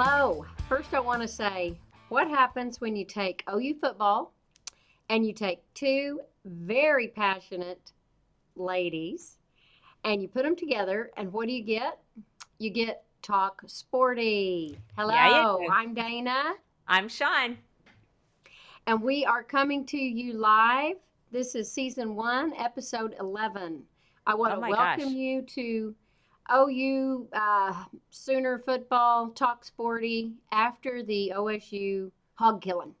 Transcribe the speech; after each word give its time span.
Hello. 0.00 0.46
First, 0.68 0.94
I 0.94 1.00
want 1.00 1.22
to 1.22 1.26
say 1.26 1.76
what 2.08 2.28
happens 2.28 2.80
when 2.80 2.94
you 2.94 3.04
take 3.04 3.42
OU 3.52 3.74
football 3.80 4.32
and 5.08 5.26
you 5.26 5.32
take 5.32 5.58
two 5.74 6.20
very 6.44 7.08
passionate 7.08 7.90
ladies 8.54 9.38
and 10.04 10.22
you 10.22 10.28
put 10.28 10.44
them 10.44 10.54
together, 10.54 11.10
and 11.16 11.32
what 11.32 11.48
do 11.48 11.52
you 11.52 11.64
get? 11.64 11.98
You 12.60 12.70
get 12.70 13.02
Talk 13.22 13.60
Sporty. 13.66 14.78
Hello, 14.96 15.12
Yeah. 15.12 15.66
I'm 15.72 15.94
Dana, 15.94 16.52
I'm 16.86 17.08
Shawn. 17.08 17.58
and 18.86 19.02
we 19.02 19.24
are 19.24 19.42
coming 19.42 19.84
to 19.86 19.98
you 19.98 20.34
live. 20.34 20.94
This 21.32 21.56
is 21.56 21.72
season 21.72 22.14
one, 22.14 22.52
episode 22.56 23.16
11. 23.18 23.82
I 24.28 24.34
want 24.36 24.52
Oh 24.52 24.60
to 24.60 24.60
welcome 24.70 25.04
gosh. 25.06 25.12
you 25.12 25.42
to 25.42 25.94
OU 26.52 27.28
uh, 27.32 27.84
Sooner 28.10 28.58
football 28.58 29.30
Talk 29.30 29.64
Sporty 29.64 30.32
after 30.52 31.02
the 31.02 31.32
OSU 31.36 32.10
hog 32.34 32.62
killing. 32.62 32.94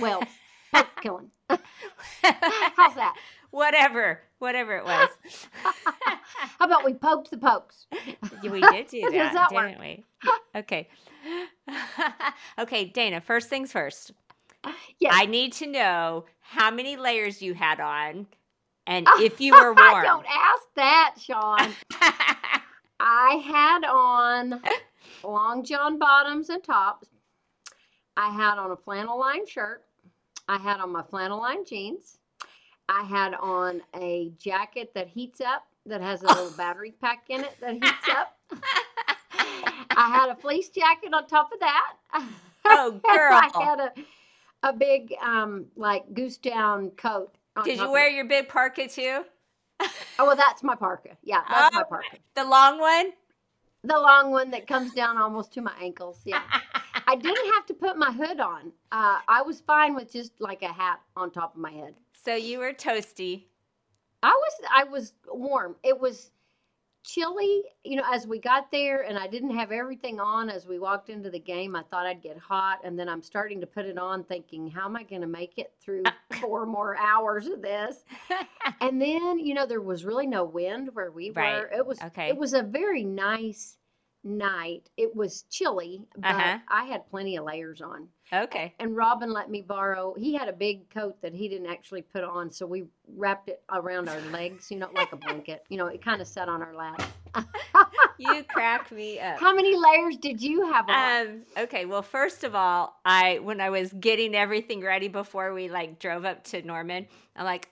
Well, 0.00 0.22
hog 0.72 0.86
killing. 1.00 1.30
How's 1.48 2.94
that? 2.94 3.16
whatever, 3.50 4.20
whatever 4.38 4.76
it 4.76 4.84
was. 4.84 5.08
How 6.58 6.66
about 6.66 6.84
we 6.84 6.94
poked 6.94 7.30
the 7.30 7.38
pokes? 7.38 7.86
We 8.42 8.60
did 8.60 8.88
do 8.88 9.10
that, 9.10 9.32
that 9.34 9.50
didn't 9.50 9.78
we? 9.78 10.04
Okay. 10.56 10.88
okay, 12.58 12.84
Dana, 12.86 13.20
first 13.20 13.48
things 13.48 13.70
first. 13.70 14.12
Yes. 14.98 15.12
I 15.14 15.26
need 15.26 15.52
to 15.54 15.66
know 15.66 16.24
how 16.40 16.70
many 16.70 16.96
layers 16.96 17.42
you 17.42 17.54
had 17.54 17.80
on 17.80 18.26
and 18.86 19.06
if 19.18 19.40
you 19.40 19.54
were 19.54 19.74
warm. 19.74 20.02
don't 20.02 20.26
ask 20.26 20.62
that, 20.76 21.14
Shawn. 21.20 21.72
I 23.04 23.42
had 23.44 23.84
on 23.84 24.62
long 25.24 25.64
john 25.64 25.98
bottoms 25.98 26.50
and 26.50 26.62
tops. 26.62 27.08
I 28.16 28.30
had 28.30 28.58
on 28.58 28.70
a 28.70 28.76
flannel 28.76 29.18
lined 29.18 29.48
shirt. 29.48 29.82
I 30.48 30.56
had 30.58 30.78
on 30.78 30.92
my 30.92 31.02
flannel 31.02 31.40
lined 31.40 31.66
jeans. 31.66 32.18
I 32.88 33.02
had 33.02 33.34
on 33.34 33.82
a 33.96 34.30
jacket 34.38 34.92
that 34.94 35.08
heats 35.08 35.40
up, 35.40 35.66
that 35.86 36.00
has 36.00 36.22
a 36.22 36.26
little 36.26 36.52
battery 36.56 36.94
pack 37.00 37.24
in 37.28 37.40
it 37.40 37.56
that 37.60 37.74
heats 37.74 38.08
up. 38.10 38.38
I 39.96 40.08
had 40.10 40.30
a 40.30 40.36
fleece 40.36 40.68
jacket 40.68 41.12
on 41.12 41.26
top 41.26 41.52
of 41.52 41.58
that. 41.58 41.94
Oh, 42.64 42.90
girl. 43.12 43.32
I 43.32 43.50
had 43.60 43.80
a, 43.80 43.92
a 44.62 44.72
big, 44.72 45.12
um, 45.20 45.66
like 45.74 46.14
goose 46.14 46.36
down 46.36 46.90
coat. 46.90 47.34
on 47.56 47.64
Did 47.64 47.78
you 47.80 47.90
wear 47.90 48.08
your 48.08 48.26
big 48.26 48.48
parka 48.48 48.86
too? 48.86 49.24
Oh, 50.18 50.26
well, 50.26 50.36
that's 50.36 50.62
my 50.62 50.74
parka. 50.74 51.16
Yeah, 51.22 51.42
that's 51.48 51.74
my 51.74 51.82
Oh, 51.82 51.84
parka. 51.88 52.16
The 52.34 52.44
long 52.44 52.78
one? 52.78 53.12
The 53.84 53.98
long 53.98 54.30
one 54.30 54.50
that 54.52 54.66
comes 54.66 54.92
down 54.92 55.16
almost 55.18 55.52
to 55.54 55.60
my 55.60 55.72
ankles. 55.80 56.20
Yeah. 56.24 56.42
I 57.06 57.16
didn't 57.16 57.52
have 57.54 57.66
to 57.66 57.74
put 57.74 57.96
my 57.96 58.12
hood 58.12 58.38
on. 58.40 58.72
Uh, 58.92 59.18
I 59.26 59.42
was 59.42 59.60
fine 59.60 59.94
with 59.94 60.12
just 60.12 60.32
like 60.40 60.62
a 60.62 60.72
hat 60.72 61.00
on 61.16 61.30
top 61.30 61.54
of 61.54 61.60
my 61.60 61.72
head. 61.72 61.94
so 62.12 62.34
you 62.34 62.58
were 62.58 62.72
toasty. 62.72 63.44
I 64.22 64.30
was 64.30 64.52
I 64.72 64.84
was 64.84 65.14
warm. 65.26 65.76
It 65.82 65.98
was 65.98 66.30
chilly, 67.04 67.62
you 67.84 67.96
know, 67.96 68.04
as 68.10 68.26
we 68.26 68.38
got 68.38 68.70
there 68.70 69.02
and 69.02 69.18
I 69.18 69.26
didn't 69.26 69.56
have 69.56 69.72
everything 69.72 70.20
on 70.20 70.48
as 70.48 70.66
we 70.66 70.78
walked 70.78 71.10
into 71.10 71.30
the 71.30 71.38
game. 71.38 71.74
I 71.74 71.82
thought 71.82 72.06
I'd 72.06 72.22
get 72.22 72.38
hot 72.38 72.78
and 72.84 72.98
then 72.98 73.08
I'm 73.08 73.22
starting 73.22 73.60
to 73.60 73.66
put 73.66 73.86
it 73.86 73.98
on 73.98 74.24
thinking, 74.24 74.68
how 74.68 74.86
am 74.86 74.96
I 74.96 75.02
going 75.02 75.22
to 75.22 75.26
make 75.26 75.58
it 75.58 75.72
through 75.80 76.04
four 76.40 76.66
more 76.66 76.96
hours 76.96 77.46
of 77.46 77.62
this? 77.62 78.04
And 78.80 79.00
then, 79.00 79.38
you 79.38 79.54
know, 79.54 79.66
there 79.66 79.80
was 79.80 80.04
really 80.04 80.26
no 80.26 80.44
wind 80.44 80.90
where 80.92 81.10
we 81.10 81.30
Right. 81.30 81.62
were. 81.62 81.70
It 81.76 81.86
was 81.86 82.00
Okay. 82.02 82.28
it 82.28 82.36
was 82.36 82.52
a 82.52 82.62
very 82.62 83.04
nice 83.04 83.76
night. 84.24 84.88
It 84.96 85.14
was 85.14 85.42
chilly, 85.50 86.02
but 86.16 86.30
Uh-huh. 86.34 86.58
I 86.68 86.84
had 86.84 87.08
plenty 87.10 87.36
of 87.36 87.44
layers 87.44 87.80
on. 87.82 88.08
okay. 88.32 88.74
And 88.78 88.96
Robin 88.96 89.32
let 89.32 89.50
me 89.50 89.62
borrow. 89.62 90.14
He 90.14 90.34
had 90.34 90.48
a 90.48 90.52
big 90.52 90.88
coat 90.90 91.20
that 91.22 91.34
he 91.34 91.48
didn't 91.48 91.66
actually 91.66 92.02
put 92.02 92.24
on, 92.24 92.50
so 92.50 92.66
we 92.66 92.84
wrapped 93.16 93.48
it 93.48 93.62
around 93.70 94.08
our 94.08 94.20
legs, 94.30 94.70
you 94.70 94.78
know, 94.78 94.88
like 94.94 95.12
a 95.12 95.16
blanket. 95.16 95.64
You 95.68 95.76
know, 95.78 95.86
it 95.86 96.02
kind 96.04 96.20
of 96.20 96.26
sat 96.28 96.48
on 96.48 96.62
our 96.62 96.74
laps. 96.74 97.04
You 98.18 98.44
crack 98.44 98.92
me 98.92 99.18
up. 99.18 99.40
How 99.40 99.52
many 99.52 99.74
layers 99.74 100.16
did 100.18 100.40
you 100.40 100.70
have 100.70 100.88
on? 100.88 101.26
Um, 101.26 101.42
okay, 101.58 101.86
well, 101.86 102.02
first 102.02 102.44
of 102.44 102.54
all, 102.54 102.94
I 103.04 103.40
when 103.40 103.60
I 103.60 103.70
was 103.70 103.92
getting 103.94 104.34
everything 104.36 104.80
ready 104.80 105.08
before 105.08 105.52
we 105.52 105.68
like 105.68 105.98
drove 105.98 106.24
up 106.24 106.44
to 106.44 106.62
Norman, 106.62 107.08
I'm 107.34 107.44
like 107.44 107.68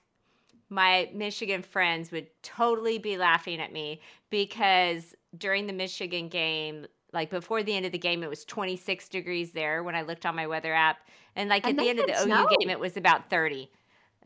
my 0.70 1.10
Michigan 1.12 1.62
friends 1.62 2.12
would 2.12 2.28
totally 2.42 2.98
be 2.98 3.16
laughing 3.16 3.60
at 3.60 3.72
me 3.72 4.00
because 4.31 5.14
during 5.36 5.66
the 5.66 5.72
Michigan 5.72 6.28
game, 6.28 6.86
like 7.12 7.28
before 7.28 7.62
the 7.64 7.75
end 7.75 7.84
of 7.84 7.92
the 7.92 7.98
game, 7.98 8.22
it 8.22 8.31
was 8.31 8.44
26 8.44 9.09
degrees 9.09 9.50
there 9.50 9.82
when 9.82 9.97
I 9.97 10.03
looked 10.03 10.25
on 10.25 10.36
my 10.36 10.47
weather 10.47 10.72
app. 10.72 10.98
And 11.34 11.48
like 11.48 11.66
And 11.66 11.78
at 11.78 11.82
the 11.82 11.91
end 11.91 11.98
of 11.98 12.06
the 12.06 12.12
had 12.12 12.28
OU 12.28 12.56
game, 12.60 12.70
it 12.70 12.78
was 12.78 12.97
about 12.97 13.28
30. 13.28 13.70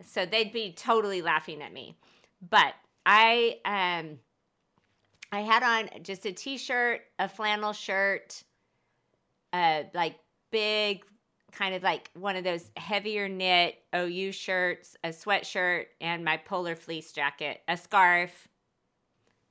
So 0.07 0.27
they'd 0.27 0.53
be 0.53 0.73
totally 0.73 1.23
laughing 1.23 1.63
at 1.63 1.73
me. 1.73 1.97
But 2.49 2.75
I 3.07 3.59
um 3.65 4.19
I 5.33 5.41
had 5.41 5.63
on 5.63 6.03
just 6.03 6.27
a 6.27 6.33
t-shirt, 6.33 7.01
a 7.19 7.29
flannel 7.29 7.73
shirt, 7.73 8.45
uh 9.53 9.85
like 9.95 10.17
big 10.51 11.05
kind 11.55 11.75
of 11.75 11.83
like 11.83 12.11
one 12.15 12.37
of 12.37 12.45
those 12.45 12.71
heavier 12.77 13.29
knit 13.29 13.77
OU 13.95 14.33
shirts, 14.33 14.97
a 15.05 15.09
sweatshirt, 15.09 15.87
and 16.01 16.25
my 16.25 16.37
polar 16.37 16.75
fleece 16.77 17.13
jacket, 17.13 17.61
a 17.69 17.77
scarf, 17.77 18.49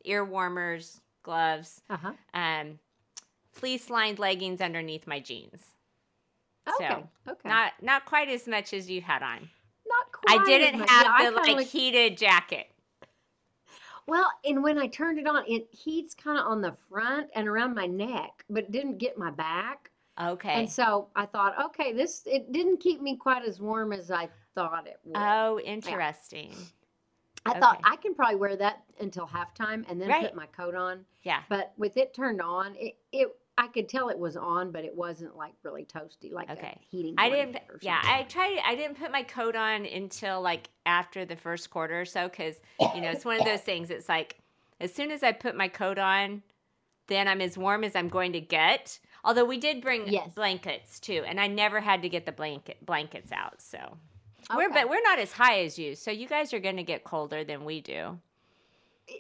ear 0.06 0.24
warmers, 0.26 1.02
gloves, 1.24 1.82
Uh-huh. 1.90 2.12
um, 2.34 2.80
fleece 3.52 3.90
lined 3.90 4.20
leggings 4.20 4.60
underneath 4.62 5.08
my 5.08 5.20
jeans. 5.20 5.62
Okay. 6.68 6.88
So, 6.90 7.10
okay. 7.32 7.50
Not 7.50 7.74
not 7.82 8.06
quite 8.06 8.30
as 8.30 8.48
much 8.48 8.74
as 8.74 8.90
you 8.90 9.02
had 9.02 9.22
on. 9.22 9.50
Not 9.88 10.12
quite. 10.12 10.40
I 10.40 10.46
didn't 10.46 10.80
have 10.80 11.06
Yeah, 11.06 11.12
I 11.14 11.30
the 11.30 11.36
like 11.36 11.68
heated 11.68 12.18
jacket. 12.18 12.68
Well, 14.06 14.30
and 14.44 14.62
when 14.62 14.78
I 14.78 14.88
turned 14.88 15.18
it 15.20 15.28
on, 15.28 15.44
it 15.48 15.68
heats 15.72 16.14
kind 16.14 16.38
of 16.38 16.46
on 16.46 16.62
the 16.62 16.76
front 16.90 17.30
and 17.36 17.48
around 17.48 17.74
my 17.74 17.86
neck, 17.86 18.44
but 18.50 18.70
didn't 18.72 18.98
get 18.98 19.18
my 19.18 19.32
back. 19.32 19.92
Okay. 20.22 20.54
And 20.54 20.70
so 20.70 21.08
I 21.16 21.26
thought, 21.26 21.56
okay, 21.66 21.92
this 21.94 22.24
it 22.26 22.52
didn't 22.52 22.80
keep 22.80 23.02
me 23.02 23.16
quite 23.16 23.44
as 23.44 23.60
warm 23.60 23.94
as 23.94 24.12
I 24.12 24.30
thought 24.56 24.88
it 24.88 25.00
would. 25.04 25.18
oh, 25.18 25.60
interesting. 25.60 26.54
I 27.46 27.60
thought. 27.60 27.82
I 27.84 27.98
can 27.98 28.16
probably 28.16 28.36
wear 28.38 28.56
that 28.56 28.84
until 29.02 29.28
halftime 29.28 29.84
and 29.90 30.00
then 30.00 30.08
Right. 30.10 30.26
put 30.28 30.36
my 30.36 30.46
coat 30.46 30.76
on. 30.76 31.06
Yeah. 31.24 31.42
But 31.50 31.74
with 31.78 31.98
it 31.98 32.14
turned 32.14 32.42
on, 32.42 32.76
it, 32.76 32.96
it 33.12 33.36
I 33.58 33.68
could 33.68 33.88
tell 33.90 34.10
it 34.10 34.18
was 34.18 34.36
on, 34.38 34.72
but 34.72 34.84
it 34.86 34.96
wasn't 34.96 35.36
like 35.36 35.54
really 35.64 35.86
toasty, 35.86 36.32
like 36.32 36.50
Okay. 36.50 36.78
heating. 36.90 37.16
I 37.18 37.30
didn't. 37.30 37.58
Yeah. 37.82 38.02
I 38.04 38.24
tried. 38.24 38.60
I 38.64 38.76
didn't 38.76 38.98
put 38.98 39.12
my 39.12 39.24
coat 39.24 39.56
on 39.56 39.86
until 39.86 40.42
like 40.42 40.70
after 40.86 41.26
the 41.26 41.36
first 41.36 41.70
quarter 41.70 42.00
or 42.02 42.06
so, 42.06 42.30
because 42.30 42.62
you 42.96 43.02
know 43.02 43.12
it's 43.12 43.26
one 43.26 43.40
of 43.40 43.46
those 43.46 43.62
things. 43.62 43.90
It's 43.90 44.08
like 44.10 44.38
as 44.80 44.94
soon 44.94 45.12
as 45.12 45.22
I 45.22 45.34
put 45.34 45.56
my 45.56 45.68
coat 45.68 45.98
on, 46.00 46.44
then 47.08 47.28
I'm 47.28 47.42
as 47.42 47.58
warm 47.58 47.84
as 47.84 47.96
I'm 47.96 48.10
going 48.10 48.34
to 48.34 48.42
get. 48.42 49.00
Although 49.24 49.46
we 49.46 49.58
did 49.58 49.82
bring 49.82 50.08
Yes. 50.08 50.32
blankets 50.34 51.00
too, 51.00 51.24
and 51.26 51.40
I 51.40 51.48
never 51.48 51.80
had 51.80 52.02
to 52.02 52.10
get 52.10 52.26
the 52.26 52.32
blanket 52.32 52.86
blankets 52.86 53.32
out. 53.32 53.62
So 53.62 53.98
we're 54.56 54.70
but 54.70 54.90
we're 54.90 55.02
not 55.04 55.20
as 55.20 55.32
high 55.32 55.62
as 55.62 55.80
you, 55.80 55.96
so 55.96 56.12
you 56.12 56.28
guys 56.28 56.54
are 56.54 56.60
going 56.60 56.76
to 56.78 56.84
get 56.84 57.04
colder 57.04 57.44
than 57.44 57.64
we 57.66 57.82
do. 57.82 58.20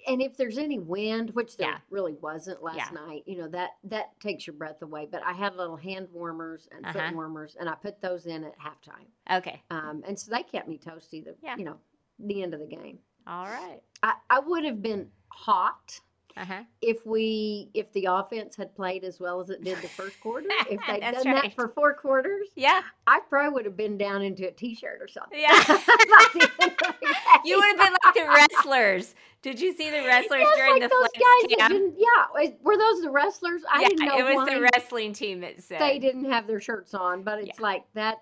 and 0.07 0.21
if 0.21 0.37
there's 0.37 0.57
any 0.57 0.79
wind, 0.79 1.29
which 1.31 1.57
there 1.57 1.67
Yeah. 1.71 1.77
really 1.89 2.13
wasn't 2.13 2.63
last 2.63 2.77
Yeah. 2.77 2.89
night, 3.05 3.23
you 3.25 3.37
know 3.37 3.49
that 3.49 3.71
that 3.83 4.17
takes 4.21 4.47
your 4.47 4.53
breath 4.55 4.81
away. 4.81 5.05
But 5.11 5.21
I 5.23 5.33
had 5.33 5.57
little 5.57 5.75
hand 5.75 6.07
warmers 6.13 6.69
and 6.71 6.85
Uh-huh. 6.85 6.93
foot 7.07 7.13
warmers, 7.13 7.57
and 7.57 7.67
I 7.69 7.75
put 7.75 7.99
those 7.99 8.25
in 8.25 8.45
at 8.45 8.57
halftime, 8.57 9.07
Okay. 9.29 9.61
um, 9.71 10.01
and 10.07 10.17
so 10.17 10.31
they 10.31 10.41
kept 10.43 10.69
me 10.69 10.77
toasty. 10.77 11.21
The 11.23 11.35
Yeah. 11.43 11.57
you 11.57 11.65
know 11.65 11.77
the 12.19 12.43
end 12.43 12.53
of 12.53 12.61
the 12.61 12.65
game. 12.65 12.97
All 13.27 13.45
right. 13.45 13.81
I, 14.01 14.15
I 14.29 14.39
would 14.39 14.63
have 14.63 14.81
been 14.81 15.11
hot 15.27 15.99
Uh 16.35 16.45
huh. 16.45 16.63
if 16.81 17.05
we 17.05 17.69
if 17.75 17.91
the 17.93 18.05
offense 18.09 18.55
had 18.55 18.75
played 18.75 19.03
as 19.03 19.19
well 19.19 19.39
as 19.39 19.49
it 19.51 19.63
did 19.63 19.77
the 19.79 19.87
first 19.87 20.19
quarter. 20.19 20.47
If 20.69 20.79
they'd 20.87 20.99
done 21.01 21.13
right. 21.25 21.43
that 21.43 21.53
for 21.55 21.67
four 21.69 21.93
quarters, 21.93 22.47
Yeah. 22.55 22.81
I 23.05 23.19
probably 23.29 23.53
would 23.53 23.65
have 23.65 23.77
been 23.77 23.97
down 23.97 24.23
into 24.23 24.47
a 24.47 24.51
t-shirt 24.51 24.99
or 25.01 25.07
something. 25.07 25.39
Yeah. 25.39 25.51
You 27.45 27.57
would 27.57 27.65
have 27.65 27.77
been 27.77 27.95
like 28.05 28.13
the 28.15 28.27
wrestlers. 28.27 29.15
Did 29.41 29.59
you 29.59 29.73
see 29.75 29.89
the 29.89 30.03
wrestlers 30.05 30.47
during 30.55 30.79
like 30.79 30.83
the 30.83 30.87
those 30.87 31.09
flex 31.15 31.55
guys 31.57 31.69
camp? 31.69 31.95
Yeah, 31.97 32.51
were 32.61 32.77
those 32.77 33.01
the 33.01 33.09
wrestlers? 33.09 33.61
I 33.69 33.81
yeah, 33.81 33.87
didn't 33.89 34.05
know 34.05 34.17
it 34.17 34.35
was 34.35 34.47
the 34.47 34.61
wrestling 34.61 35.11
team 35.13 35.41
that 35.41 35.61
said. 35.61 35.81
they 35.81 35.99
didn't 35.99 36.25
have 36.31 36.47
their 36.47 36.61
shirts 36.61 36.93
on, 36.93 37.23
but 37.23 37.39
it's 37.39 37.59
like 37.59 37.83
that. 37.95 38.21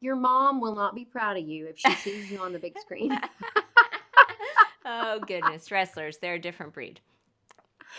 Your 0.00 0.16
mom 0.16 0.60
will 0.60 0.74
not 0.74 0.94
be 0.94 1.04
proud 1.04 1.36
of 1.36 1.46
you 1.46 1.66
if 1.66 1.78
she 1.78 1.90
sees 1.96 2.30
you 2.30 2.38
on 2.38 2.52
the 2.52 2.58
big 2.58 2.78
screen. 2.78 3.18
oh 4.84 5.20
goodness, 5.20 5.70
wrestlers, 5.70 6.18
they're 6.18 6.34
a 6.34 6.38
different 6.38 6.72
breed. 6.72 7.00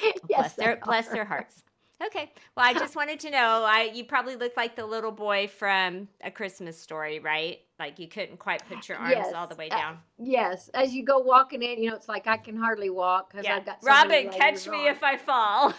yes, 0.29 0.37
bless 0.37 0.53
their 0.55 0.79
bless 0.83 1.07
their 1.09 1.25
hearts. 1.25 1.63
Okay. 2.05 2.31
Well, 2.55 2.65
I 2.65 2.73
just 2.75 2.95
wanted 2.99 3.19
to 3.21 3.31
know. 3.31 3.63
I 3.65 3.91
you 3.93 4.05
probably 4.05 4.35
look 4.35 4.55
like 4.55 4.75
the 4.75 4.85
little 4.85 5.11
boy 5.11 5.47
from 5.47 6.07
A 6.21 6.31
Christmas 6.31 6.79
Story, 6.79 7.19
right? 7.19 7.59
Like 7.79 7.99
you 7.99 8.07
couldn't 8.07 8.37
quite 8.37 8.67
put 8.67 8.87
your 8.87 8.97
arms 8.97 9.33
all 9.33 9.47
the 9.47 9.53
Yes, 9.53 9.55
way 9.55 9.69
uh, 9.71 9.75
down. 9.75 9.97
Yes, 10.19 10.69
as 10.73 10.93
you 10.93 11.03
go 11.03 11.19
walking 11.19 11.61
in, 11.63 11.81
you 11.81 11.89
know, 11.89 11.95
it's 11.95 12.09
like 12.09 12.27
I 12.27 12.37
can 12.37 12.55
hardly 12.55 12.89
walk 12.89 13.31
because 13.31 13.45
Yeah. 13.45 13.57
I've 13.57 13.65
got 13.65 13.81
so 13.83 13.87
Robin, 13.87 14.29
catch 14.31 14.67
me 14.67 14.87
on. 14.87 14.87
if 14.87 15.03
I 15.03 15.17
fall. 15.17 15.73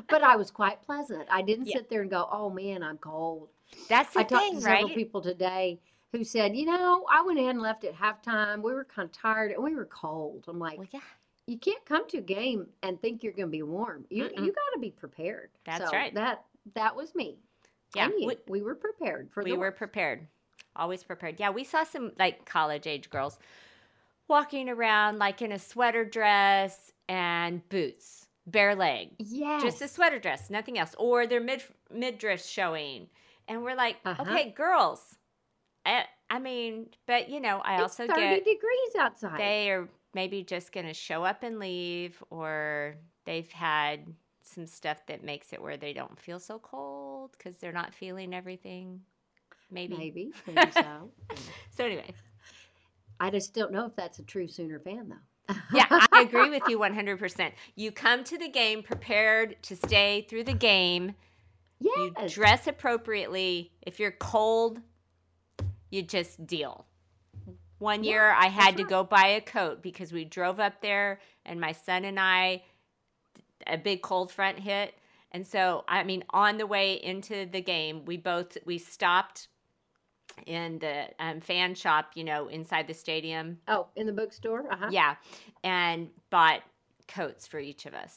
but 0.10 0.24
I 0.24 0.36
was 0.36 0.52
quite 0.52 0.82
pleasant. 0.82 1.26
I 1.32 1.42
didn't 1.42 1.66
Yeah. 1.66 1.78
sit 1.78 1.90
there 1.90 2.02
and 2.02 2.10
go, 2.12 2.28
"Oh 2.32 2.50
man, 2.50 2.84
I'm 2.84 2.98
cold." 2.98 3.50
That's 3.88 4.14
the 4.14 4.20
I 4.20 4.24
talked 4.24 4.46
thing, 4.46 4.56
to 4.56 4.62
several 4.62 4.90
people 4.90 5.22
today 5.22 5.80
who 6.12 6.24
said, 6.24 6.56
"You 6.56 6.66
know, 6.66 7.06
I 7.12 7.22
went 7.24 7.40
in 7.40 7.50
and 7.50 7.62
left 7.62 7.84
at 7.84 7.96
halftime. 7.96 8.62
We 8.62 8.74
were 8.74 8.86
kind 8.86 9.08
of 9.08 9.12
tired 9.12 9.52
and 9.52 9.64
we 9.64 9.76
were 9.76 9.86
cold." 9.86 10.46
I'm 10.48 10.60
like, 10.60 10.78
Well, 10.78 10.88
yeah, 10.92 11.00
"You 11.50 11.58
can't 11.58 11.84
come 11.86 12.08
to 12.10 12.18
a 12.18 12.22
game 12.22 12.68
and 12.84 13.02
think 13.02 13.24
you're 13.24 13.34
going 13.34 13.48
to 13.48 13.52
be 13.52 13.64
warm. 13.64 14.06
You 14.10 14.26
Mm-mm. 14.26 14.46
you 14.46 14.52
got 14.54 14.74
to 14.74 14.80
be 14.80 14.92
prepared." 14.92 15.50
That's 15.66 15.84
So 15.86 15.92
right. 15.92 16.14
That 16.14 16.46
that 16.76 16.96
was 16.96 17.16
me. 17.16 17.38
yeah. 17.96 18.08
we- 18.10 18.38
We, 18.48 18.62
were 18.62 18.76
prepared 18.76 19.32
for 19.32 19.44
we 19.44 19.58
were 19.58 19.72
prepared 19.72 20.28
always 20.76 21.04
prepared 21.04 21.40
yeah 21.40 21.50
we 21.50 21.64
saw 21.64 21.84
some 21.84 22.12
like 22.20 22.46
college 22.46 22.86
age 22.88 23.10
girls 23.10 23.40
walking 24.28 24.70
around 24.70 25.18
like 25.18 25.42
in 25.42 25.52
a 25.52 25.60
sweater 25.60 26.06
dress 26.06 26.92
and 27.10 27.68
boots 27.70 28.28
bare 28.46 28.76
leg 28.76 29.10
Yes. 29.18 29.64
just 29.64 29.82
a 29.82 29.88
sweater 29.88 30.20
dress 30.20 30.50
nothing 30.50 30.78
else 30.78 30.96
or 30.98 31.26
their 31.28 31.42
mid 31.42 31.64
midriff 31.92 32.46
showing 32.46 33.08
and 33.48 33.64
we're 33.64 33.76
like 33.76 33.98
Uh-huh. 34.06 34.22
okay 34.24 34.52
girls 34.56 35.18
I, 35.86 36.06
I 36.30 36.40
mean 36.40 36.88
but 37.08 37.30
you 37.30 37.40
know 37.42 37.60
i 37.66 37.74
it's 37.74 37.82
also 38.00 38.08
30 38.08 38.20
get 38.22 38.46
degrees 38.46 38.96
outside. 39.00 39.40
they 39.40 39.72
are 39.72 39.90
maybe 40.14 40.44
just 40.44 40.72
going 40.72 40.86
to 40.88 40.94
show 40.94 41.24
up 41.24 41.44
and 41.44 41.60
leave 41.60 42.22
or 42.30 42.96
they've 43.26 43.52
had 43.52 44.08
some 44.42 44.66
stuff 44.66 45.06
that 45.08 45.24
makes 45.24 45.54
it 45.54 45.62
where 45.62 45.78
they 45.78 45.94
don't 45.94 46.20
feel 46.20 46.40
so 46.40 46.58
cold 46.60 47.32
because 47.38 47.58
they're 47.58 47.72
not 47.72 47.94
feeling 47.94 48.34
everything 48.34 49.00
maybe 49.72 49.96
Maybe, 49.96 50.32
maybe 50.48 50.72
so. 50.74 51.12
so 51.70 51.86
anyway 51.86 52.12
I 53.20 53.30
just 53.30 53.54
don't 53.54 53.72
know 53.72 53.86
if 53.86 53.96
that's 53.96 54.20
a 54.20 54.24
true 54.24 54.48
Sooner 54.48 54.80
fan 54.80 55.10
though. 55.10 55.56
yeah 55.74 55.86
i 56.12 56.22
agree 56.28 56.50
with 56.50 56.64
you 56.68 56.80
100% 56.80 57.52
you 57.76 57.92
come 57.92 58.24
to 58.24 58.38
the 58.38 58.48
game 58.50 58.82
prepared 58.82 59.62
to 59.64 59.76
stay 59.76 60.26
through 60.30 60.44
the 60.46 60.54
game 60.54 61.14
Yes. 61.82 61.96
you 61.98 62.28
dress 62.28 62.68
appropriately 62.68 63.72
if 63.84 64.00
you're 64.00 64.12
cold 64.12 64.80
you 65.92 66.02
just 66.02 66.46
deal 66.46 66.86
one 67.80 68.04
Yeah, 68.04 68.12
year 68.12 68.32
i 68.32 68.48
had 68.48 68.78
to 68.78 68.84
right. 68.84 68.90
go 68.90 69.04
buy 69.04 69.28
a 69.28 69.42
coat 69.42 69.82
because 69.82 70.12
we 70.14 70.26
drove 70.26 70.60
up 70.60 70.82
there 70.82 71.20
and 71.46 71.60
my 71.60 71.72
son 71.72 72.06
and 72.06 72.20
i 72.20 72.64
a 73.68 73.78
big 73.78 74.02
cold 74.02 74.32
front 74.32 74.60
hit 74.60 74.94
and 75.32 75.46
so 75.46 75.84
i 75.88 76.04
mean 76.04 76.24
on 76.32 76.58
the 76.58 76.68
way 76.68 76.94
into 76.94 77.46
the 77.46 77.62
game 77.62 78.06
we 78.06 78.18
both 78.18 78.58
we 78.66 78.78
stopped 78.78 79.48
in 80.46 80.80
the 80.80 81.06
um, 81.20 81.42
fan 81.42 81.76
shop 81.76 82.12
you 82.16 82.24
know 82.24 82.48
inside 82.48 82.88
the 82.88 82.94
stadium 82.94 83.58
oh, 83.68 83.88
in 83.96 84.06
the 84.08 84.14
bookstore? 84.14 84.66
Uh-huh. 84.72 84.88
yeah, 84.92 85.16
and 85.64 86.10
bought 86.30 86.62
coats 87.08 87.46
for 87.48 87.60
each 87.60 87.86
of 87.86 87.94
us 87.94 88.16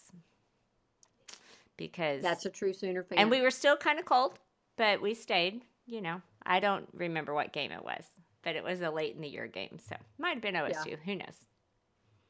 because 1.76 2.22
That's 2.22 2.46
a 2.46 2.50
true 2.50 2.72
Sooner 2.72 3.02
fan. 3.02 3.18
and 3.18 3.30
we 3.30 3.40
were 3.40 3.50
still 3.50 3.76
kind 3.76 3.98
of 3.98 4.04
cold, 4.04 4.38
but 4.76 5.00
we 5.02 5.14
stayed. 5.14 5.62
You 5.86 6.00
know, 6.00 6.22
I 6.46 6.60
don't 6.60 6.86
remember 6.92 7.34
what 7.34 7.52
game 7.52 7.72
it 7.72 7.84
was, 7.84 8.04
but 8.42 8.56
it 8.56 8.64
was 8.64 8.80
a 8.82 8.90
late 8.90 9.14
in 9.14 9.20
the 9.22 9.28
year 9.28 9.46
game, 9.46 9.78
so 9.88 9.96
might 10.18 10.34
have 10.34 10.42
been 10.42 10.54
OSU. 10.54 10.98
Who 11.04 11.14
knows? 11.16 11.36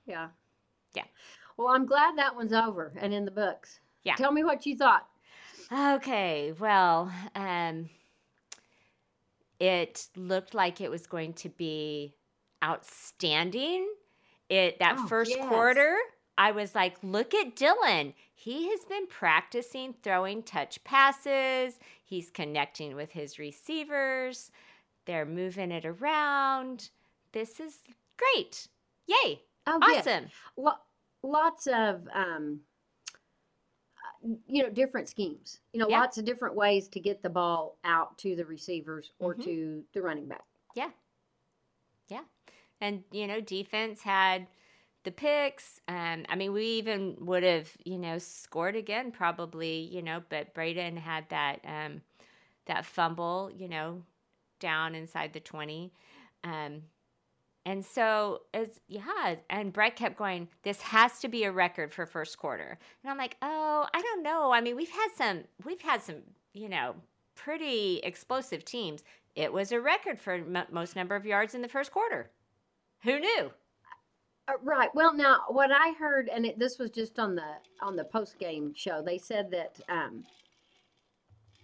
Yeah. 0.06 0.29
Yeah. 0.94 1.05
Well, 1.56 1.69
I'm 1.69 1.87
glad 1.87 2.17
that 2.19 2.35
one's 2.35 2.53
over 2.53 2.93
and 2.97 3.12
in 3.14 3.25
the 3.25 3.31
books. 3.31 3.81
Yeah. 4.05 4.14
Tell 4.17 4.32
me 4.32 4.44
what 4.44 4.67
you 4.67 4.76
thought. 4.76 5.06
Okay, 5.70 6.53
well, 6.59 7.11
um, 7.35 7.88
it 9.59 10.09
looked 10.17 10.55
like 10.55 10.81
it 10.81 10.91
was 10.91 11.06
going 11.06 11.35
to 11.35 11.49
be 11.49 12.15
outstanding. 12.62 13.88
It 14.49 14.79
that 14.81 14.97
Oh, 14.99 15.06
first 15.06 15.31
yes. 15.31 15.49
quarter, 15.49 15.97
I 16.37 16.50
was 16.53 16.75
like, 16.75 16.97
look 17.03 17.32
at 17.35 17.56
Dillon. 17.56 18.15
He 18.35 18.70
has 18.70 18.85
been 18.85 19.06
practicing 19.06 19.94
throwing 20.03 20.43
touch 20.43 20.82
passes. 20.85 21.79
He's 22.05 22.29
connecting 22.31 22.97
with 22.97 23.12
his 23.12 23.38
receivers. 23.38 24.50
They're 25.07 25.27
moving 25.27 25.71
it 25.73 25.85
around. 25.85 26.91
This 27.33 27.59
is 27.61 27.79
great. 28.17 28.69
Yay. 29.07 29.43
Oh. 29.67 29.79
Awesome. 29.83 30.27
Lo- 30.57 30.73
lots 31.23 31.67
of, 31.67 32.07
um, 32.15 32.61
you 34.47 34.63
know, 34.63 34.71
different 34.71 35.09
schemes. 35.09 35.61
You 35.73 35.81
know, 35.81 35.89
Yeah. 35.89 36.01
lots 36.01 36.19
of 36.19 36.25
different 36.25 36.55
ways 36.55 36.89
to 36.89 37.01
get 37.01 37.23
the 37.23 37.31
ball 37.31 37.79
out 37.85 38.17
to 38.19 38.37
the 38.37 38.45
receivers 38.45 39.13
or 39.19 39.35
Mhm. 39.35 39.45
to 39.45 39.85
the 39.93 40.03
running 40.03 40.27
back. 40.29 40.45
Yeah. 40.75 40.91
Yeah. 42.09 42.25
And 42.81 43.05
you 43.11 43.27
know, 43.27 43.41
defense 43.41 44.03
had 44.03 44.47
the 45.05 45.11
picks. 45.11 45.81
Um, 45.89 46.25
I 46.29 46.37
mean, 46.37 46.53
we 46.53 46.65
even 46.67 47.17
would 47.27 47.43
have, 47.43 47.77
you 47.85 47.99
know, 47.99 48.19
scored 48.19 48.77
again 48.77 49.11
probably, 49.11 49.79
you 49.81 50.03
know, 50.03 50.23
but 50.29 50.55
Braden 50.55 50.97
had 50.97 51.29
that 51.31 51.61
um, 51.65 52.03
that 52.67 52.85
fumble, 52.87 53.51
you 53.53 53.69
know, 53.69 54.05
down 54.62 54.94
inside 54.94 55.35
the 55.35 55.41
twenty. 55.41 55.93
Um, 56.43 56.85
and 57.64 57.85
so 57.85 58.43
it's 58.53 58.81
yeah, 58.88 59.37
and 59.49 59.73
Brett 59.73 59.94
kept 59.97 60.17
going, 60.17 60.49
This 60.62 60.81
has 60.82 61.20
to 61.20 61.29
be 61.29 61.44
a 61.44 61.53
record 61.53 61.93
for 61.93 62.06
first 62.06 62.38
quarter. 62.38 62.79
And 63.03 63.11
I'm 63.11 63.19
like, 63.19 63.37
Oh, 63.43 63.87
I 63.94 64.00
don't 64.00 64.23
know. 64.23 64.53
I 64.53 64.61
mean, 64.61 64.76
we've 64.76 64.91
had 64.91 65.09
some 65.17 65.44
we've 65.64 65.81
had 65.81 66.03
some, 66.03 66.17
you 66.55 66.69
know, 66.69 66.94
pretty 67.35 68.00
explosive 68.03 68.64
teams. 68.64 69.05
It 69.37 69.53
was 69.53 69.73
a 69.73 69.81
record 69.81 70.19
for 70.19 70.35
m- 70.35 70.67
most 70.70 70.97
number 70.97 71.15
of 71.15 71.25
yards 71.25 71.55
in 71.55 71.62
the 71.62 71.69
first 71.69 71.93
quarter. 71.93 72.31
Who 73.05 73.20
knew? 73.20 73.50
Uh, 74.49 74.55
right. 74.62 74.91
Well, 74.94 75.15
now 75.15 75.43
what 75.49 75.70
I 75.73 75.93
heard, 75.93 76.29
and 76.29 76.44
it, 76.44 76.58
this 76.58 76.79
was 76.79 76.91
just 76.91 77.19
on 77.20 77.37
the 77.37 77.55
on 77.81 77.94
the 77.94 78.05
post 78.05 78.38
game 78.41 78.73
show, 78.75 79.03
they 79.03 79.19
said 79.19 79.50
that 79.53 79.81
um, 79.88 80.25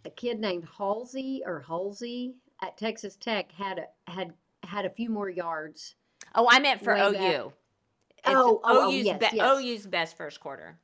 a 0.04 0.10
kid 0.10 0.38
named 0.38 0.68
Halsey 0.78 1.42
or 1.44 1.64
Halsey 1.66 2.34
at 2.62 2.76
Texas 2.76 3.16
Tech 3.16 3.52
had 3.52 3.78
a, 3.78 4.10
had 4.10 4.32
had 4.64 4.84
a 4.84 4.90
few 4.90 5.10
more 5.10 5.28
yards. 5.31 5.94
Oh, 6.34 6.46
I 6.50 6.58
meant 6.58 6.82
for 6.82 6.94
OU. 6.94 7.16
Oh, 7.16 7.52
oh, 8.26 8.60
oh, 8.64 8.90
OU's, 8.93 9.05
yes, 9.06 9.19
be- 9.31 9.37
yes. 9.37 9.58
OU's 9.62 9.87
best 9.87 10.16
first 10.16 10.40
quarter. 10.40 10.78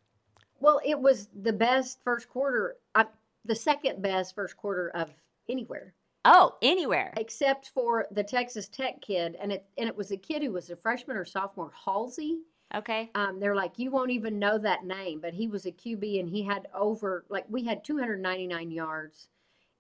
Well, 0.61 0.81
it 0.85 0.99
was 0.99 1.29
the 1.43 1.53
best 1.53 1.99
first 2.05 2.29
quarter, 2.29 2.76
uh, 2.94 3.05
the 3.44 3.55
second 3.55 4.01
best 4.01 4.34
first 4.34 4.56
quarter 4.56 4.91
of 4.94 5.10
anywhere, 5.48 5.94
Oh, 6.25 6.55
anywhere. 6.63 7.13
except 7.17 7.69
for 7.69 8.06
the 8.13 8.22
Texas 8.25 8.69
Tech 8.69 9.03
kid, 9.03 9.37
and 9.41 9.53
it 9.53 9.67
and 9.77 9.89
it 9.89 9.96
was 9.96 10.10
a 10.13 10.17
kid 10.17 10.43
who 10.43 10.53
was 10.53 10.70
a 10.70 10.77
freshman 10.77 11.17
or 11.17 11.25
sophomore, 11.25 11.72
Halsey. 11.84 12.39
Okay. 12.75 13.10
Um, 13.15 13.39
they're 13.39 13.55
like, 13.55 13.79
you 13.79 13.91
won't 13.91 14.10
even 14.10 14.39
know 14.39 14.58
that 14.58 14.84
name, 14.84 15.20
but 15.20 15.34
he 15.34 15.46
was 15.46 15.67
a 15.67 15.70
QB 15.70 16.19
and 16.19 16.29
he 16.29 16.43
had 16.43 16.67
over, 16.75 17.25
like, 17.29 17.44
we 17.48 17.63
had 17.63 17.84
299 17.84 18.70
yards 18.72 19.29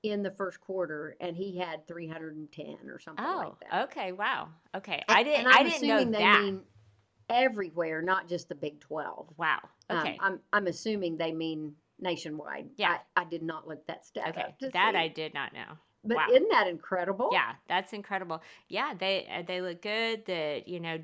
in 0.04 0.22
the 0.22 0.30
first 0.30 0.60
quarter 0.60 1.16
and 1.20 1.34
he 1.36 1.56
had 1.58 1.86
310 1.88 2.76
or 2.88 2.98
something 3.00 3.24
Oh, 3.24 3.56
like 3.60 3.70
that. 3.70 3.82
okay. 3.84 4.12
Wow. 4.12 4.48
Okay. 4.76 5.02
And- 5.08 5.16
I 5.18 5.22
didn't. 5.22 5.46
I 5.46 5.62
didn't 5.62 5.88
know 5.88 6.04
they 6.04 6.18
that. 6.18 6.40
mean 6.42 6.60
everywhere, 7.30 8.02
not 8.02 8.28
just 8.28 8.48
the 8.48 8.54
Big 8.54 8.80
12. 8.80 9.32
wow. 9.36 9.58
Um, 9.88 9.98
Okay. 9.98 10.18
I'm, 10.20 10.40
I'm 10.52 10.66
assuming 10.66 11.16
they 11.16 11.32
mean 11.32 11.74
nationwide. 11.98 12.68
Yeah. 12.76 12.98
I, 13.16 13.22
I 13.22 13.24
did 13.24 13.42
not 13.42 13.66
look 13.66 13.86
that 13.86 14.04
stat 14.04 14.28
okay. 14.28 14.42
up 14.42 14.58
That 14.60 14.92
see. 14.94 14.98
I 14.98 15.08
did 15.08 15.32
not 15.34 15.52
know. 15.54 15.78
But 16.06 16.18
wow. 16.18 16.26
isn't 16.30 16.50
that 16.50 16.66
incredible? 16.68 17.30
Yeah, 17.32 17.52
that's 17.66 17.94
incredible. 17.94 18.42
Yeah, 18.68 18.92
they 18.98 19.26
uh, 19.34 19.42
they 19.46 19.62
look 19.62 19.80
good. 19.80 20.26
The 20.26 20.62
you 20.66 20.78
know, 20.78 20.98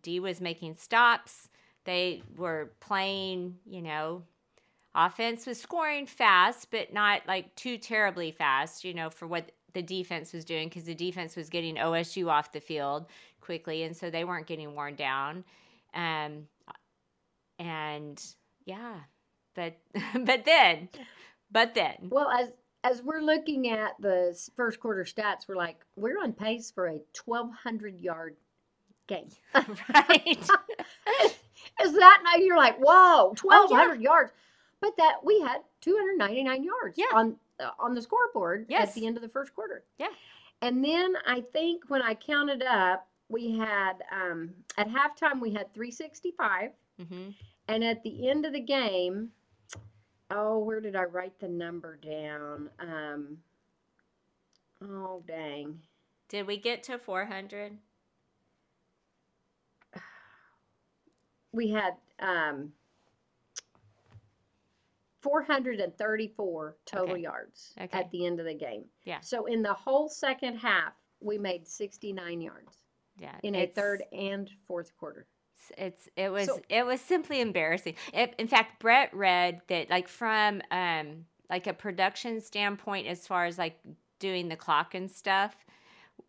D 0.00 0.18
was 0.18 0.40
making 0.40 0.76
stops. 0.76 1.50
They 1.84 2.22
were 2.36 2.72
playing. 2.80 3.56
You 3.66 3.82
know, 3.82 4.22
offense 4.94 5.46
was 5.46 5.60
scoring 5.60 6.06
fast, 6.06 6.70
but 6.70 6.92
not 6.92 7.22
like 7.26 7.54
too 7.56 7.78
terribly 7.78 8.30
fast. 8.32 8.84
You 8.84 8.94
know, 8.94 9.10
for 9.10 9.26
what 9.26 9.52
the 9.72 9.82
defense 9.82 10.32
was 10.32 10.44
doing, 10.44 10.68
because 10.68 10.84
the 10.84 10.94
defense 10.94 11.36
was 11.36 11.48
getting 11.48 11.76
OSU 11.76 12.28
off 12.28 12.52
the 12.52 12.60
field 12.60 13.06
quickly, 13.40 13.82
and 13.84 13.96
so 13.96 14.10
they 14.10 14.24
weren't 14.24 14.46
getting 14.46 14.74
worn 14.74 14.94
down. 14.96 15.44
Um, 15.94 16.46
and 17.58 18.22
yeah, 18.64 18.94
but 19.54 19.76
but 20.24 20.44
then, 20.44 20.88
but 21.50 21.74
then, 21.74 22.08
Well, 22.10 22.30
as 22.30 22.52
as 22.82 23.02
we're 23.02 23.20
looking 23.20 23.68
at 23.68 23.92
the 24.00 24.38
first 24.56 24.80
quarter 24.80 25.04
stats, 25.04 25.46
we're 25.46 25.56
like, 25.56 25.76
we're 25.96 26.18
on 26.18 26.32
pace 26.32 26.70
for 26.70 26.86
a 26.88 27.02
1,200 27.24 28.00
yard 28.00 28.36
game. 29.06 29.28
right? 29.54 30.48
Is 31.82 31.92
that 31.94 32.22
now? 32.24 32.36
You're 32.42 32.56
like, 32.56 32.78
whoa, 32.78 33.34
Oh, 33.50 33.68
yeah. 33.70 33.76
1,200 33.76 34.00
yards. 34.00 34.32
But 34.80 34.96
that 34.96 35.16
we 35.24 35.40
had 35.40 35.58
299 35.82 36.64
yards 36.64 36.96
Yeah. 36.98 37.04
on 37.12 37.36
uh, 37.58 37.70
on 37.78 37.94
the 37.94 38.00
scoreboard 38.02 38.64
Yes. 38.68 38.88
at 38.88 38.94
the 38.94 39.06
end 39.06 39.16
of 39.16 39.22
the 39.22 39.28
first 39.28 39.54
quarter. 39.54 39.84
Yeah. 39.98 40.08
And 40.62 40.82
then 40.84 41.14
I 41.26 41.42
think 41.52 41.84
when 41.88 42.00
I 42.02 42.14
counted 42.14 42.62
up, 42.62 43.06
we 43.28 43.56
had 43.58 44.02
um, 44.10 44.50
at 44.78 44.88
halftime 44.88 45.40
we 45.40 45.52
had 45.52 45.72
365, 45.74 46.70
hmm 46.98 47.30
and 47.68 47.84
at 47.84 48.02
the 48.02 48.28
end 48.28 48.44
of 48.46 48.52
the 48.52 48.60
game, 48.60 49.30
oh, 50.30 50.58
where 50.58 50.80
did 50.80 50.96
I 50.96 51.04
write 51.04 51.38
the 51.38 51.46
number 51.48 51.96
down? 51.98 52.68
Um, 52.80 53.38
oh, 54.82 55.22
dang. 55.28 55.78
Did 56.28 56.46
we 56.48 56.56
get 56.56 56.82
to 56.84 56.98
400? 56.98 57.76
we 61.52 61.70
had 61.70 61.94
um 62.18 62.72
434 65.22 66.76
total 66.86 67.12
Okay. 67.12 67.22
yards 67.22 67.74
Okay. 67.80 67.98
at 67.98 68.10
the 68.10 68.26
end 68.26 68.40
of 68.40 68.46
the 68.46 68.54
game. 68.54 68.84
Yeah. 69.04 69.20
So 69.20 69.46
in 69.46 69.62
the 69.62 69.74
whole 69.74 70.08
second 70.08 70.56
half, 70.58 70.94
we 71.20 71.38
made 71.38 71.66
69 71.68 72.40
yards 72.40 72.82
Yeah. 73.18 73.38
in 73.42 73.54
a 73.54 73.58
it's- 73.58 73.74
third 73.74 74.02
and 74.12 74.50
fourth 74.66 74.96
quarter. 74.96 75.26
it's 75.78 76.08
it 76.16 76.30
was 76.30 76.46
So- 76.46 76.60
it 76.68 76.84
was 76.84 77.00
simply 77.00 77.40
embarrassing. 77.40 77.94
It, 78.12 78.34
in 78.38 78.48
fact, 78.48 78.80
Brett 78.80 79.14
read 79.14 79.60
that 79.68 79.88
like 79.90 80.08
from 80.08 80.62
um 80.70 81.26
like 81.48 81.66
a 81.66 81.72
production 81.74 82.40
standpoint, 82.40 83.06
as 83.06 83.26
far 83.26 83.44
as 83.44 83.56
like 83.58 83.78
doing 84.18 84.48
the 84.48 84.56
clock 84.56 84.94
and 84.94 85.10
stuff, 85.10 85.54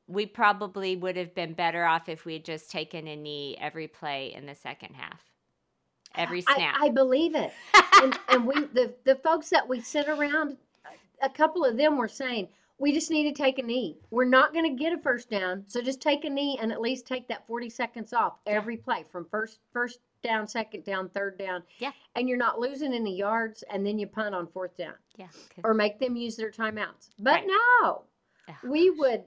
we 0.07 0.25
probably 0.25 0.95
would 0.95 1.15
have 1.15 1.33
been 1.33 1.53
better 1.53 1.85
off 1.85 2.07
if 2.09 2.25
we 2.25 2.33
had 2.33 2.45
just 2.45 2.69
taken 2.69 3.07
a 3.07 3.15
knee 3.15 3.55
every 3.59 3.87
play 3.87 4.33
in 4.33 4.45
the 4.45 4.55
second 4.55 4.95
half, 4.95 5.30
every 6.15 6.41
snap. 6.41 6.75
I, 6.79 6.85
I 6.85 6.89
believe 6.89 7.35
it. 7.35 7.51
and, 8.01 8.17
and 8.29 8.45
we 8.45 8.53
the, 8.73 8.93
the 9.05 9.15
folks 9.15 9.49
that 9.49 9.67
we 9.67 9.79
sit 9.81 10.07
around, 10.09 10.57
a 11.21 11.29
couple 11.29 11.63
of 11.65 11.77
them 11.77 11.97
were 11.97 12.07
saying, 12.07 12.47
we 12.77 12.91
just 12.91 13.11
need 13.11 13.23
to 13.33 13.43
take 13.43 13.59
a 13.59 13.63
knee. 13.63 13.97
We're 14.09 14.25
not 14.25 14.53
going 14.53 14.65
to 14.75 14.83
get 14.83 14.91
a 14.91 14.97
first 14.97 15.29
down, 15.29 15.63
so 15.67 15.81
just 15.81 16.01
take 16.01 16.25
a 16.25 16.29
knee 16.29 16.57
and 16.59 16.71
at 16.71 16.81
least 16.81 17.05
take 17.05 17.27
that 17.27 17.45
40 17.45 17.69
seconds 17.69 18.11
off 18.11 18.33
every 18.47 18.75
play 18.77 19.05
from 19.11 19.25
first 19.29 19.59
first 19.71 19.99
down, 20.23 20.47
second 20.47 20.83
down, 20.83 21.09
third 21.09 21.37
down. 21.37 21.61
Yeah. 21.79 21.91
And 22.15 22.27
you're 22.27 22.37
not 22.39 22.59
losing 22.59 22.93
any 22.93 23.15
yards 23.15 23.63
and 23.71 23.85
then 23.85 23.99
you 23.99 24.07
punt 24.07 24.33
on 24.35 24.47
fourth 24.47 24.75
down 24.77 24.93
yeah, 25.15 25.27
'cause- 25.27 25.63
or 25.63 25.73
make 25.75 25.99
them 25.99 26.15
use 26.15 26.35
their 26.35 26.51
timeouts. 26.51 27.09
But 27.19 27.33
Right. 27.41 27.47
no. 27.81 28.01
Ugh. 28.49 28.55
We 28.63 28.89
would 28.89 29.23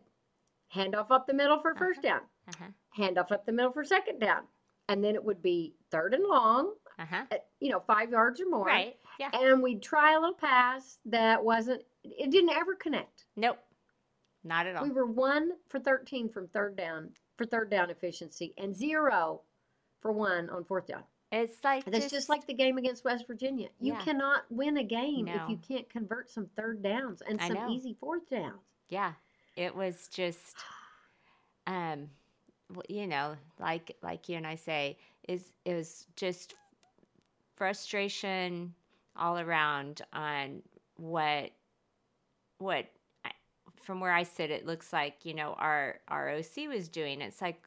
hand 0.68 0.94
off 0.96 1.10
up 1.12 1.26
the 1.28 1.34
middle 1.34 1.60
for 1.60 1.74
1st 1.76 2.02
down, 2.02 2.20
uh-huh, 2.48 2.64
hand 2.90 3.18
off 3.18 3.30
up 3.30 3.46
the 3.46 3.52
middle 3.52 3.70
for 3.72 3.84
second 3.84 4.18
down, 4.18 4.42
and 4.88 5.02
then 5.02 5.14
it 5.14 5.24
would 5.24 5.42
be 5.42 5.74
third 5.90 6.14
and 6.14 6.24
long, 6.24 6.74
uh-huh. 6.98 7.24
at, 7.30 7.46
you 7.60 7.70
know, 7.70 7.80
5 7.80 8.10
yards 8.10 8.40
or 8.40 8.48
more 8.48 8.66
Right. 8.66 8.96
Yeah. 9.18 9.30
and 9.32 9.62
we'd 9.62 9.82
try 9.82 10.14
a 10.14 10.20
little 10.20 10.34
pass 10.34 10.98
that 11.06 11.42
wasn't 11.42 11.82
it 12.02 12.30
didn't 12.30 12.50
ever 12.50 12.74
connect 12.74 13.26
Nope. 13.36 13.58
Not 14.42 14.66
at 14.66 14.76
all. 14.76 14.82
we 14.84 14.90
were 14.90 15.06
one 15.06 15.52
for 15.68 15.78
13 15.80 16.28
from 16.28 16.48
third 16.48 16.76
down 16.76 17.10
for 17.36 17.46
third 17.46 17.70
down 17.70 17.90
efficiency 17.90 18.52
and 18.58 18.76
zero 18.76 19.40
for 20.00 20.12
one 20.12 20.50
on 20.50 20.64
fourth 20.64 20.86
down 20.88 21.02
It's 21.32 21.62
like 21.64 21.84
that's 21.86 22.10
just, 22.10 22.28
like 22.28 22.46
the 22.46 22.54
game 22.54 22.76
against 22.76 23.04
west 23.04 23.26
virginia 23.26 23.68
you 23.80 23.92
Yeah. 23.94 24.00
cannot 24.02 24.44
win 24.50 24.76
a 24.76 24.84
game 24.84 25.28
if 25.28 25.48
you 25.48 25.56
can't 25.66 25.88
convert 25.88 26.28
some 26.30 26.46
third 26.56 26.82
downs 26.82 27.22
and 27.26 27.40
some 27.40 27.70
easy 27.70 27.96
fourth 27.98 28.28
downs 28.28 28.60
yeah 28.88 29.12
it 29.56 29.74
was 29.74 30.08
just 30.08 30.56
um 31.66 32.10
you 32.88 33.06
know 33.06 33.37
like 33.61 33.97
like 34.02 34.28
you 34.28 34.37
and 34.37 34.47
i 34.47 34.54
say 34.54 34.97
is 35.28 35.52
it 35.64 35.75
was 35.75 36.06
just 36.16 36.54
frustration 37.56 38.75
all 39.16 39.38
around 39.38 40.02
on 40.12 40.62
what 40.97 41.50
what 42.59 42.87
I- 43.25 43.30
from 43.83 44.00
where 44.00 44.12
i 44.12 44.23
sit 44.23 44.50
it 44.50 44.66
looks 44.66 44.92
like 44.92 45.25
you 45.25 45.35
know 45.35 45.54
our 45.59 46.00
our 46.09 46.30
oc 46.30 46.56
was 46.68 46.88
doing. 46.88 47.21
It's 47.21 47.40
like 47.40 47.62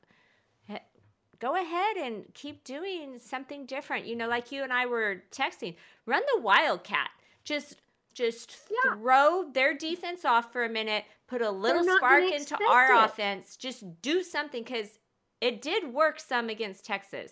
go 1.39 1.55
ahead 1.55 1.97
and 1.97 2.25
keep 2.33 2.63
doing 2.63 3.19
something 3.19 3.65
different. 3.67 4.07
You 4.07 4.15
know 4.15 4.27
like 4.27 4.51
you 4.51 4.63
and 4.63 4.73
i 4.73 4.85
were 4.87 5.23
texting 5.31 5.75
run 6.05 6.23
the 6.35 6.41
wildcat. 6.41 7.09
Just 7.43 7.75
just 8.13 8.57
Yeah. 8.83 8.95
throw 8.95 9.49
their 9.53 9.73
defense 9.75 10.25
off 10.25 10.51
for 10.51 10.65
a 10.65 10.69
minute 10.69 11.05
put 11.27 11.41
a 11.41 11.49
little 11.51 11.83
spark 11.83 12.23
into 12.23 12.57
our 12.69 12.93
it. 12.93 13.05
offense 13.05 13.55
just 13.57 13.83
do 14.01 14.23
something 14.23 14.63
because 14.63 14.99
it 15.41 15.61
did 15.61 15.93
work 15.93 16.19
some 16.19 16.49
against 16.49 16.85
texas 16.85 17.31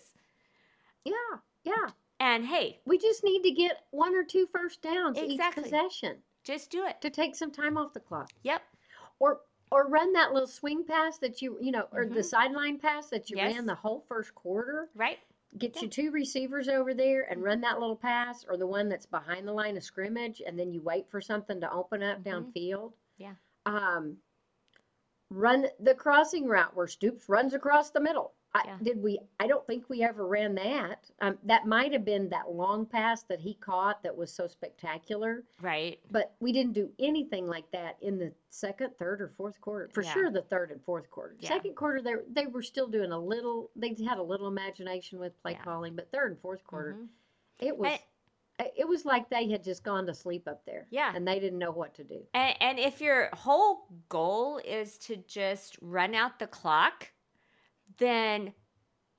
yeah 1.04 1.12
yeah 1.64 1.88
and 2.20 2.44
hey 2.46 2.80
we 2.86 2.98
just 2.98 3.24
need 3.24 3.42
to 3.42 3.50
get 3.50 3.84
one 3.90 4.14
or 4.14 4.22
two 4.24 4.46
first 4.52 4.82
downs 4.82 5.18
Exactly. 5.18 5.64
each 5.64 5.70
possession 5.70 6.16
just 6.44 6.70
do 6.70 6.86
it 6.86 7.00
to 7.00 7.10
take 7.10 7.34
some 7.34 7.50
time 7.50 7.76
off 7.76 7.92
the 7.92 8.00
clock 8.00 8.30
yep 8.42 8.62
or 9.18 9.40
or 9.72 9.88
run 9.88 10.12
that 10.12 10.32
little 10.32 10.46
swing 10.46 10.84
pass 10.84 11.18
that 11.18 11.40
you 11.42 11.56
you 11.60 11.72
know 11.72 11.86
or 11.92 12.06
the 12.06 12.20
Mhm. 12.20 12.24
sideline 12.24 12.78
pass 12.78 13.08
that 13.10 13.30
you 13.30 13.36
Yes. 13.36 13.54
ran 13.54 13.66
the 13.66 13.74
whole 13.74 14.04
first 14.08 14.34
quarter 14.34 14.88
right 14.94 15.18
get 15.58 15.74
Yeah. 15.76 15.82
you 15.82 15.88
two 15.88 16.10
receivers 16.10 16.68
over 16.68 16.92
there 16.94 17.22
and 17.30 17.42
run 17.42 17.60
that 17.62 17.80
little 17.80 17.96
pass 17.96 18.44
or 18.44 18.56
the 18.56 18.66
one 18.66 18.88
that's 18.88 19.06
behind 19.06 19.48
the 19.48 19.52
line 19.52 19.76
of 19.76 19.82
scrimmage 19.82 20.40
and 20.46 20.58
then 20.58 20.70
you 20.72 20.82
wait 20.82 21.08
for 21.10 21.20
something 21.20 21.60
to 21.60 21.70
open 21.72 22.02
up 22.02 22.18
Mhm. 22.22 22.52
downfield 22.52 22.92
Yeah. 23.18 23.34
Um 23.66 24.16
run 25.30 25.66
the 25.80 25.94
crossing 25.94 26.46
route 26.46 26.74
where 26.76 26.86
stoops 26.86 27.28
runs 27.28 27.52
across 27.52 27.90
the 27.90 28.00
middle 28.00 28.32
I, 28.54 28.62
Yeah. 28.64 28.78
did 28.80 29.02
we 29.02 29.18
i 29.40 29.46
don't 29.48 29.66
think 29.66 29.88
we 29.90 30.02
ever 30.04 30.24
ran 30.26 30.54
that 30.54 31.10
um, 31.20 31.36
that 31.44 31.66
might 31.66 31.92
have 31.92 32.04
been 32.04 32.28
that 32.28 32.48
long 32.52 32.86
pass 32.86 33.24
that 33.24 33.40
he 33.40 33.54
caught 33.54 34.02
that 34.04 34.16
was 34.16 34.32
so 34.32 34.46
spectacular 34.46 35.42
right 35.60 35.98
but 36.12 36.34
we 36.38 36.52
didn't 36.52 36.74
do 36.74 36.88
anything 37.00 37.48
like 37.48 37.68
that 37.72 37.96
in 38.00 38.18
the 38.18 38.32
second, 38.50 38.90
third, 38.98 39.20
or 39.20 39.28
fourth 39.36 39.60
quarter. 39.60 39.90
For 39.92 40.02
Yeah. 40.02 40.12
sure, 40.14 40.30
the 40.30 40.40
third 40.40 40.70
and 40.70 40.82
fourth 40.82 41.10
quarter. 41.10 41.36
Yeah. 41.40 41.48
Second 41.50 41.74
quarter, 41.76 42.00
they 42.00 42.14
they 42.30 42.46
were 42.46 42.62
still 42.62 42.86
doing 42.86 43.12
a 43.12 43.18
little. 43.18 43.70
They 43.76 43.88
had 44.08 44.16
a 44.16 44.22
little 44.22 44.48
imagination 44.48 45.18
with 45.18 45.38
play 45.42 45.58
calling, 45.62 45.94
but 45.94 46.10
third 46.10 46.30
and 46.30 46.40
fourth 46.40 46.64
quarter, 46.64 46.94
Mhm. 46.94 47.08
it 47.58 47.76
was. 47.76 47.98
It 48.58 48.88
was 48.88 49.04
like 49.04 49.28
they 49.28 49.50
had 49.50 49.62
just 49.62 49.84
gone 49.84 50.06
to 50.06 50.14
sleep 50.14 50.48
up 50.48 50.64
there. 50.64 50.86
Yeah. 50.90 51.12
And 51.14 51.28
they 51.28 51.38
didn't 51.38 51.58
know 51.58 51.72
what 51.72 51.94
to 51.96 52.04
do. 52.04 52.22
And, 52.32 52.54
and 52.60 52.78
if 52.78 53.00
your 53.00 53.28
whole 53.34 53.88
goal 54.08 54.60
is 54.64 54.96
to 54.98 55.16
just 55.28 55.76
run 55.82 56.14
out 56.14 56.38
the 56.38 56.46
clock, 56.46 57.10
then 57.98 58.54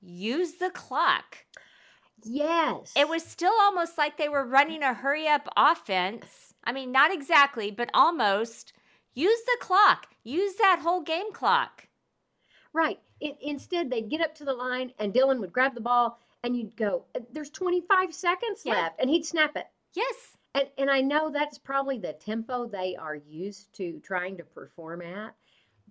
use 0.00 0.54
the 0.54 0.70
clock. 0.70 1.38
Yes. 2.24 2.92
It 2.96 3.08
was 3.08 3.22
still 3.22 3.54
almost 3.60 3.96
like 3.96 4.16
they 4.16 4.28
were 4.28 4.44
running 4.44 4.82
a 4.82 4.92
hurry 4.92 5.28
up 5.28 5.48
offense. 5.56 6.54
I 6.64 6.72
mean, 6.72 6.90
not 6.90 7.12
exactly, 7.12 7.70
but 7.70 7.90
almost. 7.94 8.72
Use 9.14 9.40
the 9.46 9.58
clock. 9.60 10.08
Use 10.24 10.54
that 10.56 10.80
whole 10.82 11.02
game 11.02 11.32
clock. 11.32 11.86
Right. 12.72 12.98
It, 13.20 13.36
instead, 13.40 13.90
they'd 13.90 14.10
get 14.10 14.20
up 14.20 14.34
to 14.36 14.44
the 14.44 14.52
line, 14.52 14.92
and 14.98 15.12
Dillon 15.12 15.40
would 15.40 15.52
grab 15.52 15.74
the 15.74 15.80
ball, 15.80 16.20
and 16.44 16.56
you'd 16.56 16.76
go, 16.76 17.04
"Uh, 17.14 17.20
"There's 17.32 17.50
25 17.50 18.14
seconds 18.14 18.62
Yeah. 18.64 18.74
left," 18.74 19.00
and 19.00 19.10
he'd 19.10 19.24
snap 19.26 19.56
it. 19.56 19.66
Yes. 19.94 20.36
And 20.54 20.68
and 20.78 20.90
I 20.90 21.00
know 21.00 21.30
that's 21.30 21.58
probably 21.58 21.98
the 21.98 22.12
tempo 22.14 22.66
they 22.66 22.96
are 22.96 23.14
used 23.16 23.72
to 23.74 24.00
trying 24.00 24.36
to 24.38 24.44
perform 24.44 25.02
at, 25.02 25.34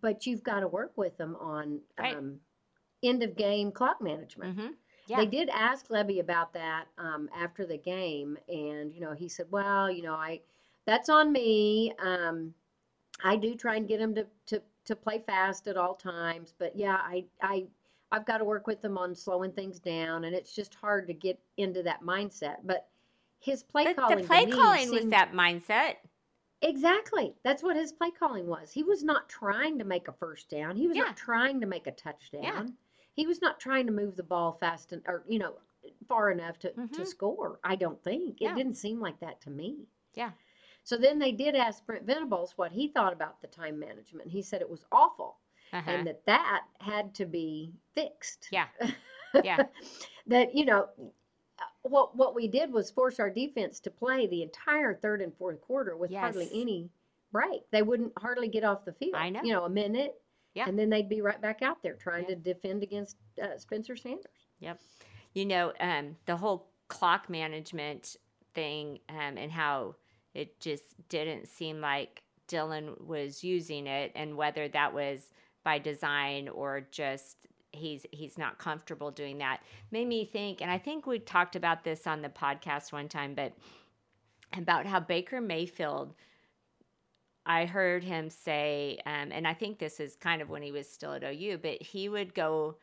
but 0.02 0.26
you've 0.26 0.44
got 0.44 0.62
to 0.62 0.68
work 0.68 0.98
with 0.98 1.18
them 1.18 1.36
on 1.38 1.82
Right. 2.00 2.16
um, 2.16 2.40
end 3.04 3.24
of 3.24 3.36
game 3.36 3.72
clock 3.72 4.02
management. 4.02 4.58
Mm-hmm. 4.58 4.74
Yeah. 5.08 5.18
They 5.18 5.26
did 5.28 5.50
ask 5.50 5.88
Lebby 5.88 6.20
about 6.20 6.54
that 6.54 6.88
um, 6.98 7.30
after 7.34 7.66
the 7.66 7.78
game, 7.78 8.38
and 8.50 8.94
you 8.94 9.00
know 9.02 9.14
he 9.14 9.30
said, 9.30 9.48
"Well, 9.52 9.90
you 9.92 10.02
know, 10.04 10.16
I 10.16 10.42
that's 10.86 11.10
on 11.10 11.32
me. 11.32 11.94
Um, 12.00 12.54
I 13.24 13.36
do 13.36 13.56
try 13.56 13.76
and 13.76 13.88
get 13.88 14.00
them 14.00 14.16
to, 14.16 14.28
to 14.48 14.62
to 14.86 14.96
play 14.96 15.20
fast 15.20 15.68
at 15.68 15.78
all 15.78 15.96
times, 15.96 16.54
but 16.58 16.76
yeah, 16.76 16.96
I 16.98 17.26
I 17.42 17.68
I've 18.12 18.26
got 18.26 18.38
to 18.38 18.46
work 18.46 18.68
with 18.68 18.82
them 18.82 18.98
on 18.98 19.14
slowing 19.16 19.52
things 19.52 19.80
down, 19.80 20.24
and 20.24 20.36
it's 20.36 20.54
just 20.54 20.76
hard 20.76 21.08
to 21.08 21.14
get 21.14 21.40
into 21.58 21.84
that 21.84 22.02
mindset. 22.04 22.58
But 22.64 22.88
his 23.40 23.64
play 23.64 23.86
The, 23.86 23.94
calling, 23.94 24.16
the 24.18 24.22
to 24.24 24.28
play 24.28 24.46
me 24.46 24.52
calling 24.52 24.92
was 24.92 25.08
that 25.08 25.34
mindset. 25.34 25.96
Exactly. 26.62 27.36
That's 27.44 27.62
what 27.62 27.76
his 27.76 27.92
play 27.92 28.10
calling 28.12 28.48
was. 28.48 28.72
He 28.72 28.84
was 28.84 29.04
not 29.04 29.30
trying 29.30 29.78
to 29.78 29.86
make 29.86 30.08
a 30.08 30.14
first 30.14 30.50
down. 30.50 30.76
He 30.76 30.88
was 30.88 30.98
Yeah. 30.98 31.04
not 31.04 31.18
trying 31.18 31.62
to 31.62 31.68
make 31.68 31.86
a 31.86 31.92
touchdown. 31.92 32.44
Yeah. 32.44 32.66
He 33.14 33.28
was 33.28 33.42
not 33.42 33.60
trying 33.60 33.86
to 33.88 33.92
move 33.92 34.16
the 34.16 34.24
ball 34.24 34.54
fast 34.54 34.92
and 34.92 35.04
or 35.08 35.24
you 35.28 35.40
know 35.40 35.56
far 36.08 36.32
enough 36.32 36.58
to, 36.60 36.72
to 36.74 36.82
Mhm. 36.82 37.08
score. 37.08 37.60
I 37.64 37.76
don't 37.76 38.04
think. 38.04 38.42
It 38.42 38.56
didn't 38.56 38.76
seem 38.76 39.00
like 39.00 39.20
that 39.20 39.40
to 39.42 39.50
me. 39.50 39.88
Yeah. 40.16 40.32
So 40.84 40.98
then 40.98 41.20
they 41.20 41.32
did 41.32 41.56
ask 41.56 41.86
Brent 41.86 42.06
Venables 42.06 42.58
what 42.58 42.72
he 42.72 42.88
thought 42.88 43.14
about 43.14 43.42
the 43.42 43.48
time 43.48 43.78
management. 43.78 44.30
He 44.30 44.42
said 44.42 44.62
it 44.62 44.70
was 44.70 44.86
awful 44.92 45.38
Uh-huh. 45.74 45.92
and 45.92 46.08
that 46.08 46.26
that 46.26 46.62
had 46.80 47.14
to 47.16 47.26
be 47.26 47.74
fixed. 47.96 48.48
Yeah. 48.52 48.68
Yeah. 49.44 49.64
that 50.28 50.56
you 50.56 50.66
know 50.66 50.88
what 51.84 52.16
what 52.16 52.34
we 52.34 52.48
did 52.48 52.72
was 52.72 52.90
force 52.90 53.20
our 53.20 53.30
defense 53.30 53.80
to 53.82 53.92
play 53.92 54.26
the 54.28 54.42
entire 54.42 54.96
third 54.96 55.22
and 55.22 55.34
fourth 55.38 55.62
quarter 55.62 55.96
with 55.98 56.14
hardly 56.14 56.50
any 56.54 56.90
break. 57.32 57.62
They 57.72 57.82
wouldn't 57.82 58.14
hardly 58.18 58.48
get 58.48 58.64
off 58.64 58.86
the 58.86 58.94
field. 58.94 59.16
I 59.16 59.30
know. 59.30 59.42
You 59.44 59.54
know, 59.54 59.66
a 59.66 59.70
minute. 59.70 60.16
Yeah. 60.54 60.68
And 60.68 60.80
then 60.80 60.90
they'd 60.90 61.10
be 61.10 61.22
right 61.22 61.42
back 61.42 61.62
out 61.62 61.84
there 61.84 61.94
trying 61.96 62.24
Yeah. 62.24 62.36
to 62.36 62.42
defend 62.42 62.84
against 62.84 63.18
uh, 63.42 63.58
Spencer 63.58 63.96
Sanders. 63.96 64.26
Yep. 64.60 64.80
You 65.34 65.46
know, 65.46 65.74
um, 65.80 66.16
the 66.26 66.36
whole 66.38 66.68
clock 66.88 67.30
management 67.30 68.16
thing 68.56 69.00
um, 69.10 69.38
and 69.38 69.52
how 69.52 69.96
it 70.34 70.60
just 70.60 70.84
didn't 71.10 71.48
seem 71.48 71.80
like 71.82 72.24
Dillon 72.48 72.96
was 73.06 73.44
using 73.44 73.88
it, 73.88 74.12
and 74.16 74.36
whether 74.38 74.68
that 74.70 74.94
was 74.94 75.30
by 75.68 75.78
design 75.78 76.48
or 76.48 76.88
just 76.92 77.36
he's 77.74 78.06
he's 78.14 78.38
not 78.38 78.58
comfortable 78.58 79.12
doing 79.12 79.40
that, 79.40 79.60
made 79.92 80.08
me 80.08 80.24
think. 80.24 80.62
And 80.62 80.72
I 80.72 80.78
think 80.78 81.06
we 81.06 81.20
talked 81.20 81.58
about 81.58 81.84
this 81.84 82.08
on 82.08 82.22
the 82.22 82.30
podcast 82.30 82.94
one 82.94 83.10
time, 83.10 83.34
but 83.36 83.52
about 84.58 84.86
how 84.86 85.02
Baker 85.02 85.42
Mayfield. 85.42 86.14
I 87.46 87.66
heard 87.66 88.04
him 88.04 88.30
say, 88.30 89.00
um, 89.06 89.32
and 89.32 89.46
I 89.48 89.54
think 89.54 89.78
this 89.78 90.00
is 90.00 90.16
kind 90.16 90.42
of 90.42 90.50
when 90.50 90.62
he 90.62 90.72
was 90.72 90.90
still 90.90 91.14
at 91.14 91.24
OU, 91.24 91.60
but 91.62 91.82
he 91.82 92.10
would 92.10 92.34
go 92.34 92.76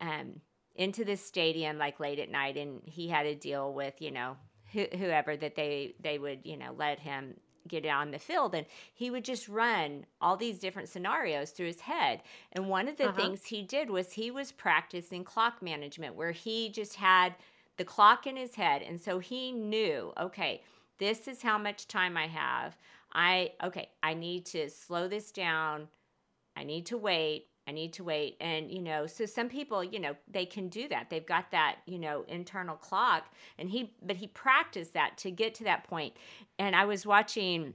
um, 0.00 0.40
into 0.76 1.04
this 1.04 1.24
stadium 1.24 1.78
like 1.78 1.98
late 1.98 2.20
at 2.20 2.30
night 2.30 2.56
and 2.56 2.80
he 2.84 3.08
had 3.08 3.26
a 3.26 3.34
deal 3.34 3.72
with 3.72 3.94
you 4.00 4.10
know 4.10 4.36
wh- 4.72 4.96
whoever 4.96 5.36
that 5.36 5.56
they 5.56 5.94
they 6.00 6.18
would 6.18 6.40
you 6.44 6.56
know 6.56 6.74
let 6.76 7.00
him 7.00 7.34
get 7.68 7.86
on 7.86 8.10
the 8.10 8.18
field 8.18 8.54
and 8.54 8.66
he 8.94 9.10
would 9.10 9.24
just 9.24 9.48
run 9.48 10.06
all 10.20 10.36
these 10.36 10.58
different 10.58 10.88
scenarios 10.88 11.50
through 11.50 11.66
his 11.66 11.80
head. 11.80 12.22
And 12.52 12.68
one 12.68 12.88
of 12.88 12.96
the 12.96 13.08
Uh-huh. 13.08 13.16
things 13.20 13.44
he 13.46 13.62
did 13.62 13.90
was 13.90 14.12
he 14.12 14.30
was 14.30 14.52
practicing 14.52 15.24
clock 15.24 15.62
management 15.62 16.14
where 16.14 16.32
he 16.32 16.68
just 16.70 16.96
had 16.96 17.34
the 17.76 17.84
clock 17.84 18.26
in 18.26 18.36
his 18.36 18.54
head. 18.54 18.82
And 18.82 19.00
so 19.00 19.18
he 19.18 19.52
knew 19.52 20.12
okay 20.18 20.62
this 20.98 21.26
is 21.28 21.42
how 21.42 21.56
much 21.58 21.88
time 21.88 22.16
i 22.16 22.26
have. 22.26 22.76
I 23.12 23.52
okay 23.62 23.88
i 24.02 24.14
need 24.14 24.46
to 24.46 24.68
slow 24.70 25.08
this 25.08 25.32
down. 25.32 25.88
I 26.56 26.64
need 26.64 26.86
to 26.86 26.98
wait 26.98 27.46
i 27.70 27.72
need 27.72 27.92
to 27.92 28.02
wait 28.02 28.36
and 28.40 28.70
you 28.70 28.82
know 28.82 29.06
so 29.06 29.24
some 29.24 29.48
people 29.48 29.84
you 29.84 30.00
know 30.00 30.14
they 30.28 30.44
can 30.44 30.68
do 30.68 30.88
that 30.88 31.08
they've 31.08 31.26
got 31.26 31.50
that 31.52 31.76
you 31.86 31.98
know 31.98 32.24
internal 32.26 32.76
clock 32.76 33.30
and 33.58 33.70
he 33.70 33.92
but 34.02 34.16
he 34.16 34.26
practiced 34.26 34.92
that 34.94 35.16
to 35.16 35.30
get 35.30 35.54
to 35.54 35.64
that 35.64 35.84
point. 35.84 36.12
and 36.58 36.74
i 36.74 36.84
was 36.84 37.06
watching 37.06 37.72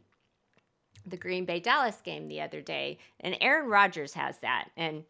the 1.05 1.17
green 1.17 1.45
bay 1.45 1.59
dallas 1.59 2.01
game 2.01 2.27
the 2.27 2.41
other 2.41 2.61
day 2.61 2.97
and 3.21 3.37
aaron 3.39 3.69
rodgers 3.69 4.13
has 4.13 4.37
that 4.39 4.69
and 4.75 5.03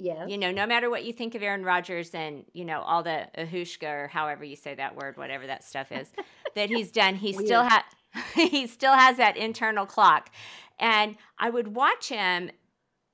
yeah. 0.00 0.26
you 0.26 0.38
know, 0.38 0.50
no 0.50 0.66
matter 0.66 0.88
what 0.88 1.04
you 1.04 1.12
think 1.12 1.34
of 1.34 1.42
Aaron 1.42 1.62
Rodgers 1.62 2.14
and, 2.14 2.44
you 2.54 2.64
know, 2.64 2.80
all 2.80 3.02
the 3.02 3.26
ahushka 3.36 4.04
or 4.04 4.08
however 4.08 4.44
you 4.44 4.56
say 4.56 4.74
that 4.74 4.96
word, 4.96 5.18
whatever 5.18 5.46
that 5.46 5.62
stuff 5.62 5.92
is, 5.92 6.08
that 6.54 6.70
he's 6.70 6.90
done, 6.90 7.14
he 7.14 7.32
still 7.32 7.62
had 7.62 7.82
he 8.34 8.66
still 8.66 8.94
has 8.94 9.18
that 9.18 9.36
internal 9.36 9.86
clock. 9.86 10.30
And 10.78 11.16
I 11.38 11.50
would 11.50 11.74
watch 11.76 12.08
him 12.08 12.50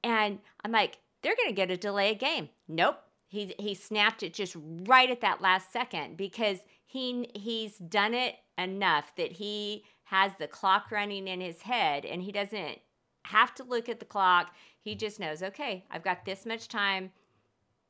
and 0.03 0.39
I'm 0.65 0.73
like, 0.73 0.99
they're 1.23 1.37
gonna 1.37 1.53
get 1.53 1.71
a 1.71 1.77
delay 1.77 2.13
of 2.13 2.19
game. 2.19 2.49
Nope. 2.69 2.99
He 3.29 3.55
he 3.59 3.75
snapped 3.75 4.23
it 4.23 4.35
just 4.35 4.57
right 4.87 5.11
at 5.11 5.21
that 5.21 5.41
last 5.41 5.73
second 5.73 6.17
because 6.17 6.59
he 6.85 7.29
he's 7.35 7.79
done 7.79 8.15
it 8.15 8.37
enough 8.57 9.15
that 9.17 9.33
he 9.33 9.85
has 10.05 10.33
the 10.39 10.47
clock 10.47 10.91
running 10.91 11.27
in 11.27 11.41
his 11.41 11.63
head 11.63 12.05
and 12.05 12.23
he 12.23 12.31
doesn't 12.31 12.79
have 13.25 13.55
to 13.57 13.65
look 13.65 13.89
at 13.89 13.99
the 13.99 14.07
clock. 14.07 14.55
He 14.81 14.95
just 14.95 15.19
knows, 15.19 15.43
okay, 15.43 15.85
I've 15.91 16.05
got 16.05 16.25
this 16.25 16.47
much 16.47 16.69
time. 16.69 17.11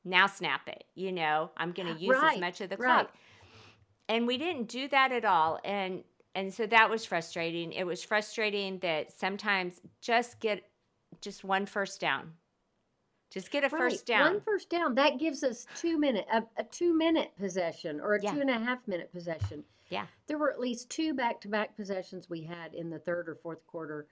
Now 0.04 0.26
snap 0.26 0.66
it. 0.66 0.84
You 0.94 1.12
know, 1.12 1.50
I'm 1.56 1.72
going 1.72 1.94
to 1.94 2.00
use 2.00 2.16
as 2.22 2.38
much 2.40 2.60
of 2.60 2.70
the 2.70 2.76
right. 2.76 3.06
clock. 3.06 3.14
And 4.08 4.26
we 4.26 4.38
didn't 4.38 4.68
do 4.68 4.88
that 4.88 5.12
at 5.12 5.24
all. 5.24 5.60
And 5.64 6.04
and 6.34 6.52
so 6.52 6.66
that 6.66 6.90
was 6.90 7.04
frustrating. 7.04 7.72
It 7.72 7.84
was 7.84 8.02
frustrating 8.02 8.78
that 8.80 9.10
sometimes 9.10 9.80
just 10.02 10.38
get 10.38 10.64
just 11.20 11.44
one 11.44 11.66
first 11.66 12.00
down. 12.00 12.32
Just 13.30 13.50
get 13.50 13.64
a 13.64 13.68
first 13.68 14.06
down. 14.06 14.34
One 14.34 14.40
first 14.40 14.70
down. 14.70 14.94
That 14.94 15.18
gives 15.18 15.42
us 15.42 15.66
two 15.76 15.98
minute 15.98 16.26
a, 16.32 16.42
a 16.58 16.64
two 16.64 16.96
minute 16.96 17.32
possession 17.38 18.00
or 18.00 18.14
a 18.14 18.22
Yeah. 18.22 18.32
two 18.32 18.40
and 18.40 18.50
a 18.50 18.58
half 18.58 18.86
minute 18.86 19.10
possession. 19.12 19.64
Yeah. 19.90 20.06
There 20.26 20.38
were 20.38 20.50
at 20.52 20.60
least 20.60 20.90
two 20.90 21.12
back 21.14 21.40
to 21.42 21.48
back 21.48 21.76
possessions 21.76 22.30
we 22.30 22.42
had 22.42 22.74
in 22.74 22.88
the 22.90 22.98
third 23.00 23.28
or 23.28 23.34
fourth 23.34 23.66
quarter 23.66 24.06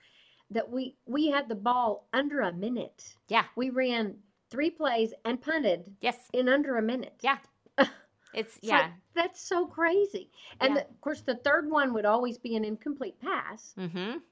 that 0.50 0.68
we 0.68 0.96
we 1.06 1.28
had 1.30 1.48
the 1.48 1.54
ball 1.54 2.06
under 2.12 2.40
a 2.40 2.52
minute. 2.52 3.14
Yeah. 3.28 3.44
We 3.56 3.70
ran 3.70 4.16
three 4.50 4.70
plays 4.70 5.14
and 5.24 5.40
punted 5.40 5.94
yes. 6.00 6.28
in 6.32 6.48
under 6.48 6.76
a 6.76 6.82
minute. 6.82 7.14
Yeah. 7.22 7.38
It's 8.36 8.56
It's 8.56 8.64
like, 8.64 8.80
yeah. 8.82 8.90
that's 9.14 9.40
so 9.40 9.64
crazy. 9.64 10.28
And 10.60 10.74
Yeah. 10.74 10.80
the, 10.82 10.88
of 10.90 11.00
course, 11.00 11.20
the 11.20 11.36
third 11.36 11.70
one 11.70 11.94
would 11.94 12.04
always 12.04 12.36
be 12.36 12.56
an 12.56 12.64
incomplete 12.64 13.20
pass. 13.20 13.74
Mhm. 13.78 14.22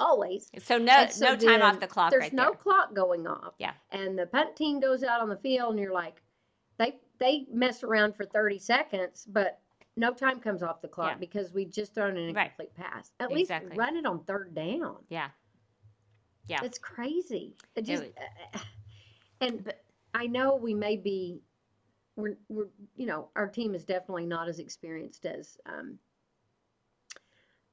Always. 0.00 0.50
So 0.58 0.78
no 0.78 1.06
so 1.08 1.26
no 1.26 1.36
time 1.36 1.62
off 1.62 1.78
the 1.80 1.86
clock 1.86 2.10
There's 2.10 2.22
right 2.22 2.32
no 2.32 2.44
there. 2.46 2.54
clock 2.54 2.94
going 2.94 3.26
off. 3.26 3.54
Yeah. 3.58 3.72
And 3.90 4.18
the 4.18 4.26
punt 4.26 4.56
team 4.56 4.80
goes 4.80 5.02
out 5.04 5.20
on 5.20 5.28
the 5.28 5.36
field, 5.36 5.70
and 5.72 5.78
you're 5.78 5.92
like, 5.92 6.22
they 6.78 6.98
they 7.18 7.46
mess 7.52 7.82
around 7.84 8.16
for 8.16 8.24
30 8.24 8.58
seconds, 8.58 9.26
but 9.30 9.60
no 9.96 10.12
time 10.14 10.40
comes 10.40 10.62
off 10.62 10.80
the 10.80 10.88
clock 10.88 11.10
Yeah. 11.12 11.18
because 11.18 11.52
we 11.52 11.66
just 11.66 11.94
thrown 11.94 12.16
an 12.16 12.32
Right. 12.34 12.46
incomplete 12.46 12.74
pass. 12.74 13.12
At 13.20 13.30
Exactly. 13.30 13.68
least 13.70 13.78
run 13.78 13.96
it 13.96 14.06
on 14.06 14.24
third 14.24 14.54
down. 14.54 14.96
Yeah. 15.10 15.28
Yeah. 16.48 16.64
It's 16.64 16.78
crazy. 16.78 17.54
It 17.76 17.80
It 17.80 17.82
just, 17.84 18.02
was- 18.04 18.12
uh, 18.54 18.58
and 19.42 19.62
but, 19.64 19.84
I 20.14 20.26
know 20.26 20.56
we 20.56 20.74
may 20.74 20.96
be, 20.96 21.42
we're, 22.16 22.36
we're, 22.48 22.68
you 22.96 23.06
know, 23.06 23.28
our 23.36 23.46
team 23.48 23.74
is 23.74 23.84
definitely 23.84 24.26
not 24.26 24.48
as 24.48 24.58
experienced 24.58 25.26
as 25.26 25.58
um, 25.66 25.98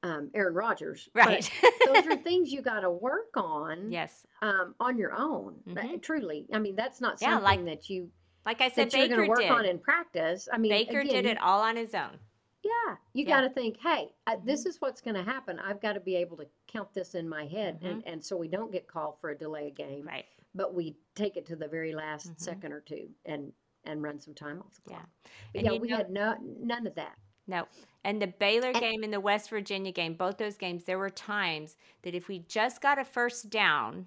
um, 0.02 0.30
Aaron 0.34 0.54
Rodgers. 0.54 1.08
but 1.14 1.26
Right. 1.26 1.50
those 1.86 2.06
are 2.06 2.16
things 2.22 2.52
you 2.52 2.62
got 2.62 2.80
to 2.80 2.90
work 2.90 3.36
on 3.36 3.90
yes. 3.90 4.26
um, 4.42 4.74
on 4.80 4.96
your 4.98 5.12
own. 5.12 5.56
Mhm. 5.66 6.00
truly, 6.02 6.46
I 6.52 6.58
mean, 6.58 6.76
that's 6.76 7.00
not 7.00 7.18
Yeah, 7.20 7.30
something 7.30 7.44
like 7.44 7.64
that 7.66 7.90
you 7.90 8.10
Like 8.46 8.60
I 8.60 8.68
said 8.70 8.90
that 8.90 8.98
you're 8.98 9.08
going 9.08 9.20
Baker 9.20 9.24
to 9.24 9.28
work 9.30 9.38
did. 9.40 9.50
on 9.50 9.64
in 9.66 9.78
practice. 9.78 10.48
I 10.52 10.58
mean, 10.58 10.70
Baker 10.70 11.00
again, 11.00 11.14
did 11.14 11.26
it 11.26 11.38
all 11.40 11.60
on 11.60 11.76
his 11.76 11.94
own. 11.94 12.18
Yeah, 12.62 12.96
you 13.12 13.24
Yeah. 13.24 13.28
got 13.36 13.40
to 13.42 13.50
think, 13.50 13.76
hey, 13.78 14.12
Mhm. 14.28 14.44
this 14.44 14.66
is 14.66 14.80
what's 14.80 15.00
going 15.00 15.14
to 15.16 15.22
happen. 15.22 15.58
I've 15.58 15.80
got 15.80 15.92
to 15.94 16.00
be 16.00 16.16
able 16.16 16.36
to 16.38 16.46
count 16.66 16.92
this 16.94 17.14
in 17.14 17.28
my 17.28 17.46
head, 17.46 17.78
and, 17.82 18.02
and 18.06 18.24
so 18.24 18.36
we 18.36 18.48
don't 18.48 18.72
get 18.72 18.86
called 18.86 19.18
for 19.20 19.30
a 19.30 19.36
delay 19.38 19.70
game, 19.70 20.06
Right. 20.06 20.24
but 20.54 20.74
we 20.74 20.96
take 21.14 21.36
it 21.36 21.46
to 21.46 21.56
the 21.56 21.68
very 21.68 21.92
last 21.94 22.30
Mhm. 22.32 22.40
second 22.40 22.72
or 22.72 22.80
two 22.80 23.08
and 23.24 23.52
and 23.84 24.02
run 24.02 24.20
some 24.20 24.34
time 24.34 24.58
off 24.60 24.74
the 24.84 24.90
Yeah. 24.90 24.96
clock. 24.98 25.08
But 25.54 25.64
yeah, 25.64 25.72
we 25.78 25.88
know- 25.88 25.96
had 25.96 26.10
no 26.10 26.36
none 26.40 26.86
of 26.86 26.94
that. 26.96 27.16
No. 27.48 27.66
And 28.04 28.22
the 28.22 28.28
Baylor 28.28 28.68
And- 28.68 28.78
game 28.80 29.02
and 29.02 29.12
the 29.12 29.18
West 29.20 29.50
Virginia 29.50 29.90
game, 29.90 30.14
both 30.14 30.38
those 30.38 30.56
games, 30.56 30.84
there 30.84 30.98
were 30.98 31.10
times 31.10 31.76
that 32.02 32.14
if 32.14 32.28
we 32.28 32.40
just 32.40 32.80
got 32.80 32.98
a 32.98 33.04
first 33.04 33.50
down, 33.50 34.06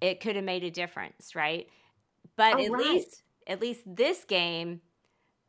it 0.00 0.20
could 0.20 0.36
have 0.36 0.44
made 0.44 0.64
a 0.64 0.70
difference, 0.70 1.34
right? 1.34 1.68
But 2.36 2.54
Oh, 2.54 2.64
at 2.64 2.70
right. 2.70 2.82
least 2.86 3.22
at 3.46 3.60
least 3.60 3.82
this 3.84 4.24
game, 4.24 4.80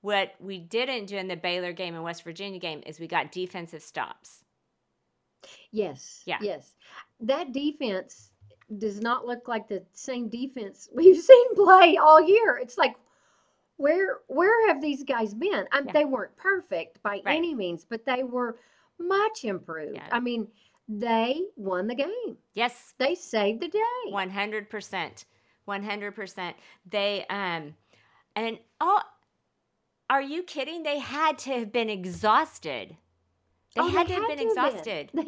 what 0.01 0.33
we 0.39 0.57
didn't 0.59 1.05
do 1.05 1.17
in 1.17 1.27
the 1.27 1.35
Baylor 1.35 1.71
game 1.71 1.93
and 1.93 2.03
West 2.03 2.23
Virginia 2.23 2.59
game 2.59 2.81
is 2.85 2.99
we 2.99 3.07
got 3.07 3.31
defensive 3.31 3.83
stops. 3.83 4.43
Yes. 5.71 6.23
Yeah. 6.25 6.39
Yes. 6.41 6.73
That 7.19 7.51
defense 7.53 8.31
does 8.77 8.99
not 9.01 9.27
look 9.27 9.47
like 9.47 9.67
the 9.67 9.85
same 9.93 10.29
defense 10.29 10.89
we've 10.95 11.21
seen 11.21 11.55
play 11.55 11.97
all 11.97 12.19
year. 12.21 12.57
It's 12.61 12.77
like 12.77 12.95
where 13.81 14.19
where 14.27 14.67
have 14.67 14.81
these 14.81 15.03
guys 15.03 15.33
been? 15.33 15.65
I, 15.71 15.81
Yeah. 15.85 15.91
They 15.91 16.05
weren't 16.05 16.35
perfect 16.37 17.01
by 17.03 17.21
Right. 17.25 17.37
any 17.37 17.55
means, 17.55 17.83
but 17.85 18.05
they 18.05 18.23
were 18.23 18.57
much 18.99 19.43
improved. 19.43 19.95
Yeah. 19.95 20.07
I 20.11 20.19
mean, 20.19 20.47
they 20.87 21.41
won 21.55 21.87
the 21.87 21.95
game. 21.95 22.37
Yes, 22.53 22.93
They 22.97 23.15
saved 23.15 23.61
the 23.61 23.67
day. 23.69 24.09
One 24.09 24.29
hundred 24.29 24.69
percent, 24.69 25.25
one 25.65 25.83
hundred 25.83 26.15
percent. 26.15 26.55
They 26.89 27.25
um, 27.29 27.75
and 28.35 28.59
oh, 28.79 29.01
are 30.09 30.21
you 30.21 30.43
kidding? 30.43 30.83
They 30.83 30.99
had 30.99 31.37
to 31.39 31.51
have 31.59 31.71
been 31.71 31.89
exhausted. 31.89 32.95
They 33.75 33.81
Oh, 33.81 33.87
had 33.87 34.07
to 34.07 34.13
have 34.13 34.27
been 34.27 34.37
to 34.39 34.45
exhausted. 34.47 35.09
They 35.13 35.23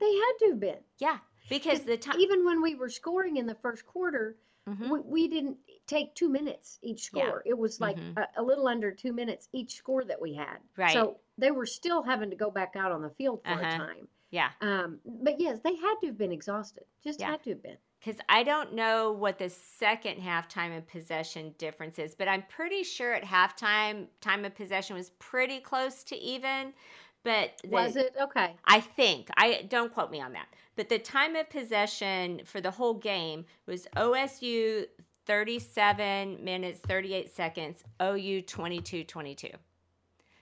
they 0.00 0.12
had 0.14 0.32
to 0.40 0.46
have 0.50 0.60
been. 0.60 0.78
Yeah, 0.98 1.18
because 1.48 1.80
the 1.80 1.96
time. 1.96 2.20
Even 2.20 2.44
when 2.44 2.60
we 2.62 2.74
were 2.74 2.90
scoring 2.90 3.36
in 3.38 3.46
the 3.46 3.54
first 3.54 3.86
quarter, 3.86 4.36
Mhm. 4.68 4.90
we, 4.90 5.00
we 5.00 5.28
didn't 5.28 5.56
take 5.86 6.14
two 6.14 6.28
minutes 6.28 6.78
each 6.82 7.10
Yeah. 7.12 7.24
score. 7.26 7.42
It 7.46 7.56
was 7.58 7.80
like 7.80 7.96
Mhm. 7.96 8.16
a, 8.16 8.40
a 8.40 8.42
little 8.42 8.66
under 8.66 8.90
two 8.90 9.12
minutes 9.12 9.48
each 9.52 9.74
score 9.76 10.04
that 10.04 10.20
we 10.20 10.34
had. 10.34 10.58
Right. 10.76 10.92
So 10.92 11.20
they 11.38 11.50
were 11.50 11.66
still 11.66 12.02
having 12.02 12.30
to 12.30 12.36
go 12.36 12.50
back 12.50 12.74
out 12.76 12.92
on 12.92 13.02
the 13.02 13.10
field 13.10 13.42
for 13.44 13.50
a 13.50 13.54
Uh-huh. 13.54 13.76
time. 13.78 14.08
Yeah, 14.30 14.50
Um, 14.60 15.00
but 15.04 15.38
yes, 15.38 15.60
they 15.60 15.76
had 15.76 15.94
to 16.00 16.06
have 16.08 16.18
been 16.18 16.32
exhausted. 16.32 16.84
Just 17.04 17.20
Yeah. 17.20 17.30
had 17.30 17.42
to 17.44 17.50
have 17.50 17.62
been. 17.62 17.78
because 18.00 18.20
I 18.28 18.42
don't 18.42 18.74
know 18.74 19.12
what 19.12 19.38
the 19.38 19.48
second 19.48 20.18
half 20.20 20.46
time 20.46 20.72
of 20.72 20.86
possession 20.86 21.54
difference 21.56 21.98
is, 21.98 22.14
but 22.14 22.28
I'm 22.28 22.42
pretty 22.42 22.82
sure 22.82 23.14
at 23.14 23.22
halftime 23.22 24.08
time 24.20 24.44
of 24.44 24.54
possession 24.54 24.94
was 24.94 25.08
pretty 25.18 25.58
close 25.58 26.04
to 26.04 26.16
even. 26.16 26.74
But 27.22 27.56
the- 27.62 27.68
Was 27.70 27.96
it 27.96 28.14
okay? 28.20 28.56
I 28.66 28.80
think 28.80 29.30
I 29.38 29.62
don't 29.62 29.90
quote 29.94 30.10
me 30.10 30.20
on 30.20 30.32
that, 30.34 30.48
but 30.76 30.90
the 30.90 30.98
time 30.98 31.34
of 31.34 31.48
possession 31.48 32.44
for 32.44 32.60
the 32.60 32.72
whole 32.72 32.92
game 32.92 33.46
was 33.64 33.86
OSU 33.96 34.86
37 35.26 36.42
minutes 36.42 36.80
38 36.80 37.34
seconds, 37.34 37.84
OU 38.02 38.42
22 38.42 39.04
22. 39.04 39.48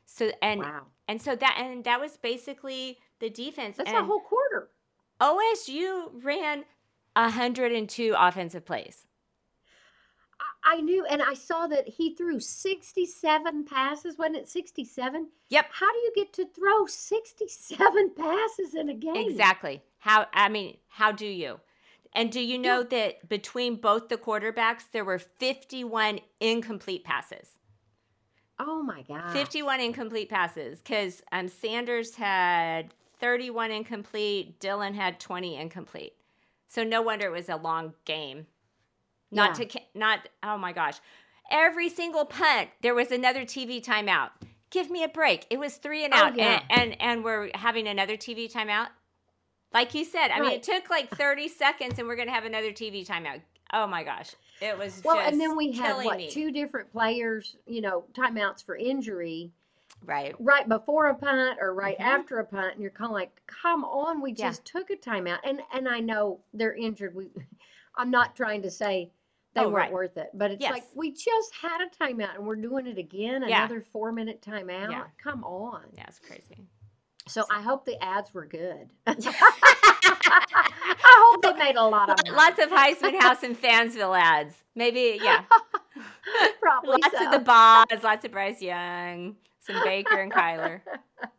So 0.07 0.31
and 0.43 0.61
wow, 0.61 0.83
and 1.09 1.21
so 1.21 1.35
that 1.37 1.57
and 1.59 1.85
that 1.85 2.01
was 2.01 2.17
basically 2.17 2.99
the 3.21 3.31
defense. 3.31 3.77
that's 3.77 3.89
and 3.89 3.99
a 3.99 4.05
whole 4.05 4.21
quarter. 4.21 4.69
OSU 5.21 6.11
ran 6.23 6.65
102 7.15 8.15
offensive 8.19 8.65
plays. 8.65 9.07
I, 10.65 10.81
knew, 10.81 11.05
and 11.07 11.21
I 11.23 11.35
saw 11.35 11.67
that 11.67 11.89
he 11.89 12.15
threw 12.15 12.39
sixty-seven 12.39 13.65
passes. 13.65 14.17
Wasn't 14.17 14.37
it 14.37 14.49
sixty-seven? 14.49 15.29
Yep. 15.49 15.67
How 15.73 15.93
do 15.93 15.99
you 15.99 16.13
get 16.15 16.33
to 16.35 16.47
throw 16.47 16.87
sixty-seven 16.87 18.13
passes 18.17 18.75
in 18.75 18.89
a 18.89 18.95
game? 18.95 19.29
Exactly. 19.29 19.83
How 19.99 20.27
I 20.33 20.49
mean, 20.49 20.77
how 20.89 21.11
do 21.11 21.27
you? 21.27 21.59
And 22.15 22.31
do 22.31 22.41
you 22.41 22.59
know 22.59 22.83
that 22.83 23.29
between 23.29 23.77
both 23.77 24.09
the 24.09 24.17
quarterbacks 24.19 24.83
there 24.93 25.05
were 25.05 25.19
51 25.19 26.21
incomplete 26.41 27.05
passes? 27.05 27.49
Oh 28.59 28.83
my 28.83 29.03
god. 29.03 29.33
51 29.33 29.81
incomplete 29.81 30.29
passes 30.29 30.79
because 30.79 31.23
um, 31.33 31.49
Sanders 31.49 32.15
had 32.15 32.93
31 33.19 33.71
incomplete, 33.71 34.61
Dillon 34.61 34.95
had 34.95 35.19
20 35.19 35.57
incomplete. 35.57 36.13
So 36.69 36.85
no 36.85 37.03
wonder 37.03 37.27
it 37.27 37.33
was 37.33 37.49
a 37.49 37.57
long 37.57 37.95
game. 38.05 38.47
Not 39.31 39.59
Yeah. 39.59 39.65
to 39.67 39.81
not 39.95 40.29
oh 40.43 40.59
my 40.59 40.73
gosh. 40.73 40.99
Every 41.51 41.89
single 41.89 42.25
punt 42.27 42.69
there 42.83 42.95
was 42.95 43.11
another 43.11 43.43
TV 43.45 43.83
timeout. 43.83 44.31
Give 44.71 44.91
me 44.91 45.03
a 45.03 45.09
break. 45.09 45.47
It 45.51 45.59
was 45.59 45.77
three 45.77 46.05
and 46.05 46.15
Oh, 46.15 46.19
out, 46.19 46.37
yeah. 46.37 46.63
and, 46.71 46.93
and 46.93 47.03
and 47.03 47.25
we're 47.25 47.51
having 47.55 47.89
another 47.89 48.17
TV 48.17 48.53
timeout. 48.53 48.89
Like 49.73 49.95
you 49.95 50.05
said, 50.05 50.29
I 50.31 50.41
mean, 50.41 50.53
it 50.53 50.63
took 50.63 50.91
like 50.91 51.09
thirty 51.17 51.49
seconds, 51.49 51.99
and 51.99 52.07
we're 52.07 52.17
gonna 52.17 52.31
have 52.33 52.45
another 52.45 52.73
TV 52.73 53.07
timeout. 53.07 53.41
Oh 53.73 53.87
my 53.87 54.03
gosh, 54.05 54.33
it 54.61 54.77
was 54.77 55.01
Well, 55.05 55.19
and 55.19 55.41
then 55.41 55.57
we 55.57 55.73
had 55.73 56.05
what 56.05 56.19
me. 56.19 56.31
two 56.31 56.53
different 56.53 56.93
players, 56.93 57.57
you 57.67 57.81
know, 57.81 58.05
timeouts 58.13 58.63
for 58.65 58.77
injury 58.77 59.51
right? 60.05 60.35
right 60.39 60.69
before 60.69 61.07
a 61.07 61.15
punt 61.15 61.59
or 61.61 61.73
right 61.75 61.97
Mhm. 61.99 62.05
after 62.05 62.39
a 62.39 62.45
punt, 62.45 62.75
and 62.75 62.83
you're 62.83 62.91
kind 62.91 63.09
of 63.11 63.15
like, 63.15 63.41
"Come 63.47 63.85
on, 63.85 64.21
we 64.21 64.33
Yeah. 64.33 64.49
just 64.49 64.65
took 64.67 64.91
a 64.91 64.97
timeout." 64.97 65.39
And 65.45 65.63
and 65.73 65.89
I 65.89 66.01
know 66.01 66.41
they're 66.53 66.75
injured. 66.75 67.15
We, 67.15 67.31
I'm 67.97 68.11
not 68.11 68.37
trying 68.37 68.63
to 68.63 68.71
say 68.71 69.11
they 69.55 69.61
Oh, 69.63 69.65
weren't 69.65 69.75
right. 69.75 69.93
worth 69.93 70.17
it, 70.17 70.31
but 70.35 70.51
it's 70.51 70.63
like 70.63 70.85
we 70.95 71.11
just 71.13 71.55
had 71.55 71.81
a 71.83 71.87
timeout 71.89 72.35
and 72.37 72.47
we're 72.47 72.57
doing 72.57 72.87
it 72.87 72.97
again, 72.99 73.43
Yeah. 73.47 73.65
another 73.65 73.81
four 73.93 74.11
minute 74.13 74.41
timeout. 74.43 74.91
Yeah. 74.91 75.05
Come 75.23 75.45
on. 75.45 75.85
Yeah, 75.95 76.05
it's 76.09 76.19
crazy. 76.19 76.67
So 77.29 77.45
I 77.51 77.63
hope 77.63 77.85
the 77.85 78.03
ads 78.03 78.35
were 78.35 78.47
good. 78.47 78.91
I 79.07 81.03
hope 81.05 81.43
they 81.43 81.53
made 81.55 81.77
a 81.77 81.85
lot 81.85 82.11
of 82.11 82.17
money. 82.25 82.37
Lots 82.37 82.59
of 82.59 82.71
Heisman 82.71 83.21
House 83.21 83.43
and 83.43 83.61
Fansville 83.61 84.19
ads. 84.19 84.55
Maybe, 84.75 85.19
yeah. 85.23 85.45
Probably 86.61 86.99
lots 87.03 87.19
so. 87.19 87.27
of 87.27 87.33
the 87.33 87.39
Boz, 87.39 88.03
lots 88.03 88.25
of 88.25 88.33
Bryce 88.33 88.63
Young, 88.63 89.37
some 89.61 89.83
Baker 89.85 90.21
and 90.21 90.33
Kyler. 90.33 90.81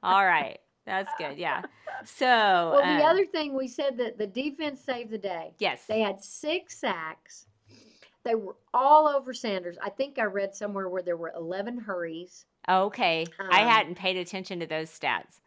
All 0.01 0.25
right, 0.25 0.59
that's 0.85 1.09
good. 1.17 1.37
Yeah. 1.37 1.63
So, 2.05 2.25
Well, 2.25 2.81
the 2.81 3.03
um, 3.03 3.09
other 3.09 3.25
thing 3.25 3.53
we 3.55 3.67
said 3.67 3.97
that 3.97 4.17
the 4.17 4.27
defense 4.27 4.81
saved 4.81 5.09
the 5.09 5.17
day. 5.17 5.53
yes, 5.59 5.85
They 5.87 6.01
had 6.01 6.21
six 6.23 6.77
sacks. 6.77 7.47
They 8.23 8.35
were 8.35 8.55
all 8.73 9.07
over 9.07 9.33
Sanders. 9.33 9.77
I 9.83 9.89
think 9.89 10.17
I 10.17 10.23
read 10.23 10.55
somewhere 10.55 10.87
where 10.87 11.01
there 11.01 11.17
were 11.17 11.33
11 11.35 11.77
hurries. 11.79 12.45
okay. 12.69 13.25
I 13.39 13.61
um, 13.63 13.67
hadn't 13.67 13.95
paid 13.95 14.15
attention 14.17 14.59
to 14.61 14.65
those 14.65 14.89
stats. 14.89 15.39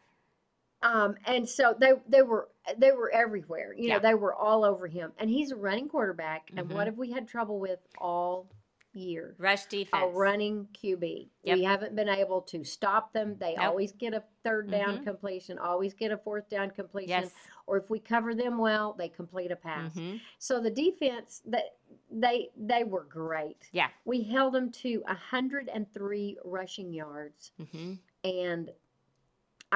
Um, 0.82 1.14
and 1.26 1.48
so 1.48 1.74
they 1.78 1.92
they 2.08 2.22
were 2.22 2.48
they 2.78 2.92
were 2.92 3.10
everywhere. 3.12 3.74
You 3.76 3.88
know, 3.90 3.98
they 3.98 4.14
were 4.14 4.34
all 4.34 4.64
over 4.64 4.86
him. 4.86 5.12
And 5.18 5.30
he's 5.30 5.50
a 5.52 5.56
running 5.56 5.88
quarterback. 5.88 6.50
And 6.56 6.68
Mhm. 6.68 6.74
what 6.74 6.86
have 6.86 6.98
we 6.98 7.10
had 7.12 7.26
trouble 7.28 7.58
with 7.58 7.80
all 7.98 8.48
year? 8.92 9.34
Rush 9.38 9.66
defense. 9.66 10.02
A 10.04 10.06
running 10.08 10.66
QB. 10.72 11.28
Yep. 11.44 11.56
We 11.58 11.64
haven't 11.64 11.94
been 11.94 12.08
able 12.08 12.40
to 12.42 12.64
stop 12.64 13.12
them. 13.12 13.36
They 13.38 13.54
Nope. 13.54 13.64
always 13.66 13.92
get 13.92 14.14
a 14.14 14.24
third 14.42 14.70
down 14.70 14.98
Mhm. 14.98 15.02
completion, 15.04 15.58
always 15.58 15.92
get 15.94 16.12
a 16.12 16.16
fourth 16.18 16.48
down 16.48 16.70
completion. 16.70 17.08
Yes. 17.24 17.34
Or 17.66 17.76
if 17.76 17.90
we 17.90 17.98
cover 17.98 18.34
them 18.34 18.56
well, 18.58 18.92
they 18.94 19.08
complete 19.08 19.50
a 19.50 19.56
pass. 19.56 19.94
hmm 19.94 20.16
So 20.38 20.60
the 20.60 20.70
defense 20.70 21.42
that 21.46 21.76
they 22.10 22.50
they 22.56 22.84
were 22.84 23.04
great. 23.04 23.68
Yeah. 23.72 23.88
We 24.04 24.22
held 24.22 24.54
them 24.54 24.70
to 24.72 25.02
103 25.06 26.38
rushing 26.44 26.92
yards 26.92 27.52
hmm 27.70 27.94
and 28.24 28.70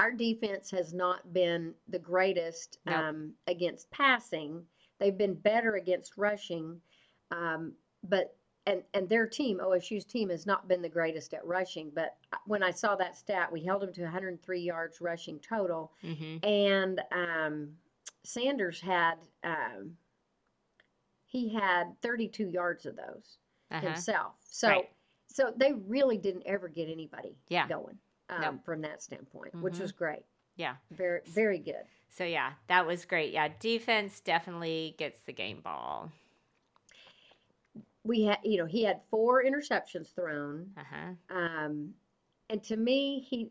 our 0.00 0.10
defense 0.10 0.70
has 0.70 0.94
not 0.94 1.30
been 1.34 1.74
the 1.88 1.98
greatest 1.98 2.78
Nope. 2.86 3.04
um, 3.04 3.32
against 3.46 3.90
passing. 3.90 4.64
They've 4.98 5.16
been 5.16 5.34
better 5.34 5.74
against 5.74 6.16
rushing, 6.16 6.80
um, 7.30 7.74
but 8.08 8.34
and 8.66 8.82
and 8.94 9.08
their 9.08 9.26
team, 9.26 9.58
OSU's 9.58 10.04
team, 10.06 10.30
has 10.30 10.46
not 10.46 10.68
been 10.68 10.80
the 10.80 10.88
greatest 10.88 11.34
at 11.34 11.44
rushing. 11.44 11.90
But 11.94 12.16
uh, 12.32 12.38
when 12.46 12.62
I 12.62 12.70
saw 12.70 12.96
that 12.96 13.16
stat, 13.16 13.52
we 13.52 13.62
held 13.62 13.82
them 13.82 13.92
to 13.92 14.02
103 14.02 14.60
yards 14.60 15.00
rushing 15.02 15.38
total, 15.40 15.92
hmm 16.02 16.38
and 16.42 17.00
um, 17.12 17.68
Sanders 18.24 18.80
had 18.80 19.16
um, 19.44 19.96
he 21.26 21.52
had 21.52 21.94
32 22.00 22.48
yards 22.48 22.86
of 22.86 22.96
those 22.96 23.38
Uh-huh. 23.70 23.86
himself. 23.86 24.34
So 24.44 24.68
Right. 24.68 24.88
so 25.26 25.52
they 25.56 25.74
really 25.74 26.16
didn't 26.18 26.42
ever 26.46 26.68
get 26.68 26.88
anybody 26.88 27.36
Yeah. 27.48 27.68
going 27.68 27.98
um, 28.30 28.40
No. 28.40 28.58
from 28.64 28.80
that 28.82 29.02
standpoint, 29.02 29.54
which 29.60 29.74
Mhm. 29.74 29.80
was 29.80 29.92
great. 29.92 30.24
Yeah. 30.56 30.76
Very 30.90 31.20
very 31.26 31.58
good. 31.58 31.84
So 32.08 32.24
yeah, 32.24 32.54
that 32.66 32.86
was 32.86 33.04
great. 33.04 33.32
Yeah, 33.32 33.48
defense 33.60 34.20
definitely 34.20 34.94
gets 34.98 35.20
the 35.22 35.32
game 35.32 35.60
ball. 35.60 36.10
We 38.04 38.22
had 38.24 38.38
you 38.42 38.58
know 38.58 38.66
he 38.66 38.82
had 38.82 39.02
four 39.10 39.44
interceptions 39.44 40.14
thrown, 40.14 40.72
Uh 40.76 40.84
huh. 40.84 41.34
um, 41.36 41.94
and 42.48 42.62
to 42.64 42.76
me 42.76 43.20
he 43.20 43.50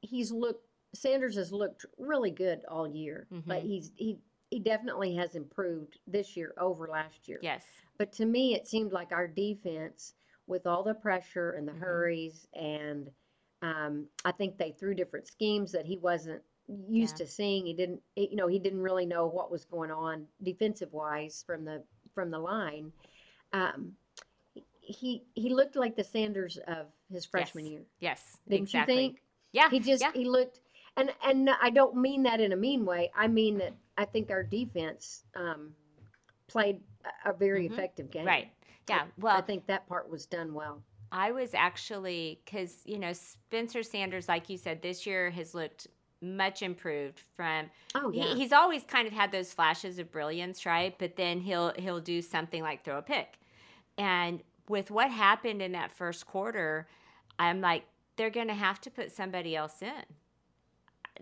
he's 0.00 0.30
looked 0.30 0.64
Sanders 0.94 1.36
has 1.36 1.52
looked 1.52 1.84
really 1.98 2.30
good 2.30 2.64
all 2.66 2.88
year, 2.88 3.26
but 3.30 3.62
Mhm. 3.62 3.66
he's 3.66 3.92
he 3.96 4.18
he 4.50 4.58
definitely 4.58 5.14
has 5.16 5.34
improved 5.34 5.98
this 6.06 6.34
year 6.36 6.54
over 6.56 6.88
last 6.88 7.28
year. 7.28 7.38
Yes. 7.42 7.66
But 7.98 8.10
to 8.12 8.24
me, 8.24 8.54
it 8.54 8.66
seemed 8.66 8.92
like 8.92 9.12
our 9.12 9.28
defense, 9.28 10.14
with 10.46 10.66
all 10.66 10.82
the 10.82 10.94
pressure 10.94 11.50
and 11.50 11.68
the 11.68 11.72
Mhm. 11.72 11.78
hurries, 11.80 12.46
and 12.54 13.12
um, 13.62 14.06
I 14.24 14.32
think 14.32 14.56
they 14.56 14.72
threw 14.72 14.94
different 14.94 15.26
schemes 15.26 15.72
that 15.72 15.84
he 15.86 15.96
wasn't 15.98 16.42
used 16.88 17.18
Yeah. 17.18 17.24
to 17.26 17.30
seeing. 17.30 17.66
He 17.66 17.72
didn't, 17.74 18.00
you 18.16 18.36
know, 18.36 18.46
he 18.46 18.58
didn't 18.58 18.82
really 18.82 19.06
know 19.06 19.26
what 19.26 19.50
was 19.50 19.64
going 19.64 19.90
on 19.90 20.26
defensive 20.42 20.92
wise 20.92 21.42
from 21.46 21.64
the 21.64 21.82
from 22.14 22.30
the 22.30 22.38
line. 22.38 22.92
Um, 23.52 23.96
he 24.80 25.22
he 25.34 25.50
looked 25.50 25.76
like 25.76 25.96
the 25.96 26.04
Sanders 26.04 26.58
of 26.66 26.86
his 27.10 27.24
freshman 27.24 27.64
Yes. 27.66 27.72
year, 27.72 27.82
Yes. 28.00 28.38
didn't 28.48 28.62
exactly. 28.62 28.94
you 28.94 29.00
think? 29.10 29.22
Yeah. 29.52 29.70
He 29.70 29.80
just 29.80 30.02
yeah. 30.02 30.12
he 30.12 30.24
looked, 30.24 30.60
and 30.96 31.12
and 31.24 31.50
I 31.50 31.70
don't 31.70 31.96
mean 31.96 32.22
that 32.24 32.40
in 32.40 32.52
a 32.52 32.56
mean 32.56 32.84
way. 32.84 33.10
I 33.14 33.28
mean 33.28 33.58
that 33.58 33.74
I 33.96 34.04
think 34.04 34.30
our 34.30 34.42
defense 34.42 35.24
um, 35.34 35.74
played 36.46 36.80
a, 37.24 37.32
very 37.32 37.68
Mhm. 37.68 37.72
effective 37.72 38.10
game. 38.10 38.26
Right. 38.26 38.50
Yeah. 38.88 39.06
Well, 39.18 39.36
I 39.36 39.40
think 39.42 39.66
that 39.66 39.86
part 39.86 40.08
was 40.08 40.26
done 40.26 40.54
well. 40.54 40.82
I 41.10 41.32
was 41.32 41.54
actually 41.54 42.40
because 42.44 42.82
you 42.84 42.98
know 42.98 43.12
Spencer 43.12 43.82
Sanders, 43.82 44.28
like 44.28 44.48
you 44.48 44.56
said, 44.56 44.82
this 44.82 45.06
year 45.06 45.30
has 45.30 45.54
looked 45.54 45.86
much 46.20 46.62
improved 46.62 47.20
from. 47.36 47.70
Oh 47.94 48.10
he- 48.10 48.20
yeah, 48.20 48.34
he's 48.34 48.52
always 48.52 48.82
kind 48.84 49.06
of 49.06 49.12
had 49.12 49.32
those 49.32 49.52
flashes 49.52 49.98
of 49.98 50.10
brilliance, 50.10 50.66
right? 50.66 50.94
But 50.98 51.16
then 51.16 51.40
he'll 51.40 51.72
he'll 51.78 52.00
do 52.00 52.20
something 52.22 52.62
like 52.62 52.84
throw 52.84 52.98
a 52.98 53.02
pick, 53.02 53.38
and 53.96 54.42
with 54.68 54.90
what 54.90 55.10
happened 55.10 55.62
in 55.62 55.72
that 55.72 55.90
first 55.92 56.26
quarter, 56.26 56.86
I'm 57.38 57.60
like 57.60 57.84
they're 58.16 58.30
going 58.30 58.48
to 58.48 58.54
have 58.54 58.80
to 58.82 58.90
put 58.90 59.12
somebody 59.12 59.56
else 59.56 59.80
in. 59.80 60.04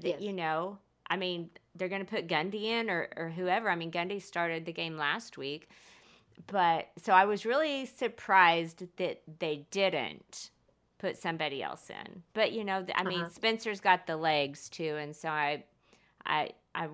Yes. 0.00 0.20
You 0.20 0.32
know, 0.32 0.78
I 1.08 1.16
mean, 1.16 1.50
they're 1.74 1.88
going 1.88 2.04
to 2.04 2.10
put 2.10 2.26
Gundy 2.26 2.64
in 2.64 2.90
or, 2.90 3.08
or 3.16 3.28
whoever. 3.30 3.70
I 3.70 3.76
mean, 3.76 3.90
Gundy 3.90 4.20
started 4.20 4.64
the 4.66 4.72
game 4.72 4.96
last 4.96 5.38
week. 5.38 5.68
But 6.46 6.88
so 6.98 7.12
I 7.12 7.24
was 7.24 7.44
really 7.46 7.86
surprised 7.86 8.84
that 8.96 9.22
they 9.38 9.66
didn't 9.70 10.50
put 10.98 11.16
somebody 11.16 11.62
else 11.62 11.90
in. 11.90 12.22
But 12.34 12.52
you 12.52 12.64
know, 12.64 12.84
I 12.94 13.02
mean, 13.04 13.20
Uh-huh. 13.22 13.30
Spencer's 13.30 13.80
got 13.80 14.06
the 14.06 14.16
legs 14.16 14.68
too, 14.68 14.96
and 14.96 15.14
so 15.14 15.28
I, 15.28 15.64
I, 16.24 16.50
I, 16.74 16.88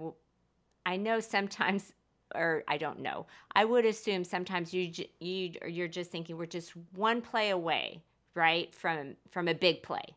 I 0.86 0.96
know 0.96 1.20
sometimes, 1.20 1.92
or 2.34 2.64
I 2.66 2.78
don't 2.78 3.00
know. 3.00 3.26
I 3.54 3.64
would 3.64 3.84
assume 3.84 4.24
sometimes 4.24 4.72
you 4.72 4.90
you 5.20 5.52
or 5.60 5.68
you're 5.68 5.88
just 5.88 6.10
thinking 6.10 6.36
we're 6.36 6.46
just 6.46 6.72
one 6.94 7.20
play 7.20 7.50
away, 7.50 8.02
right, 8.34 8.74
from 8.74 9.16
from 9.30 9.48
a 9.48 9.54
big 9.54 9.82
play, 9.82 10.16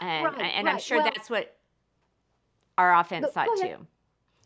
and 0.00 0.24
Right, 0.26 0.52
and 0.54 0.68
I'm 0.68 0.78
sure 0.78 0.98
Well- 0.98 1.10
that's 1.12 1.28
what 1.28 1.56
our 2.78 2.94
offense 2.98 3.26
thought 3.32 3.48
go 3.48 3.62
too. 3.62 3.86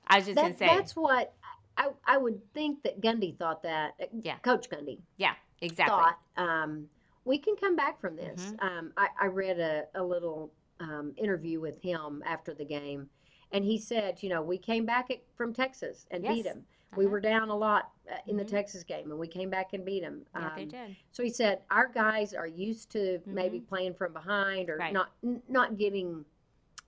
I 0.06 0.16
was 0.16 0.26
just 0.26 0.36
gonna 0.36 0.56
say, 0.56 0.66
that's 0.66 0.96
what 0.96 1.34
I 1.76 1.90
I 2.04 2.18
would 2.18 2.40
think 2.52 2.82
that 2.82 3.00
Gundy 3.00 3.36
thought 3.38 3.62
that. 3.62 3.94
uh, 4.00 4.06
Yeah. 4.22 4.38
Coach 4.38 4.68
Gundy 4.70 4.98
yeah, 5.16 5.34
exactly. 5.60 5.86
thought 5.86 6.18
um, 6.36 6.88
we 7.24 7.38
can 7.38 7.56
come 7.56 7.76
back 7.76 8.00
from 8.00 8.16
this. 8.16 8.52
Mhm. 8.58 8.62
Um, 8.62 8.92
I, 8.96 9.08
I 9.20 9.26
read 9.26 9.58
a, 9.60 9.84
a 9.94 10.02
little 10.02 10.52
um, 10.80 11.12
interview 11.16 11.60
with 11.60 11.80
him 11.82 12.22
after 12.26 12.54
the 12.54 12.64
game, 12.64 13.08
and 13.52 13.64
he 13.64 13.78
said, 13.78 14.22
you 14.22 14.28
know, 14.30 14.40
we 14.42 14.56
came 14.58 14.86
back 14.86 15.10
at, 15.10 15.18
from 15.36 15.52
Texas 15.52 16.06
and 16.10 16.22
beat 16.22 16.44
Yes. 16.44 16.54
them. 16.54 16.64
We 16.96 17.04
Uh-huh. 17.04 17.12
were 17.12 17.20
down 17.20 17.50
a 17.50 17.56
lot 17.56 17.92
uh, 18.10 18.16
in 18.26 18.36
the 18.36 18.44
Mhm. 18.44 18.48
Texas 18.48 18.82
game, 18.82 19.10
and 19.10 19.20
we 19.20 19.28
came 19.28 19.48
back 19.50 19.74
and 19.74 19.84
beat 19.84 20.00
them. 20.00 20.24
Yeah, 20.34 20.52
they 20.56 20.64
did. 20.64 20.96
So 21.12 21.22
he 21.22 21.30
said 21.30 21.62
our 21.70 21.86
guys 21.86 22.34
are 22.34 22.46
used 22.48 22.90
to 22.92 23.20
maybe 23.26 23.60
playing 23.60 23.94
from 23.94 24.12
behind 24.12 24.68
or 24.70 24.72
Mm-hmm. 24.74 24.80
Right. 24.80 24.92
not 24.92 25.12
n- 25.22 25.42
not 25.48 25.76
getting 25.76 26.24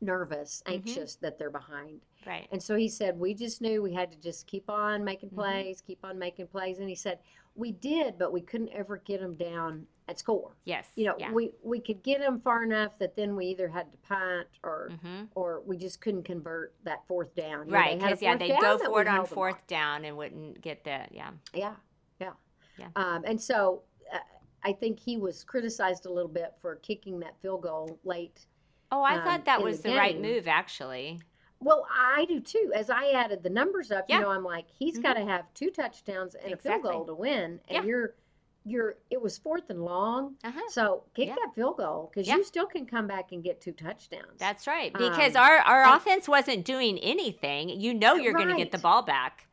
nervous, 0.03 0.63
Mhm. 0.67 0.73
anxious 0.75 1.17
that 1.17 1.39
they're 1.39 1.51
behind. 1.51 2.01
Right. 2.27 2.49
And 2.53 2.63
so 2.63 2.77
he 2.77 2.89
said 2.89 3.19
we 3.19 3.35
just 3.35 3.61
knew 3.63 3.83
we 3.83 3.95
had 3.95 4.11
to 4.13 4.19
just 4.21 4.47
keep 4.47 4.69
on 4.69 5.05
making 5.05 5.31
Mhm. 5.31 5.35
plays, 5.37 5.81
keep 5.81 6.05
on 6.05 6.19
making 6.19 6.49
plays. 6.49 6.79
And 6.79 6.89
he 6.89 6.95
said 6.95 7.21
we 7.55 7.71
did, 7.73 8.19
but 8.19 8.33
we 8.33 8.41
couldn't 8.41 8.71
ever 8.71 8.97
get 8.99 9.21
them 9.21 9.35
down 9.35 9.87
at 10.09 10.19
score. 10.19 10.57
Yes. 10.65 10.91
You 10.97 11.07
know, 11.07 11.15
Yeah. 11.19 11.33
we 11.33 11.53
we 11.63 11.81
could 11.81 12.03
get 12.03 12.21
them 12.21 12.41
far 12.41 12.63
enough 12.65 12.99
that 12.99 13.15
then 13.17 13.37
we 13.37 13.47
either 13.47 13.69
had 13.69 13.91
to 13.93 13.99
punt 13.99 14.49
or 14.63 14.91
hmm 15.03 15.25
or 15.35 15.61
we 15.61 15.77
just 15.77 16.01
couldn't 16.01 16.25
convert 16.25 16.75
that 16.85 17.07
fourth 17.07 17.35
down. 17.35 17.69
You 17.69 17.75
Right. 17.75 17.99
they 17.99 18.05
had 18.05 18.13
a 18.13 18.17
Because 18.17 18.23
yeah, 18.23 18.37
they 18.37 18.49
go 18.61 18.79
for 18.79 19.01
it 19.03 19.09
on 19.09 19.27
fourth 19.27 19.67
down 19.67 20.05
and 20.05 20.17
wouldn't 20.17 20.61
get 20.61 20.85
that. 20.85 21.13
Yeah. 21.13 21.33
yeah, 21.55 21.77
yeah. 22.21 22.35
Yeah. 22.79 22.89
Um, 22.97 23.25
and 23.25 23.41
so 23.41 23.83
uh, 24.13 24.19
I 24.65 24.73
think 24.73 24.99
he 24.99 25.17
was 25.17 25.45
criticized 25.45 26.07
a 26.07 26.11
little 26.13 26.31
bit 26.31 26.55
for 26.61 26.77
kicking 26.77 27.21
that 27.21 27.37
field 27.41 27.63
goal 27.63 27.99
late. 28.05 28.47
Oh, 28.93 29.03
I 29.03 29.17
Um, 29.17 29.25
thought 29.25 29.45
that 29.47 29.63
was 29.63 29.81
the 29.81 29.91
the, 29.91 29.97
right 29.97 30.21
move, 30.21 30.47
actually. 30.47 31.19
Well, 31.61 31.87
I 31.91 32.27
do 32.27 32.41
too. 32.41 32.71
As 32.75 32.91
I 32.91 33.11
added 33.13 33.43
the 33.43 33.51
numbers 33.51 33.91
up, 33.91 34.05
Yeah. 34.09 34.17
you 34.19 34.23
know, 34.23 34.31
I'm 34.31 34.45
like, 34.45 34.67
he's 34.69 34.99
Mhm. 34.99 35.03
got 35.03 35.15
to 35.15 35.25
have 35.25 35.53
two 35.55 35.71
touchdowns 35.71 36.35
and 36.35 36.53
a 36.53 36.57
field 36.57 36.83
goal 36.83 37.05
to 37.07 37.15
win, 37.15 37.61
and 37.69 37.71
Yeah. 37.71 37.83
you're 37.85 38.15
you're 38.65 38.95
it 39.11 39.21
was 39.21 39.39
fourth 39.39 39.71
and 39.71 39.85
long, 39.85 40.37
Uh-huh. 40.45 40.61
so 40.69 41.03
kick 41.15 41.27
Yeah. 41.27 41.35
that 41.35 41.53
field 41.53 41.79
goal 41.79 42.11
because 42.15 42.29
Yeah. 42.29 42.37
you 42.37 42.45
still 42.45 42.67
can 42.67 42.87
come 42.87 43.09
back 43.09 43.33
and 43.33 43.43
get 43.43 43.61
two 43.61 43.73
touchdowns. 43.73 44.39
That's 44.39 44.69
right. 44.69 44.93
Because 44.93 45.35
Um, 45.35 45.43
our, 45.43 45.57
our 45.59 45.83
and- 45.83 45.97
offense 45.97 46.29
wasn't 46.29 46.65
doing 46.65 46.97
anything. 47.01 47.71
You 47.71 47.93
know 47.93 48.15
you're 48.15 48.35
going 48.35 48.47
to 48.47 48.55
get 48.57 48.71
the 48.71 48.79
ball 48.79 49.03
back. 49.03 49.49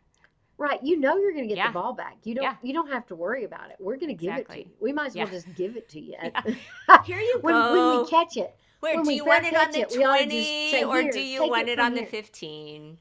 right. 0.59 0.83
You 0.83 0.95
know 0.99 1.17
you're 1.17 1.31
going 1.31 1.45
to 1.45 1.47
get 1.47 1.57
Yeah. 1.57 1.67
the 1.69 1.73
ball 1.73 1.93
back. 1.93 2.17
You 2.23 2.35
don't. 2.35 2.43
Yeah. 2.43 2.55
You 2.61 2.71
don't 2.73 2.91
have 2.91 3.07
to 3.07 3.15
worry 3.15 3.45
about 3.45 3.71
it. 3.71 3.77
We're 3.79 3.95
going 3.95 4.09
to 4.09 4.13
give 4.13 4.35
it 4.35 4.47
to 4.49 4.59
you. 4.59 4.69
We 4.79 4.91
might 4.93 5.07
as 5.07 5.15
well 5.15 5.25
just 5.25 5.55
give 5.55 5.75
it 5.75 5.89
to 5.89 5.99
you. 5.99 6.15
Here 7.05 7.19
you 7.19 7.39
when, 7.41 7.55
go. 7.55 7.93
when 7.95 8.03
we 8.03 8.09
catch 8.11 8.37
it. 8.37 8.53
Where 8.79 8.95
when 8.95 9.03
do 9.03 9.13
you 9.13 9.25
want 9.25 9.45
it 9.45 9.55
on 9.55 9.71
the 9.71 9.81
it, 9.81 9.91
we 9.91 10.03
ought 10.03 10.17
to 10.17 10.23
just 10.23 10.31
20 10.31 10.71
say, 10.71 10.83
or 10.83 11.11
do 11.11 11.19
you 11.19 11.47
want 11.47 11.67
it 11.67 11.73
it 11.73 11.79
on 11.79 11.93
the 11.93 12.05
15? 12.05 12.97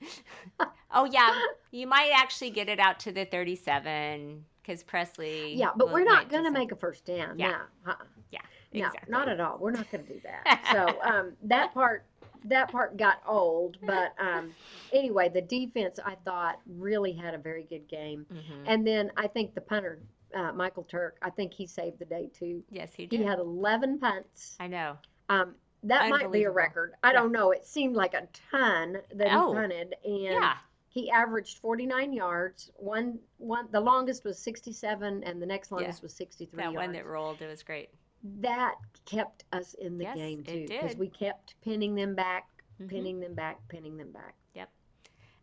oh 0.92 1.04
yeah, 1.04 1.38
you 1.70 1.86
might 1.86 2.10
actually 2.14 2.50
get 2.50 2.68
it 2.68 2.80
out 2.80 2.98
to 3.00 3.12
the 3.12 3.24
37 3.24 4.44
cuz 4.64 4.82
Presley 4.82 5.54
Yeah, 5.54 5.70
but 5.76 5.92
we're 5.92 6.04
not 6.04 6.28
going 6.28 6.44
to 6.44 6.50
make 6.50 6.72
a 6.72 6.76
first 6.76 7.04
down. 7.04 7.38
Yeah. 7.38 7.62
No, 7.86 7.92
uh-uh. 7.92 8.04
Yeah. 8.70 8.90
no, 9.08 9.18
not 9.18 9.28
at 9.28 9.40
all. 9.40 9.56
We're 9.58 9.70
not 9.70 9.90
going 9.90 10.04
to 10.04 10.12
do 10.12 10.20
that. 10.24 10.60
So 10.72 11.00
um, 11.02 11.32
that 11.44 11.72
part, 11.72 12.04
that 12.44 12.70
part 12.70 12.96
got 12.98 13.22
old. 13.26 13.78
But 13.82 14.12
um, 14.18 14.52
anyway, 14.92 15.30
the 15.30 15.40
defense 15.40 15.98
I 16.04 16.16
thought 16.24 16.60
really 16.66 17.12
had 17.12 17.32
a 17.34 17.38
very 17.38 17.62
good 17.64 17.88
game. 17.88 18.26
Mhm. 18.30 18.64
And 18.66 18.86
then 18.86 19.10
I 19.16 19.26
think 19.26 19.54
the 19.54 19.62
punter, 19.62 20.00
uh, 20.34 20.52
Michael 20.52 20.82
Turk, 20.82 21.16
I 21.22 21.30
think 21.30 21.54
he 21.54 21.66
saved 21.66 21.98
the 21.98 22.04
day 22.04 22.28
too. 22.34 22.62
Yes, 22.70 22.92
he 22.92 23.06
did. 23.06 23.20
He 23.20 23.24
had 23.24 23.38
11 23.38 23.98
punts. 23.98 24.56
I 24.60 24.66
know. 24.66 24.98
Um, 25.30 25.54
that 25.84 26.08
might 26.10 26.30
be 26.32 26.44
a 26.44 26.50
record. 26.50 26.94
I 27.02 27.08
Yeah. 27.08 27.12
don't 27.20 27.32
know. 27.32 27.50
It 27.52 27.64
seemed 27.64 27.94
like 27.96 28.14
a 28.14 28.26
ton 28.50 28.98
that 29.14 29.28
Oh. 29.32 29.48
he 29.50 29.54
punted, 29.54 29.94
and 30.04 30.16
Yeah. 30.22 30.56
he 30.88 31.10
averaged 31.10 31.58
49 31.58 32.12
yards. 32.12 32.70
One, 32.76 33.18
one, 33.38 33.68
the 33.70 33.80
longest 33.80 34.24
was 34.24 34.38
67, 34.38 35.22
and 35.24 35.40
the 35.40 35.46
next 35.46 35.70
longest 35.70 36.02
was 36.02 36.14
63 36.14 36.56
That 36.56 36.72
yards. 36.72 36.76
one 36.76 36.92
that 36.92 37.06
rolled, 37.06 37.40
it 37.42 37.46
was 37.48 37.62
great. 37.62 37.90
that 38.40 38.74
kept 39.04 39.44
us 39.52 39.74
in 39.74 39.96
the 39.98 40.04
Yes, 40.04 40.16
game 40.16 40.42
too, 40.42 40.66
because 40.68 40.96
we 40.96 41.08
kept 41.08 41.54
pinning 41.62 41.94
them 41.94 42.16
back, 42.16 42.48
Mhm. 42.80 42.88
pinning 42.88 43.20
them 43.20 43.34
back, 43.34 43.60
pinning 43.68 43.96
them 43.96 44.10
back. 44.10 44.34
Yep. 44.54 44.70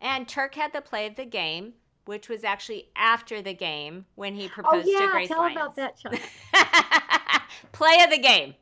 And 0.01 0.27
Turk 0.27 0.55
had 0.55 0.73
the 0.73 0.81
play 0.81 1.07
of 1.07 1.15
the 1.15 1.23
game, 1.25 1.75
which 2.03 2.27
was 2.27 2.43
actually 2.43 2.91
after 2.95 3.41
the 3.41 3.53
game 3.53 4.05
when 4.15 4.35
he 4.35 4.47
Oh 4.47 4.49
proposed 4.49 4.85
to 4.87 4.91
yeah, 4.91 5.09
Grace 5.09 5.29
tell 5.29 5.37
Lyons. 5.39 5.55
about 5.55 5.75
that 5.77 5.97
shot. 5.97 6.19
play 7.71 7.97
of 8.03 8.09
the 8.09 8.17
game. 8.19 8.55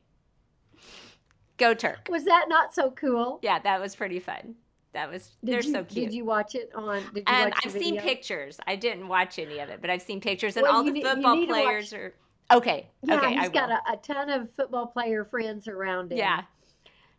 Go 1.58 1.74
Turk. 1.74 2.08
Was 2.10 2.26
that 2.26 2.46
not 2.50 2.74
so 2.74 2.92
cool? 2.92 3.40
Yeah, 3.42 3.60
that 3.60 3.80
was 3.80 3.96
pretty 3.96 4.20
fun. 4.20 4.56
That 4.94 5.10
was 5.10 5.32
Did 5.44 5.54
they're 5.54 5.62
you, 5.64 5.72
so 5.74 5.84
cute. 5.84 6.10
Did 6.10 6.14
you 6.16 6.26
watch 6.26 6.56
it 6.56 6.72
on? 6.76 7.02
Did 7.14 7.18
you 7.18 7.24
I've 7.28 7.72
seen 7.72 8.00
pictures. 8.00 8.60
I 8.68 8.76
didn't 8.76 9.08
watch 9.08 9.40
any 9.40 9.60
of 9.60 9.70
it, 9.70 9.82
but 9.82 9.90
I've 9.90 10.02
seen 10.02 10.22
pictures, 10.22 10.56
and 10.56 10.64
Well, 10.64 10.76
all 10.76 10.84
the 10.84 10.92
need- 10.92 11.04
football 11.04 11.36
to 11.36 11.42
watch- 11.42 11.48
players 11.50 11.94
are 11.94 12.14
okay. 12.52 12.90
Yeah, 13.02 13.16
okay, 13.18 13.34
he's 13.36 13.46
I 13.46 13.48
got 13.50 13.70
a, 13.72 13.80
a 13.94 13.98
ton 13.98 14.30
of 14.30 14.54
football 14.54 14.88
player 14.88 15.26
friends 15.26 15.68
around 15.68 16.12
him. 16.12 16.20
yeah, 16.20 16.42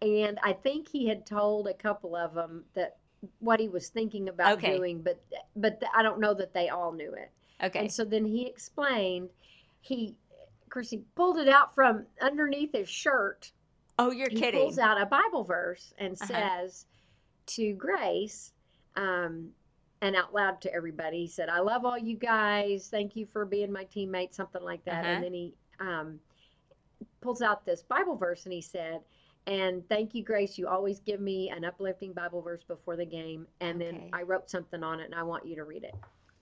and 0.03 0.39
I 0.45 0.53
think 0.53 0.89
he 0.89 1.09
had 1.09 1.27
told 1.27 1.67
a 1.67 1.75
couple 1.75 2.15
of 2.15 2.35
them 2.35 2.65
that 2.75 2.97
what 3.41 3.59
he 3.59 3.69
was 3.69 3.89
thinking 3.89 4.29
about 4.29 4.59
Okay. 4.59 4.77
doing, 4.77 5.01
but 5.03 5.21
but 5.57 5.83
I 5.95 6.03
don't 6.03 6.21
know 6.21 6.35
that 6.35 6.53
they 6.55 6.69
all 6.69 6.93
knew 6.93 7.13
it. 7.15 7.31
okay. 7.63 7.81
And 7.81 7.93
so 7.93 8.05
then 8.05 8.25
he 8.25 8.47
explained, 8.47 9.31
he, 9.81 10.15
of 10.63 10.71
course, 10.71 10.91
he 10.91 10.99
pulled 11.17 11.39
it 11.39 11.49
out 11.49 11.75
from 11.75 12.05
underneath 12.21 12.73
his 12.73 12.89
shirt. 12.89 13.51
Oh, 13.99 14.11
you're 14.11 14.29
he 14.29 14.37
kidding. 14.41 14.61
pulls 14.61 14.79
out 14.79 15.01
a 15.01 15.07
Bible 15.07 15.45
verse 15.45 15.93
and 15.99 16.15
Uh-huh. 16.15 16.27
says 16.27 16.87
to 17.47 17.73
Grace, 17.75 18.53
um, 18.97 19.51
and 20.01 20.15
out 20.17 20.35
loud 20.35 20.61
to 20.63 20.73
everybody, 20.75 21.21
he 21.21 21.27
said, 21.27 21.49
"I 21.49 21.61
love 21.61 21.85
all 21.85 21.99
you 21.99 22.17
guys. 22.17 22.89
Thank 22.91 23.17
you 23.17 23.27
for 23.27 23.45
being 23.47 23.73
my 23.73 23.85
teammate." 23.87 24.35
Something 24.35 24.63
like 24.63 24.85
that. 24.85 25.05
Uh-huh. 25.05 25.15
And 25.15 25.25
then 25.25 25.33
he 25.33 25.55
um, 25.81 26.21
pulls 27.21 27.43
out 27.43 27.65
this 27.65 27.83
Bible 27.83 28.17
verse 28.17 28.45
and 28.45 28.53
he 28.53 28.61
said. 28.61 29.01
And 29.47 29.87
thank 29.91 30.15
you, 30.15 30.23
Grace. 30.25 30.57
You 30.57 30.69
always 30.69 31.01
give 31.01 31.21
me 31.21 31.51
an 31.51 31.67
uplifting 31.67 32.15
Bible 32.15 32.41
verse 32.41 32.63
before 32.65 32.97
the 32.97 33.05
game. 33.05 33.47
And 33.61 33.83
Okay. 33.83 33.91
then 33.93 34.09
I 34.11 34.23
wrote 34.23 34.49
something 34.49 34.83
on 34.83 35.01
it 35.01 35.05
and 35.05 35.15
I 35.15 35.23
want 35.23 35.45
you 35.47 35.55
to 35.57 35.65
read 35.65 35.85
it. 35.85 35.95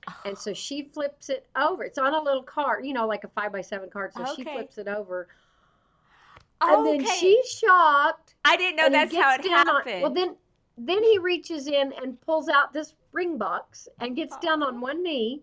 Oh, 0.08 0.14
And 0.24 0.38
so 0.38 0.52
she 0.54 0.84
flips 0.84 1.28
it 1.28 1.48
over. 1.56 1.82
It's 1.82 1.98
on 1.98 2.14
a 2.14 2.22
little 2.22 2.44
card, 2.44 2.86
you 2.86 2.92
know, 2.92 3.08
like 3.08 3.24
a 3.24 3.28
five 3.28 3.50
by 3.50 3.60
seven 3.60 3.90
card. 3.90 4.12
So 4.14 4.24
she 4.36 4.44
flips 4.44 4.78
it 4.78 4.86
over. 4.86 5.26
And 6.62 6.86
then 6.86 7.06
she's 7.18 7.48
shocked. 7.48 8.34
I 8.44 8.56
didn't 8.56 8.76
know 8.76 8.88
that's 8.88 9.14
how 9.14 9.34
it 9.34 9.42
down 9.42 9.68
on- 9.68 9.76
happened. 9.76 10.02
well, 10.02 10.12
then 10.12 10.36
then 10.78 11.02
he 11.02 11.18
reaches 11.18 11.66
in 11.66 11.92
and 12.02 12.20
pulls 12.22 12.48
out 12.48 12.72
this 12.72 12.94
ring 13.12 13.36
box 13.38 13.88
and 14.00 14.16
gets 14.16 14.36
down 14.38 14.62
on 14.62 14.76
Oh. 14.76 14.80
one 14.80 15.02
knee 15.02 15.42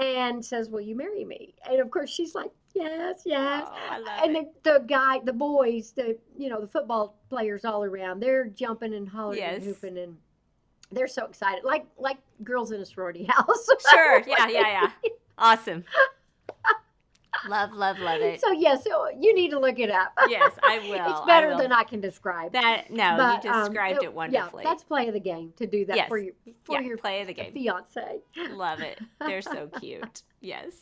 and 0.00 0.44
says, 0.44 0.70
"Will 0.70 0.80
you 0.80 0.96
marry 0.96 1.24
me?" 1.24 1.54
And 1.68 1.80
of 1.80 1.90
course, 1.90 2.10
she's 2.10 2.34
like, 2.34 2.50
"Yes, 2.74 3.22
yes." 3.26 3.66
Oh, 3.68 4.04
and 4.24 4.34
the, 4.34 4.50
the 4.62 4.84
guy, 4.86 5.20
the 5.24 5.32
boys, 5.32 5.92
the 5.92 6.16
you 6.36 6.48
know 6.48 6.60
the 6.60 6.68
football 6.68 7.16
players 7.28 7.64
all 7.64 7.84
around, 7.84 8.20
they're 8.20 8.46
jumping 8.46 8.94
and 8.94 9.08
hollering 9.08 9.42
and 9.42 9.62
Yes. 9.62 9.74
hooping 9.74 9.98
and 9.98 10.16
they're 10.92 11.08
so 11.08 11.26
excited, 11.26 11.64
like 11.64 11.84
like 11.98 12.18
girls 12.44 12.70
in 12.72 12.80
a 12.80 12.86
sorority 12.86 13.24
house. 13.28 13.68
Sure. 13.90 14.22
Yeah, 14.26 14.48
yeah, 14.48 14.90
yeah. 15.04 15.10
Awesome. 15.38 15.84
Love, 17.48 17.72
love, 17.72 17.98
love 17.98 18.20
it. 18.20 18.40
So 18.40 18.50
yes, 18.52 18.84
so 18.84 19.08
you 19.18 19.34
need 19.34 19.50
to 19.50 19.58
look 19.58 19.78
it 19.78 19.90
up. 19.90 20.12
Yes, 20.28 20.52
I 20.62 20.78
will. 20.88 21.10
it's 21.12 21.26
better 21.26 21.48
will. 21.48 21.58
than 21.58 21.72
I 21.72 21.82
can 21.84 22.00
describe. 22.00 22.52
that. 22.52 22.90
No, 22.90 23.16
But, 23.16 23.44
you 23.44 23.50
um, 23.50 23.64
described 23.68 24.02
it- 24.02 24.06
it 24.06 24.12
wonderfully. 24.14 24.64
Yeah, 24.64 24.70
that's 24.70 24.84
play 24.84 25.08
of 25.08 25.14
the 25.14 25.20
game 25.20 25.52
to 25.56 25.66
do 25.66 25.84
that 25.86 25.96
Yes. 25.96 26.08
for 26.08 26.18
your 26.18 26.32
for 26.64 26.74
yeah, 26.80 26.86
your 26.86 26.96
play 26.98 27.20
of 27.20 27.26
the 27.26 27.34
game. 27.34 27.52
fiance. 27.52 28.20
Love 28.50 28.80
it. 28.80 28.98
They're 29.20 29.42
so 29.42 29.68
cute. 29.80 30.22
Yes. 30.40 30.72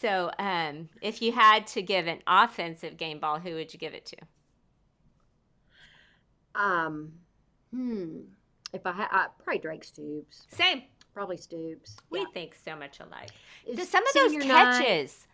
So, 0.00 0.30
um, 0.38 0.88
if 1.00 1.22
you 1.22 1.32
had 1.32 1.66
to 1.68 1.82
give 1.82 2.06
an 2.06 2.18
offensive 2.26 2.96
game 2.96 3.18
ball, 3.18 3.38
who 3.38 3.54
would 3.54 3.72
you 3.72 3.78
give 3.78 3.94
it 3.94 4.04
to? 4.06 4.16
Um, 6.54 7.12
hmm. 7.72 8.20
If 8.72 8.86
I 8.86 8.92
had, 8.92 9.08
uh, 9.12 9.26
probably 9.42 9.60
Drake 9.60 9.84
Stoops. 9.84 10.46
Same. 10.52 10.82
Probably 11.14 11.36
Stoops. 11.36 11.96
We 12.10 12.20
Yeah. 12.20 12.24
think 12.34 12.54
so 12.62 12.76
much 12.76 13.00
alike. 13.00 13.30
There's 13.72 13.88
some 13.88 14.06
of 14.06 14.12
those 14.14 14.32
night, 14.34 14.48
catches. 14.48 15.26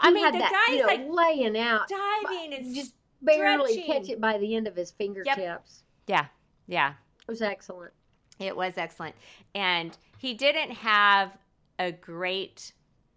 I 0.00 0.10
mean, 0.10 0.24
had 0.24 0.34
the 0.34 0.38
that, 0.38 0.66
guy's 0.68 0.76
you 0.76 0.80
know, 0.82 0.86
like 0.86 1.28
laying 1.36 1.58
out, 1.58 1.88
diving 1.88 2.54
and 2.54 2.74
just 2.74 2.94
barely 3.22 3.72
stretching. 3.72 3.92
catch 3.92 4.08
it 4.10 4.20
by 4.20 4.38
the 4.38 4.54
end 4.54 4.68
of 4.68 4.76
his 4.76 4.90
fingertips. 4.92 5.82
yeah, 6.06 6.26
yeah. 6.66 6.90
It 7.20 7.28
was 7.32 7.42
excellent. 7.42 7.92
It 8.38 8.56
was 8.56 8.74
excellent. 8.76 9.16
And 9.54 9.96
he 10.18 10.34
didn't 10.34 10.70
have 10.70 11.36
a 11.78 11.90
great 11.92 12.72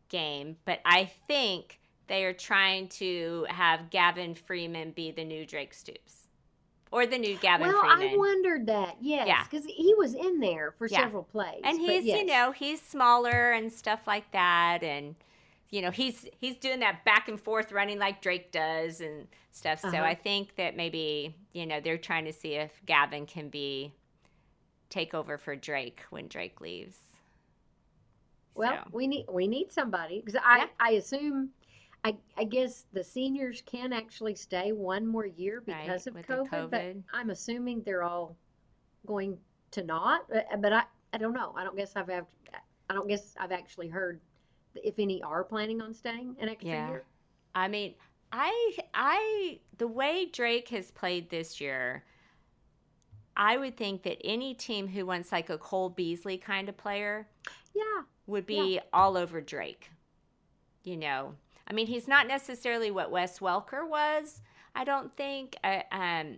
game, 0.09 0.57
but 0.65 0.79
I 0.85 1.11
think 1.27 1.79
they 2.07 2.25
are 2.25 2.33
trying 2.33 2.87
to 2.89 3.45
have 3.49 3.89
Gavin 3.89 4.35
Freeman 4.35 4.91
be 4.91 5.11
the 5.11 5.23
new 5.23 5.45
Drake 5.45 5.73
Stoops 5.73 6.27
or 6.91 7.05
the 7.05 7.17
new 7.17 7.37
Gavin 7.37 7.67
well, 7.67 7.81
I 7.85 8.15
wondered 8.17 8.65
that. 8.67 8.97
Yes, 8.99 9.27
Yeah. 9.27 9.43
because 9.49 9.65
he 9.65 9.93
was 9.97 10.13
in 10.13 10.39
there 10.41 10.73
for 10.77 10.87
Yeah. 10.87 11.03
several 11.03 11.23
plays. 11.23 11.61
and 11.63 11.79
he's, 11.79 12.03
you 12.03 12.25
know, 12.25 12.51
he's 12.51 12.81
smaller 12.81 13.51
and 13.53 13.71
stuff 13.71 14.01
like 14.07 14.29
that. 14.31 14.83
And, 14.83 15.15
you 15.71 15.81
know, 15.81 15.89
he's 15.91 16.27
he's 16.39 16.57
doing 16.57 16.79
that 16.81 17.03
back 17.05 17.27
and 17.29 17.39
forth 17.39 17.71
running 17.71 17.97
like 17.97 18.21
Drake 18.21 18.51
does 18.51 19.01
and 19.01 19.27
stuff. 19.51 19.79
So 19.79 19.87
Uh-huh. 19.87 20.03
I 20.03 20.13
think 20.15 20.55
that 20.57 20.75
maybe, 20.75 21.35
you 21.53 21.65
know, 21.65 21.79
they're 21.79 21.97
trying 21.97 22.25
to 22.25 22.33
see 22.33 22.55
if 22.55 22.71
Gavin 22.85 23.25
can 23.25 23.49
be 23.49 23.93
take 24.89 25.13
over 25.13 25.37
for 25.37 25.55
Drake 25.55 26.01
when 26.09 26.27
Drake 26.27 26.59
leaves. 26.61 26.97
Well, 28.53 28.83
So- 28.83 28.89
we 28.91 29.07
need 29.07 29.25
we 29.29 29.47
need 29.47 29.71
somebody 29.71 30.19
because 30.19 30.39
I 30.43 30.57
Yeah. 30.59 30.67
I 30.79 30.91
assume. 30.91 31.51
I, 32.03 32.17
I 32.35 32.45
guess 32.45 32.87
the 32.93 33.03
seniors 33.03 33.61
can 33.61 33.93
actually 33.93 34.33
stay 34.33 34.71
one 34.71 35.05
more 35.05 35.27
year 35.27 35.61
Right, 35.67 35.83
because 35.83 36.07
of 36.07 36.15
with 36.15 36.25
the 36.25 36.37
COVID, 36.37 36.69
but 36.71 36.95
I'm 37.13 37.29
assuming 37.29 37.83
they're 37.83 38.01
all 38.01 38.35
going 39.05 39.37
to 39.69 39.83
not. 39.83 40.25
uh, 40.33 40.57
But 40.57 40.73
I, 40.73 40.83
I 41.13 41.19
don't 41.19 41.33
know. 41.35 41.53
I 41.55 41.63
don't 41.63 41.77
guess 41.77 41.95
I've 41.95 42.09
I 42.09 42.23
don't 42.89 43.07
guess 43.07 43.35
I've 43.39 43.51
actually 43.51 43.87
heard 43.87 44.19
if 44.75 44.99
any 44.99 45.21
are 45.23 45.43
planning 45.43 45.81
on 45.81 45.93
staying 45.93 46.35
an 46.39 46.49
extra 46.49 46.77
Yeah. 46.77 46.79
year. 46.79 47.05
I 47.55 47.67
mean, 47.67 47.95
I 48.31 48.77
I 48.93 49.59
the 49.77 49.87
way 49.87 50.25
Drake 50.25 50.69
has 50.69 50.91
played 50.91 51.29
this 51.29 51.59
year, 51.61 52.03
I 53.35 53.57
would 53.57 53.75
think 53.77 54.03
that 54.03 54.19
any 54.23 54.53
team 54.53 54.87
who 54.89 55.05
wants 55.05 55.31
like 55.33 55.49
a 55.49 55.57
Cole 55.57 55.89
Beasley 55.89 56.37
kind 56.37 56.69
of 56.69 56.77
player 56.77 57.27
Yeah, 57.73 58.03
would 58.27 58.45
be 58.45 58.79
all 58.93 59.17
over 59.17 59.41
Drake. 59.41 59.91
You 60.83 60.97
know, 60.97 61.35
I 61.67 61.73
mean, 61.73 61.87
he's 61.87 62.07
not 62.07 62.27
necessarily 62.27 62.91
what 62.91 63.11
Wes 63.11 63.39
Welker 63.39 63.87
was. 63.87 64.41
I 64.75 64.83
don't 64.83 65.15
think. 65.15 65.55
I, 65.63 65.83
um, 65.91 66.37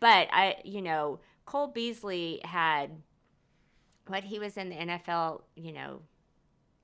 but 0.00 0.28
I, 0.32 0.56
you 0.64 0.82
know, 0.82 1.20
Cole 1.44 1.68
Beasley 1.68 2.40
had 2.44 2.90
what 4.06 4.24
he 4.24 4.38
was 4.38 4.56
in 4.56 4.68
the 4.68 4.80
NFL. 4.80 5.42
You 5.54 5.72
know, 5.72 6.02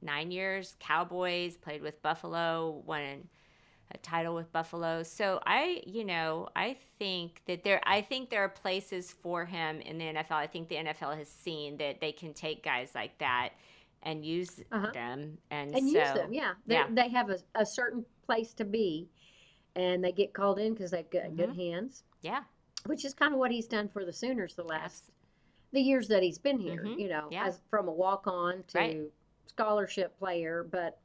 nine 0.02 0.30
years, 0.30 0.76
Cowboys, 0.80 1.56
played 1.56 1.82
with 1.82 2.00
Buffalo, 2.02 2.82
won 2.86 3.28
a 3.94 3.98
title 3.98 4.34
with 4.34 4.50
Buffalo. 4.52 5.02
So 5.02 5.38
I, 5.46 5.82
you 5.86 6.04
know, 6.04 6.48
I 6.56 6.76
think 6.98 7.42
that 7.46 7.62
there 7.62 7.80
I 7.84 8.00
think 8.00 8.30
there 8.30 8.42
are 8.42 8.48
places 8.48 9.12
for 9.12 9.44
him 9.44 9.80
in 9.80 9.98
the 9.98 10.04
NFL. 10.06 10.32
I 10.32 10.46
think 10.46 10.68
the 10.68 10.76
NFL 10.76 11.16
has 11.18 11.28
seen 11.28 11.76
that 11.78 12.00
they 12.00 12.12
can 12.12 12.32
take 12.32 12.64
guys 12.64 12.90
like 12.94 13.18
that 13.18 13.50
and 14.02 14.24
use 14.24 14.60
Uh-huh. 14.72 14.90
them. 14.92 15.38
And, 15.50 15.74
and 15.76 15.88
so, 15.90 15.98
use 15.98 16.12
them. 16.12 16.32
Yeah, 16.32 16.52
they 16.66 16.74
yeah. 16.76 16.86
they 16.90 17.08
have 17.10 17.30
a, 17.30 17.38
a 17.54 17.66
certain 17.66 18.04
place 18.26 18.54
to 18.54 18.64
be, 18.64 19.08
and 19.76 20.02
they 20.02 20.12
get 20.12 20.32
called 20.32 20.58
in 20.58 20.72
because 20.72 20.90
they've 20.90 21.08
got 21.10 21.36
good 21.36 21.54
hands, 21.54 22.02
yeah, 22.22 22.44
which 22.86 23.04
is 23.04 23.12
kind 23.14 23.32
of 23.34 23.38
what 23.38 23.50
he's 23.50 23.66
done 23.66 23.88
for 23.88 24.04
the 24.06 24.12
Sooners 24.12 24.54
the 24.54 24.64
last 24.64 24.84
abs- 25.04 25.10
the 25.72 25.80
years 25.80 26.08
that 26.08 26.22
he's 26.22 26.38
been 26.38 26.58
here. 26.58 26.82
Mhm. 26.84 26.98
You 26.98 27.08
know, 27.08 27.28
Yeah. 27.30 27.46
as 27.46 27.60
from 27.70 27.88
a 27.88 27.92
walk 27.92 28.26
on 28.26 28.62
to 28.68 28.78
Right. 28.78 29.00
Scholarship 29.46 30.16
player, 30.18 30.64
but 30.70 30.98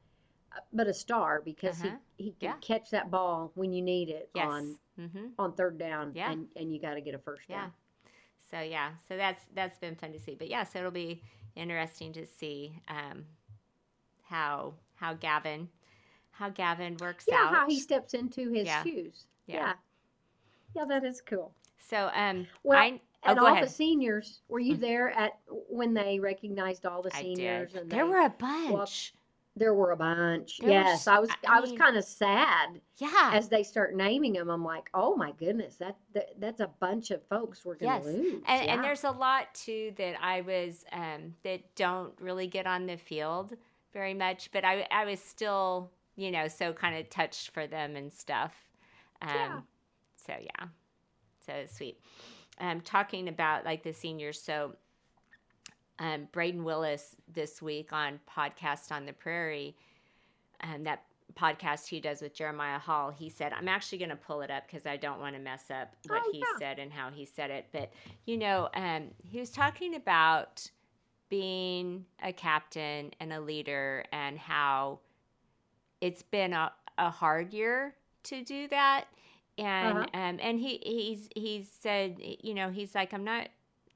but 0.73 0.87
a 0.87 0.93
star 0.93 1.41
because 1.41 1.79
Uh-huh. 1.81 1.97
he 2.17 2.25
he 2.25 2.31
can 2.31 2.49
Yeah. 2.49 2.57
catch 2.61 2.89
that 2.91 3.11
ball 3.11 3.51
when 3.55 3.73
you 3.73 3.81
need 3.81 4.09
it 4.09 4.29
yes. 4.33 4.47
on 4.47 4.77
hmm 4.95 5.27
on 5.37 5.53
third 5.53 5.77
down, 5.77 6.13
Yeah. 6.15 6.31
and 6.31 6.47
and 6.55 6.73
you 6.73 6.79
got 6.81 6.95
to 6.95 7.01
get 7.01 7.13
a 7.15 7.19
first 7.19 7.43
Yeah. 7.49 7.61
down. 7.63 7.73
So 8.49 8.61
yeah, 8.61 8.93
so 9.07 9.17
that's 9.17 9.43
that's 9.53 9.77
been 9.77 9.95
fun 9.95 10.13
to 10.13 10.19
see. 10.19 10.35
But 10.35 10.47
yeah, 10.47 10.63
so 10.63 10.79
it'll 10.79 10.91
be 10.91 11.21
interesting 11.55 12.13
to 12.13 12.25
see 12.25 12.81
um, 12.87 13.25
how 14.23 14.73
how 14.95 15.13
Gavin 15.13 15.69
how 16.31 16.49
Gavin 16.49 16.95
works 16.97 17.25
Yeah, 17.27 17.37
out. 17.45 17.53
how 17.55 17.67
he 17.67 17.79
steps 17.79 18.13
into 18.13 18.49
his 18.51 18.67
shoes. 18.83 19.25
Yeah. 19.47 19.73
Yeah. 20.75 20.85
that 20.85 21.03
is 21.03 21.19
cool. 21.21 21.51
so 21.79 22.09
um, 22.13 22.47
Well, 22.63 22.77
I 22.77 23.01
And 23.23 23.37
go 23.39 23.45
all 23.45 23.51
ahead. 23.53 23.65
the 23.67 23.69
seniors, 23.71 24.41
were 24.47 24.59
you 24.59 24.75
Mm. 24.75 24.79
there 24.81 25.09
at 25.09 25.39
when 25.69 25.93
they 25.93 26.19
recognized 26.19 26.85
all 26.85 27.01
the 27.01 27.11
seniors? 27.11 27.73
And 27.75 27.89
There 27.89 28.05
were 28.05 28.19
a 28.21 28.29
bunch. 28.29 29.13
there 29.55 29.73
were 29.73 29.89
a 29.91 29.97
bunch. 29.97 30.59
There 30.59 30.69
yes, 30.69 30.99
s- 31.01 31.07
I 31.07 31.17
was 31.19 31.29
I 31.47 31.57
I, 31.57 31.59
was 31.59 31.71
kind 31.71 31.97
of 31.97 32.03
sad 32.03 32.79
yeah. 32.97 33.31
as 33.33 33.49
they 33.49 33.63
start 33.63 33.95
naming 33.95 34.33
them. 34.33 34.49
I'm 34.51 34.63
like, 34.63 34.89
oh 34.93 35.15
my 35.15 35.31
goodness, 35.31 35.77
that, 35.77 35.97
that 36.13 36.39
that's 36.39 36.59
a 36.61 36.67
bunch 36.79 37.09
of 37.09 37.23
folks 37.27 37.65
we're 37.65 37.73
gonna 37.75 37.95
Yes. 37.97 38.05
lose. 38.05 38.33
and, 38.45 38.65
yeah. 38.65 38.73
and 38.75 38.83
there's 38.83 39.03
a 39.03 39.09
lot 39.11 39.53
too 39.55 39.93
that 39.97 40.15
I 40.23 40.41
was 40.41 40.85
um, 40.91 41.33
that 41.43 41.73
don't 41.75 42.13
really 42.21 42.45
get 42.47 42.67
on 42.67 42.85
the 42.85 42.97
field 42.97 43.57
very 43.93 44.13
much, 44.13 44.51
but 44.51 44.63
I 44.63 44.85
I 44.91 45.05
was 45.05 45.19
still 45.19 45.89
you 46.15 46.29
know 46.29 46.47
so 46.47 46.71
kind 46.71 46.95
of 46.95 47.09
touched 47.09 47.49
for 47.49 47.65
them 47.65 47.95
and 47.95 48.13
stuff. 48.13 48.53
Um, 49.23 49.29
Yeah. 49.33 49.59
So 50.17 50.33
yeah, 50.39 50.67
so 51.47 51.65
sweet. 51.65 51.99
Um, 52.59 52.81
talking 52.81 53.27
about 53.27 53.65
like 53.65 53.83
the 53.83 53.93
seniors, 53.93 54.41
so 54.41 54.75
um, 55.99 56.27
Brayden 56.33 56.63
Willis 56.63 57.15
this 57.33 57.61
week 57.61 57.93
on 57.93 58.19
podcast 58.29 58.91
on 58.91 59.05
the 59.05 59.13
Prairie, 59.13 59.75
um, 60.61 60.83
that 60.83 61.03
podcast 61.35 61.87
he 61.87 61.99
does 61.99 62.21
with 62.21 62.33
Jeremiah 62.33 62.79
Hall, 62.79 63.11
he 63.11 63.29
said, 63.29 63.53
I'm 63.53 63.67
actually 63.67 63.99
going 63.99 64.09
to 64.09 64.15
pull 64.15 64.41
it 64.41 64.49
up 64.49 64.63
because 64.65 64.85
I 64.85 64.97
don't 64.97 65.19
want 65.19 65.35
to 65.35 65.41
mess 65.41 65.65
up 65.69 65.95
what 66.07 66.23
Oh, 66.25 66.29
he 66.31 66.43
said 66.59 66.79
and 66.79 66.91
how 66.91 67.09
he 67.11 67.25
said 67.25 67.51
it. 67.51 67.67
But, 67.71 67.91
you 68.25 68.37
know, 68.37 68.69
um, 68.73 69.09
he 69.23 69.39
was 69.39 69.51
talking 69.51 69.95
about 69.95 70.69
being 71.29 72.05
a 72.23 72.31
captain 72.31 73.11
and 73.19 73.33
a 73.33 73.39
leader 73.39 74.03
and 74.11 74.37
how 74.37 74.99
it's 76.01 76.23
been 76.23 76.53
a, 76.53 76.71
a 76.97 77.09
hard 77.09 77.53
year 77.53 77.93
to 78.23 78.43
do 78.43 78.67
that. 78.69 79.05
And 79.57 80.03
Uh-huh. 80.03 80.07
um, 80.13 80.37
and 80.41 80.59
he 80.59 80.79
he's 80.83 81.29
he 81.35 81.63
said 81.63 82.17
you 82.19 82.53
know 82.53 82.69
he's 82.69 82.93
like 82.93 83.13
I'm 83.13 83.23
not 83.23 83.49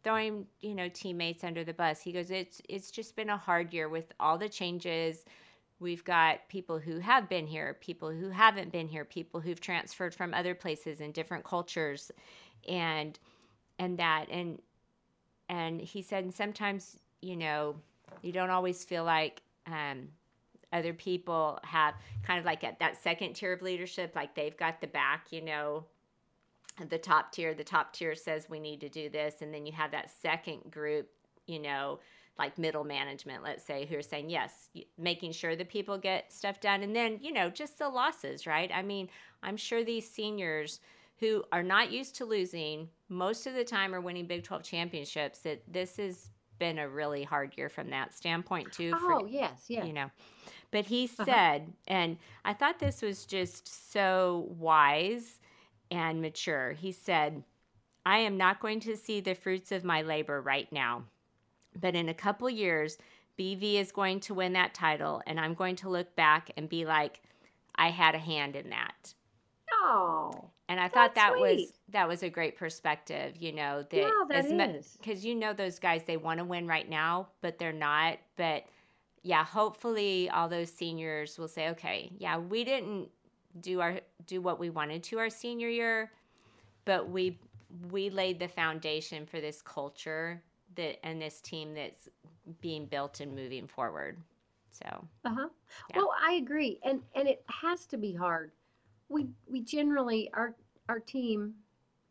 throwing 0.03 0.47
you 0.61 0.73
know 0.73 0.89
teammates 0.89 1.43
under 1.43 1.63
the 1.63 1.73
bus. 1.73 2.01
He 2.01 2.11
goes 2.11 2.31
it's 2.31 2.61
it's 2.67 2.91
just 2.91 3.15
been 3.15 3.29
a 3.29 3.37
hard 3.37 3.73
year 3.73 3.87
with 3.89 4.11
all 4.19 4.37
the 4.37 4.49
changes. 4.49 5.23
We've 5.79 6.03
got 6.03 6.47
people 6.49 6.79
who 6.79 6.99
have 6.99 7.29
been 7.29 7.47
here, 7.47 7.75
people 7.81 8.11
who 8.11 8.29
haven't 8.29 8.71
been 8.71 8.87
here, 8.87 9.05
people 9.05 9.39
who've 9.41 9.59
transferred 9.61 10.15
from 10.15 10.33
other 10.33 10.55
places 10.55 11.01
and 11.01 11.13
different 11.13 11.43
cultures, 11.43 12.11
and 12.67 13.17
and 13.79 13.97
that 13.99 14.27
and 14.31 14.61
and 15.49 15.81
he 15.81 16.01
said 16.01 16.23
and 16.23 16.33
sometimes 16.33 16.97
you 17.21 17.35
know 17.35 17.75
you 18.21 18.31
don't 18.31 18.49
always 18.49 18.83
feel 18.83 19.03
like 19.03 19.41
um, 19.67 20.09
other 20.73 20.93
people 20.93 21.59
have 21.63 21.95
kind 22.23 22.39
of 22.39 22.45
like 22.45 22.63
at 22.63 22.79
that 22.79 23.01
second 23.01 23.33
tier 23.33 23.53
of 23.53 23.61
leadership, 23.61 24.15
like 24.15 24.35
they've 24.35 24.57
got 24.57 24.81
the 24.81 24.87
back, 24.87 25.27
you 25.31 25.41
know, 25.41 25.85
the 26.89 26.97
top 26.97 27.31
tier. 27.31 27.53
The 27.53 27.63
top 27.63 27.93
tier 27.93 28.15
says 28.15 28.47
we 28.49 28.59
need 28.59 28.81
to 28.81 28.89
do 28.89 29.09
this, 29.09 29.41
and 29.41 29.53
then 29.53 29.65
you 29.65 29.73
have 29.73 29.91
that 29.91 30.09
second 30.09 30.71
group, 30.71 31.09
you 31.47 31.59
know, 31.59 31.99
like 32.37 32.57
middle 32.57 32.83
management, 32.83 33.43
let's 33.43 33.63
say, 33.63 33.85
who 33.85 33.97
are 33.97 34.01
saying 34.01 34.29
yes, 34.29 34.69
making 34.97 35.33
sure 35.33 35.55
that 35.55 35.69
people 35.69 35.97
get 35.97 36.31
stuff 36.31 36.59
done, 36.59 36.83
and 36.83 36.95
then 36.95 37.19
you 37.21 37.33
know 37.33 37.49
just 37.49 37.77
the 37.77 37.89
losses, 37.89 38.47
right? 38.47 38.71
I 38.73 38.81
mean, 38.81 39.09
I'm 39.43 39.57
sure 39.57 39.83
these 39.83 40.09
seniors 40.09 40.79
who 41.19 41.43
are 41.51 41.63
not 41.63 41.91
used 41.91 42.15
to 42.15 42.25
losing 42.25 42.89
most 43.09 43.45
of 43.45 43.53
the 43.53 43.63
time 43.63 43.93
are 43.93 44.01
winning 44.01 44.25
Big 44.25 44.43
12 44.43 44.63
championships. 44.63 45.39
That 45.39 45.61
this 45.67 45.97
has 45.97 46.29
been 46.57 46.79
a 46.79 46.87
really 46.87 47.23
hard 47.23 47.55
year 47.57 47.69
from 47.69 47.89
that 47.89 48.13
standpoint 48.15 48.71
too. 48.71 48.91
for- 48.91 49.13
oh 49.13 49.25
yes, 49.25 49.65
yeah. 49.67 49.83
you 49.83 49.93
know. 49.93 50.09
But 50.71 50.85
he 50.85 51.07
Uh-huh. 51.19 51.25
said, 51.25 51.73
and 51.87 52.17
I 52.45 52.53
thought 52.53 52.79
this 52.79 53.01
was 53.01 53.25
just 53.25 53.91
so 53.91 54.47
wise 54.57 55.39
and 55.91 56.21
mature. 56.21 56.73
He 56.73 56.91
said, 56.91 57.43
I 58.05 58.19
am 58.19 58.37
not 58.37 58.59
going 58.61 58.79
to 58.81 58.97
see 58.97 59.19
the 59.21 59.35
fruits 59.35 59.71
of 59.71 59.83
my 59.83 60.01
labor 60.01 60.41
right 60.41 60.71
now, 60.71 61.03
but 61.79 61.95
in 61.95 62.09
a 62.09 62.13
couple 62.13 62.49
years, 62.49 62.97
BV 63.37 63.77
is 63.79 63.91
going 63.91 64.19
to 64.21 64.33
win 64.33 64.53
that 64.53 64.73
title, 64.73 65.21
and 65.27 65.39
I'm 65.39 65.53
going 65.55 65.75
to 65.77 65.89
look 65.89 66.15
back 66.15 66.51
and 66.57 66.69
be 66.69 66.85
like, 66.85 67.21
I 67.75 67.89
had 67.91 68.15
a 68.15 68.19
hand 68.19 68.55
in 68.55 68.69
that. 68.71 69.13
Oh, 69.71 70.51
And 70.69 70.79
I 70.79 70.87
thought 70.87 71.15
that 71.15 71.37
was 71.37 71.73
that 71.89 72.07
was 72.07 72.23
a 72.23 72.29
great 72.29 72.55
perspective, 72.57 73.35
you 73.37 73.51
know, 73.51 73.83
that 73.89 74.15
yeah, 74.15 74.23
that 74.29 74.45
as 74.45 74.51
mu- 74.51 74.65
is. 74.65 74.97
because 74.99 75.25
you 75.25 75.35
know 75.35 75.53
those 75.53 75.79
guys 75.79 76.03
they 76.05 76.17
want 76.17 76.37
to 76.39 76.45
win 76.45 76.67
right 76.67 76.87
now 76.87 77.27
but 77.41 77.57
they're 77.57 77.73
not 77.73 78.17
but 78.37 78.63
yeah 79.23 79.43
hopefully 79.45 80.29
all 80.29 80.47
those 80.49 80.71
seniors 80.71 81.37
will 81.37 81.47
say 81.47 81.69
okay 81.69 82.11
yeah 82.17 82.37
we 82.37 82.63
didn't 82.63 83.09
do 83.61 83.81
our 83.81 83.99
do 84.27 84.41
what 84.41 84.59
we 84.59 84.69
wanted 84.69 85.03
to 85.03 85.17
our 85.19 85.29
senior 85.29 85.69
year 85.69 86.11
but 86.85 87.09
we 87.09 87.39
we 87.91 88.09
laid 88.09 88.39
the 88.39 88.47
foundation 88.47 89.25
for 89.25 89.39
this 89.41 89.61
culture 89.61 90.41
that 90.75 91.03
and 91.05 91.21
this 91.21 91.41
team 91.41 91.73
that's 91.73 92.09
being 92.61 92.85
built 92.85 93.19
and 93.19 93.35
moving 93.35 93.67
forward 93.67 94.17
so 94.71 95.05
Uh 95.25 95.33
huh. 95.35 95.49
Yeah. 95.89 95.95
Well, 95.97 96.11
I 96.19 96.33
agree, 96.33 96.79
and 96.83 97.01
and 97.15 97.27
it 97.27 97.43
has 97.47 97.85
to 97.87 97.97
be 97.97 98.13
hard. 98.13 98.51
We 99.09 99.27
we 99.47 99.61
generally 99.61 100.29
our 100.33 100.55
our 100.89 100.99
team 100.99 101.53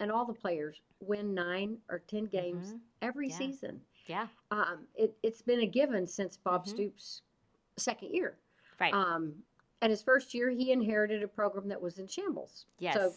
and 0.01 0.11
all 0.13 0.25
the 0.27 0.35
players 0.35 0.81
win 1.01 1.35
nine 1.35 1.79
or 1.89 2.01
ten 2.01 2.25
games 2.27 2.75
mhm, 2.75 2.81
every 3.03 3.29
Yeah. 3.29 3.37
season. 3.37 3.81
Yeah 4.07 4.27
Um, 4.51 4.87
it 4.95 5.17
it's 5.23 5.43
been 5.43 5.61
a 5.61 5.67
given 5.67 6.07
since 6.07 6.37
Bob 6.37 6.65
Mhm. 6.65 6.69
Stoops' 6.69 7.23
second 7.77 8.11
year. 8.15 8.39
right 8.79 8.93
Um, 8.95 9.35
and 9.83 9.91
his 9.91 10.03
first 10.03 10.35
year, 10.35 10.51
he 10.51 10.73
inherited 10.73 11.23
a 11.23 11.29
program 11.29 11.69
that 11.69 11.81
was 11.81 11.99
in 11.99 12.07
shambles. 12.07 12.67
yes 12.79 12.95
So 12.95 13.13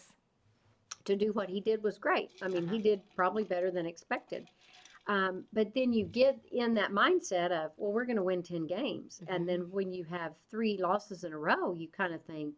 to 1.04 1.16
do 1.16 1.32
what 1.32 1.48
he 1.50 1.60
did 1.60 1.82
was 1.82 1.98
great. 1.98 2.30
I 2.42 2.48
mean, 2.48 2.66
he 2.68 2.76
Uh-huh. 2.76 2.82
did 2.82 3.00
probably 3.14 3.44
better 3.44 3.70
than 3.70 3.84
expected. 3.86 4.48
Um, 5.06 5.46
but 5.52 5.74
then 5.74 5.92
you 5.92 6.06
get 6.06 6.38
in 6.50 6.72
that 6.74 6.90
mindset 6.90 7.50
of, 7.50 7.72
well, 7.76 7.92
we're 7.92 8.06
going 8.06 8.16
to 8.16 8.22
win 8.22 8.42
10 8.42 8.66
games. 8.66 9.20
Mhm. 9.20 9.34
And 9.36 9.46
then 9.48 9.70
when 9.70 9.92
you 9.92 10.04
have 10.04 10.34
three 10.48 10.78
losses 10.78 11.24
in 11.24 11.34
a 11.34 11.38
row, 11.38 11.74
you 11.74 11.88
kind 11.88 12.14
of 12.14 12.22
think, 12.24 12.54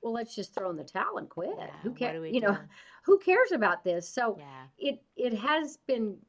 well, 0.00 0.12
let's 0.12 0.36
just 0.36 0.54
throw 0.54 0.70
in 0.70 0.76
the 0.76 0.84
towel 0.84 1.18
and 1.18 1.28
quit. 1.28 1.56
yeah, 1.58 1.76
who 1.80 1.92
cares? 1.92 2.32
You 2.32 2.42
know, 2.42 2.56
who 3.02 3.18
cares 3.18 3.50
about 3.50 3.82
this? 3.82 4.08
So 4.08 4.36
yeah 4.38 4.66
it 4.78 5.02
it 5.16 5.34
has 5.34 5.78
been 5.78 6.24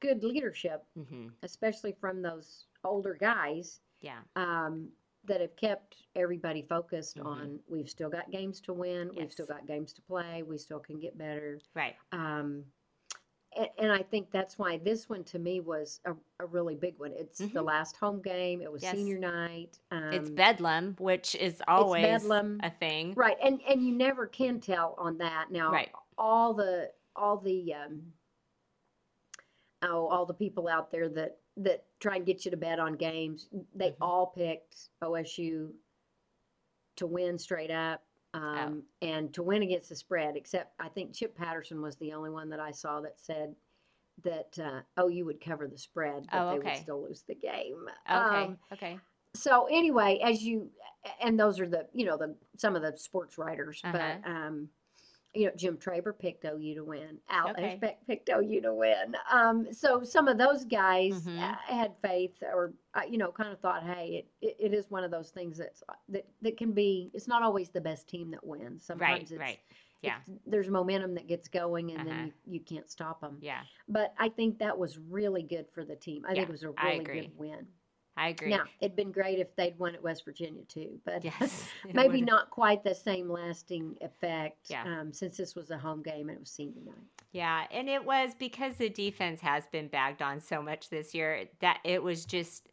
good 0.00 0.22
leadership, 0.24 0.84
hmm 0.96 1.28
especially 1.42 1.92
from 2.00 2.20
those 2.22 2.66
older 2.84 3.14
guys 3.20 3.80
yeah 4.00 4.18
um, 4.36 4.88
that 5.24 5.40
have 5.40 5.54
kept 5.56 5.96
everybody 6.16 6.62
focused 6.62 7.18
Mhm. 7.18 7.26
on 7.26 7.60
we've 7.68 7.88
still 7.88 8.10
got 8.10 8.30
games 8.30 8.60
to 8.62 8.72
win, 8.72 9.10
we've 9.14 9.32
still 9.32 9.46
got 9.46 9.66
games 9.66 9.92
to 9.94 10.02
play, 10.02 10.42
we 10.42 10.56
still 10.58 10.80
can 10.80 10.98
get 10.98 11.16
better. 11.18 11.60
right 11.74 11.96
Um, 12.12 12.64
and, 13.56 13.68
and 13.78 13.92
I 13.92 14.02
think 14.02 14.30
that's 14.30 14.58
why 14.58 14.78
this 14.78 15.08
one 15.08 15.24
to 15.24 15.38
me 15.38 15.60
was 15.60 16.00
a, 16.04 16.14
a 16.38 16.46
really 16.46 16.76
big 16.76 16.98
one. 16.98 17.12
It's 17.14 17.38
the 17.38 17.46
Mhm. 17.48 17.64
last 17.66 17.96
home 17.96 18.22
game. 18.22 18.62
It 18.62 18.70
was 18.70 18.82
Yes. 18.82 18.96
senior 18.96 19.18
night. 19.18 19.80
Um, 19.90 20.12
it's 20.12 20.30
bedlam 20.30 20.94
which 20.98 21.34
is 21.34 21.60
always 21.66 22.04
bedlam. 22.04 22.60
a 22.62 22.70
thing 22.70 23.12
right, 23.16 23.36
and 23.42 23.60
and 23.68 23.84
you 23.84 23.92
never 23.92 24.26
can 24.26 24.60
tell 24.60 24.94
on 24.98 25.18
that. 25.18 25.50
Now, 25.50 25.72
Right. 25.72 25.90
all 26.16 26.54
the 26.54 26.92
all 27.16 27.38
the 27.38 27.74
um, 27.74 28.12
oh 29.82 30.06
all 30.08 30.26
the 30.26 30.34
people 30.34 30.68
out 30.68 30.90
there 30.90 31.08
that 31.08 31.38
that 31.56 31.84
try 32.00 32.16
and 32.16 32.26
get 32.26 32.44
you 32.44 32.50
to 32.50 32.56
bet 32.56 32.78
on 32.78 32.94
games, 32.94 33.48
they 33.74 33.90
Mhm. 33.90 33.96
all 34.00 34.26
picked 34.28 34.88
OSU 35.02 35.72
to 36.96 37.06
win 37.06 37.38
straight 37.38 37.70
up. 37.70 38.02
Oh. 38.32 38.38
Um, 38.38 38.84
and 39.02 39.34
to 39.34 39.42
win 39.42 39.62
against 39.62 39.88
the 39.88 39.96
spread, 39.96 40.36
except 40.36 40.72
I 40.78 40.88
think 40.88 41.12
Chip 41.12 41.34
Patterson 41.34 41.82
was 41.82 41.96
the 41.96 42.12
only 42.12 42.30
one 42.30 42.48
that 42.50 42.60
I 42.60 42.70
saw 42.70 43.00
that 43.00 43.18
said 43.18 43.56
that 44.22 44.56
uh, 44.96 45.06
you 45.08 45.24
would 45.24 45.40
cover 45.40 45.66
the 45.66 45.78
spread, 45.78 46.28
but 46.30 46.46
Oh, 46.46 46.52
they 46.52 46.58
would 46.58 46.76
still 46.76 47.02
lose 47.02 47.22
the 47.22 47.34
game. 47.34 47.88
okay 48.08 48.44
Um, 48.44 48.58
okay 48.72 48.98
so 49.34 49.66
anyway, 49.70 50.18
as 50.24 50.42
you 50.42 50.70
and 51.20 51.38
those 51.38 51.58
are 51.60 51.68
the 51.68 51.88
you 51.92 52.04
know 52.06 52.16
the 52.16 52.36
some 52.56 52.76
of 52.76 52.82
the 52.82 52.96
sports 52.96 53.36
writers, 53.38 53.80
Uh-huh. 53.84 53.96
but 54.22 54.28
um, 54.30 54.68
you 55.34 55.46
know, 55.46 55.52
Jim 55.56 55.76
Traber 55.76 56.16
picked 56.18 56.44
OU 56.44 56.74
to 56.74 56.84
win. 56.84 57.18
Al 57.28 57.50
Okay. 57.50 57.78
Eschbach 57.80 57.94
picked 58.06 58.28
OU 58.30 58.60
to 58.62 58.74
win. 58.74 59.14
Um, 59.30 59.72
so 59.72 60.02
some 60.02 60.26
of 60.28 60.38
those 60.38 60.64
guys 60.64 61.22
Mhm. 61.26 61.38
uh, 61.38 61.54
had 61.66 61.94
faith, 62.02 62.42
or 62.42 62.72
uh, 62.94 63.02
you 63.08 63.16
know, 63.18 63.30
kind 63.30 63.52
of 63.52 63.60
thought, 63.60 63.84
hey, 63.84 64.26
it, 64.40 64.56
it, 64.58 64.74
is 64.74 64.90
one 64.90 65.04
of 65.04 65.10
those 65.12 65.30
things 65.30 65.58
that's 65.58 65.82
uh, 65.88 65.92
that 66.08 66.26
that 66.42 66.56
can 66.56 66.72
be. 66.72 67.10
It's 67.14 67.28
not 67.28 67.42
always 67.42 67.70
the 67.70 67.80
best 67.80 68.08
team 68.08 68.30
that 68.32 68.44
wins. 68.44 68.62
Right, 68.66 68.82
Sometimes 68.82 69.30
it's, 69.32 69.40
right. 69.40 69.58
Yeah. 70.02 70.16
it's- 70.22 70.38
there's 70.46 70.68
momentum 70.68 71.14
that 71.14 71.28
gets 71.28 71.46
going, 71.46 71.90
and 71.92 72.00
Uh-huh. 72.00 72.08
then 72.10 72.32
you, 72.46 72.54
you 72.54 72.60
can't 72.60 72.90
stop 72.90 73.20
them. 73.20 73.38
Yeah. 73.40 73.60
But 73.86 74.14
I 74.18 74.28
think 74.30 74.58
that 74.58 74.76
was 74.76 74.98
really 74.98 75.42
good 75.42 75.68
for 75.70 75.84
the 75.84 75.94
team. 75.94 76.24
I 76.26 76.30
Yeah, 76.30 76.34
think 76.40 76.48
it 76.48 76.52
was 76.52 76.64
a 76.64 76.70
really 76.70 77.04
good 77.04 77.38
win. 77.38 77.68
I 78.20 78.28
agree. 78.28 78.50
Now 78.50 78.64
it'd 78.80 78.94
been 78.96 79.12
great 79.12 79.38
if 79.38 79.54
they'd 79.56 79.78
won 79.78 79.94
at 79.94 80.02
West 80.02 80.24
Virginia 80.24 80.62
too, 80.68 81.00
but 81.04 81.24
Yes. 81.24 81.68
maybe 81.94 82.08
would've- 82.20 82.26
not 82.26 82.50
quite 82.50 82.84
the 82.84 82.94
same 82.94 83.28
lasting 83.30 83.96
effect. 84.00 84.58
Yeah. 84.68 84.84
Um, 84.84 85.12
since 85.12 85.36
this 85.36 85.54
was 85.54 85.70
a 85.70 85.78
home 85.78 86.02
game 86.02 86.28
and 86.28 86.36
it 86.36 86.40
was 86.40 86.50
senior 86.50 86.82
night. 86.84 86.94
Yeah, 87.32 87.64
and 87.70 87.88
it 87.88 88.04
was 88.04 88.34
because 88.38 88.74
the 88.76 88.88
defense 88.90 89.40
has 89.40 89.64
been 89.72 89.88
bagged 89.88 90.20
on 90.20 90.40
so 90.40 90.60
much 90.60 90.90
this 90.90 91.14
year 91.14 91.44
that 91.60 91.78
it 91.84 92.02
was 92.02 92.24
just, 92.26 92.68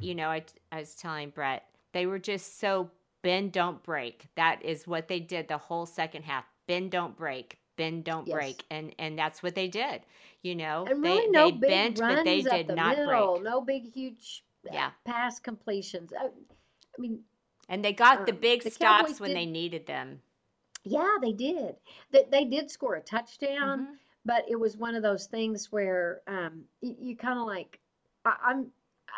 you 0.00 0.14
know, 0.14 0.28
I, 0.28 0.44
I 0.70 0.80
was 0.80 0.94
telling 0.96 1.30
Brett, 1.30 1.64
they 1.92 2.06
were 2.06 2.18
just 2.18 2.60
so 2.60 2.90
bend, 3.22 3.52
don't 3.52 3.82
break. 3.82 4.26
That 4.36 4.62
is 4.64 4.86
what 4.86 5.08
they 5.08 5.20
did 5.20 5.48
the 5.48 5.58
whole 5.58 5.86
second 5.86 6.24
half. 6.24 6.44
Bend, 6.66 6.90
don't 6.90 7.16
break. 7.16 7.58
Bend, 7.76 8.04
don't 8.04 8.26
Yes. 8.26 8.34
break. 8.34 8.64
And 8.70 8.92
and 8.98 9.16
that's 9.18 9.42
what 9.42 9.54
they 9.54 9.68
did. 9.68 10.02
You 10.42 10.56
know, 10.56 10.84
And 10.88 11.02
they, 11.04 11.10
really, 11.18 11.30
no 11.30 11.46
they 11.50 11.56
big 11.56 11.70
bent, 11.70 11.98
runs 12.00 12.16
but 12.16 12.24
they 12.24 12.42
did 12.42 12.66
the 12.66 12.74
not 12.74 12.96
middle. 12.98 13.32
break. 13.34 13.44
No 13.44 13.60
big, 13.60 13.92
huge 13.94 14.44
Yeah. 14.64 14.90
pass 15.04 15.38
completions. 15.40 16.12
I, 16.18 16.26
I 16.26 16.30
mean, 16.98 17.20
And 17.68 17.84
they 17.84 17.92
got 17.92 18.26
the 18.26 18.32
um, 18.32 18.38
big 18.38 18.62
the 18.64 18.70
stops 18.70 19.02
Cowboys 19.02 19.20
when 19.20 19.30
did- 19.30 19.36
they 19.38 19.46
needed 19.46 19.86
them. 19.86 20.20
yeah, 20.84 21.16
they 21.20 21.32
did. 21.32 21.76
They, 22.12 22.24
they 22.30 22.44
did 22.44 22.70
score 22.70 22.94
a 22.96 23.00
touchdown, 23.00 23.80
Mhm. 23.80 23.96
but 24.24 24.44
it 24.48 24.56
was 24.56 24.76
one 24.76 24.94
of 24.94 25.02
those 25.02 25.26
things 25.26 25.70
where 25.72 26.20
um, 26.26 26.64
you, 26.80 26.96
you 27.00 27.16
kind 27.16 27.38
of 27.38 27.46
like, 27.46 27.80
I, 28.24 28.36
I'm. 28.44 28.70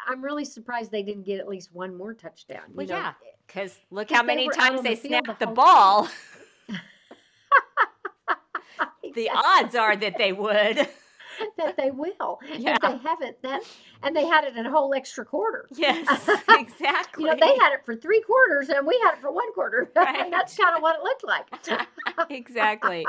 I'm 0.07 0.22
really 0.22 0.45
surprised 0.45 0.93
they 0.93 1.03
didn't 1.03 1.24
get 1.24 1.41
at 1.41 1.49
least 1.49 1.74
one 1.74 1.95
more 1.97 2.14
touchdown. 2.14 2.62
you 2.68 2.74
Well, 2.76 2.86
know. 2.86 2.97
yeah, 2.97 3.12
because 3.47 3.76
look 3.91 4.11
how 4.11 4.22
many 4.22 4.49
times 4.49 4.82
they 4.82 4.95
the 4.95 5.09
snapped 5.09 5.38
the 5.41 5.47
whole 5.47 5.55
ball. 5.55 6.09
the 9.14 9.30
odds 9.34 9.74
are 9.74 9.97
that 9.97 10.16
they 10.16 10.32
would. 10.32 10.88
that 11.57 11.76
they 11.76 11.91
will. 11.91 12.38
Yeah. 12.57 12.74
If 12.74 12.80
they 12.80 13.09
haven't, 13.09 13.43
that 13.43 13.62
and 14.03 14.14
they 14.14 14.26
had 14.26 14.45
it 14.45 14.57
in 14.57 14.66
a 14.66 14.70
whole 14.70 14.95
extra 14.95 15.24
quarter. 15.24 15.68
Yes, 15.76 16.28
exactly. 16.49 17.24
You 17.24 17.30
know, 17.30 17.36
they 17.41 17.57
had 17.59 17.72
it 17.72 17.84
for 17.84 17.97
three 17.97 18.20
quarters 18.22 18.68
and 18.68 18.86
we 18.86 18.99
had 19.05 19.14
it 19.14 19.20
for 19.20 19.32
one 19.32 19.53
quarter. 19.53 19.91
Right. 19.97 20.20
and 20.20 20.32
that's 20.32 20.57
kind 20.57 20.74
of 20.76 20.82
what 20.82 20.97
it 20.97 21.03
looked 21.03 21.24
like. 21.24 22.30
exactly. 22.30 23.07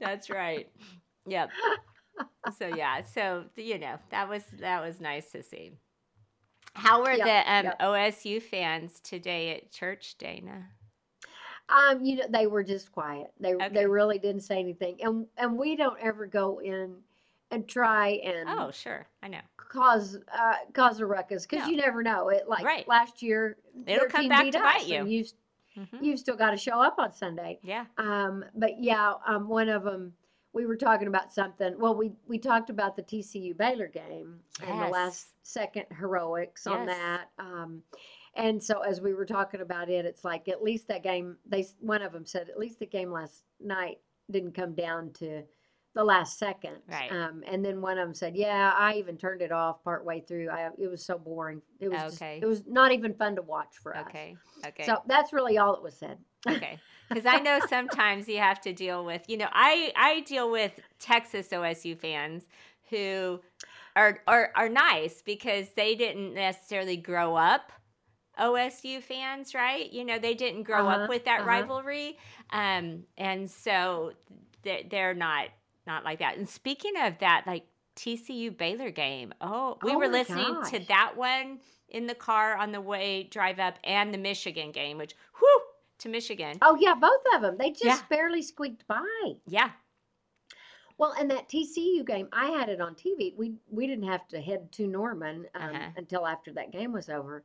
That's 0.00 0.30
right. 0.30 0.68
Yep. 1.26 1.50
So 2.58 2.66
yeah, 2.68 3.02
so 3.02 3.44
you 3.56 3.78
know 3.78 3.98
that 4.10 4.28
was 4.28 4.42
that 4.60 4.80
was 4.84 5.00
nice 5.00 5.30
to 5.32 5.42
see. 5.42 5.72
How 6.74 7.02
were 7.02 7.12
Yep, 7.12 7.24
the 7.24 7.52
um, 7.52 7.64
yep. 7.66 7.78
OSU 7.80 8.42
fans 8.42 9.00
today 9.00 9.56
at 9.56 9.70
church, 9.70 10.16
Dana? 10.18 10.68
Um, 11.68 12.04
you 12.04 12.16
know, 12.16 12.24
they 12.28 12.46
were 12.46 12.62
just 12.62 12.92
quiet. 12.92 13.32
They 13.40 13.54
Okay. 13.54 13.68
they 13.70 13.86
really 13.86 14.18
didn't 14.18 14.42
say 14.42 14.58
anything. 14.58 14.98
And 15.02 15.26
and 15.36 15.56
we 15.56 15.76
don't 15.76 15.98
ever 16.00 16.26
go 16.26 16.60
in 16.60 16.96
and 17.50 17.68
try 17.68 18.20
and 18.24 18.48
Oh, 18.48 18.70
sure, 18.70 19.06
I 19.22 19.28
know. 19.28 19.40
cause 19.56 20.18
uh 20.36 20.54
cause 20.72 21.00
a 21.00 21.06
ruckus 21.06 21.46
because 21.46 21.66
No. 21.66 21.70
you 21.70 21.76
never 21.76 22.02
know. 22.02 22.28
It 22.28 22.48
like 22.48 22.64
Right. 22.64 22.86
last 22.88 23.22
year 23.22 23.56
It'll 23.86 24.06
come 24.08 24.28
back 24.28 24.50
to 24.52 24.58
bite 24.58 24.86
you 24.86 25.04
you've, 25.06 25.32
hmm 25.74 26.04
you've 26.04 26.18
still 26.18 26.36
got 26.36 26.50
to 26.52 26.56
show 26.56 26.80
up 26.80 26.96
on 26.98 27.12
Sunday. 27.12 27.58
Yeah. 27.62 27.86
Um, 27.98 28.44
but 28.54 28.80
yeah, 28.82 29.14
um, 29.26 29.48
one 29.48 29.68
of 29.68 29.82
them, 29.84 30.12
we 30.52 30.66
were 30.66 30.76
talking 30.76 31.08
about 31.08 31.32
something. 31.32 31.74
Well, 31.78 31.94
we 31.96 32.12
we 32.28 32.38
talked 32.38 32.70
about 32.70 32.94
the 32.96 33.02
TCU 33.02 33.56
Baylor 33.56 33.88
game 33.88 34.38
and 34.64 34.80
the 34.80 34.86
last 34.86 35.32
second 35.42 35.86
heroics 35.98 36.66
on 36.68 36.86
that. 36.86 37.30
Um, 37.40 37.82
and 38.36 38.62
so 38.62 38.80
as 38.80 39.00
we 39.00 39.14
were 39.14 39.26
talking 39.26 39.60
about 39.60 39.88
it, 39.90 40.04
it's 40.06 40.24
like 40.24 40.48
at 40.48 40.62
least 40.62 40.86
that 40.88 41.02
game. 41.02 41.36
They 41.46 41.66
one 41.80 42.02
of 42.02 42.12
them 42.12 42.24
said 42.24 42.48
at 42.48 42.58
least 42.58 42.78
the 42.78 42.86
game 42.86 43.10
last 43.10 43.42
night 43.60 43.98
didn't 44.30 44.52
come 44.54 44.74
down 44.74 45.10
to 45.14 45.42
the 45.94 46.04
last 46.04 46.38
second. 46.38 46.76
Right. 46.88 47.10
Um, 47.12 47.42
and 47.46 47.64
then 47.64 47.80
one 47.80 47.98
of 47.98 48.06
them 48.06 48.14
said, 48.14 48.36
"Yeah, 48.36 48.72
I 48.76 48.94
even 48.94 49.16
turned 49.16 49.42
it 49.42 49.52
off 49.52 49.82
partway 49.84 50.20
through. 50.20 50.50
I, 50.50 50.68
it 50.78 50.90
was 50.90 51.04
so 51.04 51.16
boring. 51.18 51.62
It 51.80 51.88
was 51.88 52.00
just- 52.00 52.16
Okay. 52.22 52.40
it 52.42 52.46
was 52.46 52.62
not 52.66 52.92
even 52.92 53.14
fun 53.14 53.36
to 53.36 53.42
watch 53.42 53.76
for 53.82 53.96
us." 53.96 54.06
Okay. 54.08 54.36
Okay. 54.66 54.84
So 54.84 54.98
that's 55.06 55.32
really 55.32 55.58
all 55.58 55.72
that 55.74 55.82
was 55.82 55.96
said. 55.96 56.18
okay 56.48 56.78
because 57.08 57.24
i 57.26 57.38
know 57.38 57.58
sometimes 57.68 58.28
you 58.28 58.38
have 58.38 58.60
to 58.60 58.72
deal 58.72 59.04
with 59.04 59.22
you 59.28 59.36
know 59.38 59.48
i 59.52 59.92
i 59.96 60.20
deal 60.20 60.50
with 60.50 60.72
texas 60.98 61.48
osu 61.48 61.96
fans 61.98 62.44
who 62.90 63.40
are 63.96 64.20
are, 64.26 64.50
are 64.54 64.68
nice 64.68 65.22
because 65.22 65.68
they 65.76 65.94
didn't 65.94 66.34
necessarily 66.34 66.96
grow 66.98 67.34
up 67.34 67.72
osu 68.40 69.02
fans 69.02 69.54
right 69.54 69.92
you 69.92 70.04
know 70.04 70.18
they 70.18 70.34
didn't 70.34 70.64
grow 70.64 70.86
Uh-huh, 70.86 71.02
up 71.04 71.08
with 71.08 71.24
that 71.26 71.40
uh-huh. 71.40 71.48
rivalry 71.48 72.18
um 72.50 73.04
and 73.16 73.50
so 73.50 74.12
they're 74.90 75.14
not 75.14 75.48
not 75.86 76.04
like 76.04 76.18
that 76.18 76.36
and 76.36 76.48
speaking 76.48 76.92
of 77.00 77.18
that 77.18 77.44
like 77.46 77.64
tcu 77.96 78.56
baylor 78.56 78.90
game 78.90 79.32
oh 79.40 79.78
we 79.82 79.92
Oh 79.92 79.98
were 79.98 80.08
listening 80.08 80.56
to 80.64 80.78
that 80.88 81.12
one 81.16 81.60
in 81.88 82.06
the 82.06 82.14
car 82.14 82.56
on 82.56 82.72
the 82.72 82.80
way 82.80 83.22
drive 83.24 83.58
up 83.58 83.78
and 83.84 84.12
the 84.12 84.18
michigan 84.18 84.72
game 84.72 84.98
which 84.98 85.14
whew 85.38 85.60
to 85.98 86.08
michigan 86.08 86.58
Oh 86.60 86.76
yeah, 86.80 86.94
both 86.94 87.22
of 87.34 87.42
them. 87.42 87.56
They 87.56 87.70
just 87.70 87.84
Yeah. 87.84 88.00
barely 88.08 88.42
squeaked 88.42 88.86
by. 88.88 89.04
Yeah. 89.46 89.70
Well, 90.96 91.12
and 91.18 91.30
that 91.30 91.48
TCU 91.48 92.04
game, 92.06 92.28
I 92.32 92.46
had 92.50 92.68
it 92.68 92.80
on 92.80 92.94
TV. 92.94 93.34
We 93.36 93.54
we 93.68 93.86
didn't 93.86 94.08
have 94.08 94.26
to 94.28 94.40
head 94.40 94.70
to 94.72 94.86
Norman 94.86 95.46
um, 95.54 95.74
Uh-huh. 95.74 95.90
until 95.96 96.26
after 96.26 96.52
that 96.52 96.70
game 96.72 96.92
was 96.92 97.08
over, 97.08 97.44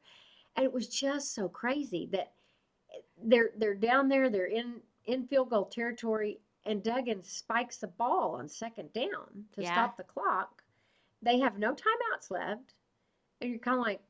and 0.56 0.64
it 0.66 0.72
was 0.74 0.88
just 0.88 1.34
so 1.34 1.50
crazy 1.50 2.08
that 2.12 2.34
eh, 2.94 3.02
they're 3.24 3.52
they're 3.58 3.76
down 3.76 4.08
there. 4.10 4.30
They're 4.30 4.46
in 4.46 4.82
in 5.06 5.26
field 5.28 5.50
goal 5.50 5.66
territory, 5.66 6.40
and 6.66 6.84
Duggan 6.84 7.24
spikes 7.24 7.78
the 7.78 7.88
ball 7.88 8.36
on 8.36 8.47
second 8.47 8.93
down 8.93 9.45
to 9.53 9.62
Yeah. 9.62 9.72
stop 9.72 9.97
the 9.97 10.03
clock. 10.03 10.64
They 11.22 11.39
have 11.39 11.57
no 11.57 11.74
timeouts 11.74 12.30
left, 12.32 12.74
and 13.41 13.49
you're 13.49 13.60
kind 13.60 13.78
of 13.80 13.86
like, 13.86 14.01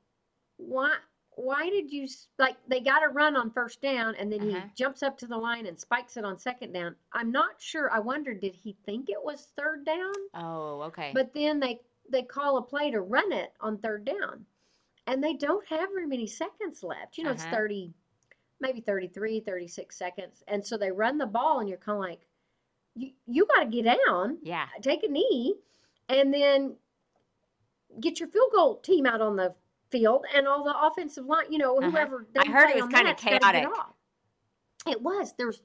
why? 0.58 0.98
Why 1.36 1.70
did 1.70 1.90
you 1.92 2.06
like? 2.38 2.58
They 2.68 2.82
got 2.82 3.04
a 3.04 3.08
run 3.08 3.38
on 3.38 3.50
first 3.52 3.82
down, 3.82 4.16
and 4.16 4.32
then 4.32 4.42
Uh-huh. 4.42 4.62
he 4.68 4.72
jumps 4.76 5.02
up 5.04 5.18
to 5.20 5.28
the 5.28 5.38
line 5.38 5.68
and 5.68 5.80
spikes 5.80 6.18
it 6.18 6.26
on 6.26 6.38
second 6.38 6.74
down. 6.74 6.98
I'm 7.14 7.32
not 7.32 7.62
sure. 7.62 7.90
I 7.92 8.00
wonder, 8.00 8.34
did 8.34 8.56
he 8.56 8.74
think 8.74 9.10
it 9.10 9.24
was 9.24 9.46
third 9.56 9.86
down? 9.86 10.14
Oh, 10.34 10.82
okay. 10.84 11.14
But 11.14 11.34
then 11.34 11.60
they 11.60 11.82
they 12.10 12.24
call 12.24 12.58
a 12.58 12.62
play 12.64 12.90
to 12.92 13.02
run 13.02 13.32
it 13.32 13.54
on 13.62 13.78
third 13.78 14.04
down, 14.04 14.46
and 15.08 15.24
they 15.24 15.36
don't 15.36 15.66
have 15.68 15.90
very 15.90 16.08
many 16.08 16.28
seconds 16.28 16.84
left. 16.84 17.18
You 17.18 17.24
know, 17.24 17.32
it's 17.32 17.44
Uh-huh. 17.46 17.56
30, 17.56 17.94
maybe 18.60 18.82
33, 18.82 19.40
36 19.40 19.96
seconds, 19.96 20.44
and 20.48 20.66
so 20.66 20.76
they 20.78 20.92
run 20.92 21.18
the 21.20 21.26
ball, 21.28 21.60
and 21.60 21.70
you're 21.70 21.78
kind 21.78 21.96
of 21.98 22.02
like, 22.02 22.28
you 23.00 23.12
you 23.28 23.46
got 23.56 23.64
to 23.64 23.70
get 23.70 23.86
down 24.06 24.38
yeah. 24.44 24.66
take 24.82 25.04
a 25.04 25.08
knee, 25.08 25.56
and 26.10 26.34
then 26.34 26.76
get 28.00 28.20
your 28.20 28.30
field 28.30 28.52
goal 28.54 28.78
team 28.78 29.06
out 29.06 29.22
on 29.22 29.36
the 29.36 29.54
field 29.90 30.26
and 30.36 30.48
all 30.48 30.64
the 30.64 30.76
offensive 30.88 31.26
line. 31.26 31.46
You 31.52 31.58
know, 31.60 31.78
Uh-huh. 31.78 31.90
whoever 31.92 32.28
I 32.38 32.48
heard 32.50 32.70
it 32.70 32.76
was 32.84 32.92
gotta 32.92 33.10
get 33.10 33.18
chaotic. 33.18 33.68
It 34.88 35.02
was. 35.02 35.34
There's 35.38 35.62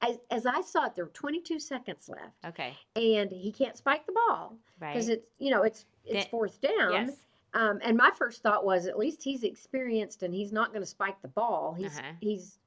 as, 0.00 0.18
as 0.30 0.46
I 0.46 0.60
saw 0.62 0.86
it, 0.86 0.96
there 0.96 1.04
were 1.04 1.10
22 1.12 1.60
seconds 1.60 2.08
left, 2.08 2.44
Okay. 2.44 2.76
and 2.96 3.30
he 3.30 3.52
can't 3.52 3.76
spike 3.76 4.04
the 4.04 4.12
ball 4.12 4.56
Right. 4.80 4.92
because 4.92 5.08
it's 5.08 5.28
you 5.38 5.50
know 5.50 5.62
it's 5.62 5.86
it's 6.04 6.26
fourth 6.28 6.60
down. 6.60 6.92
yes. 6.92 7.12
Um, 7.54 7.80
and 7.82 7.96
my 7.98 8.10
first 8.16 8.42
thought 8.42 8.64
was, 8.64 8.86
at 8.86 8.98
least 8.98 9.22
he's 9.22 9.42
experienced 9.44 10.22
and 10.22 10.32
he's 10.34 10.52
not 10.52 10.70
going 10.70 10.80
to 10.80 10.86
spike 10.86 11.20
the 11.20 11.28
ball. 11.28 11.74
He's 11.74 11.98
Uh-huh. 11.98 12.12
he's 12.20 12.58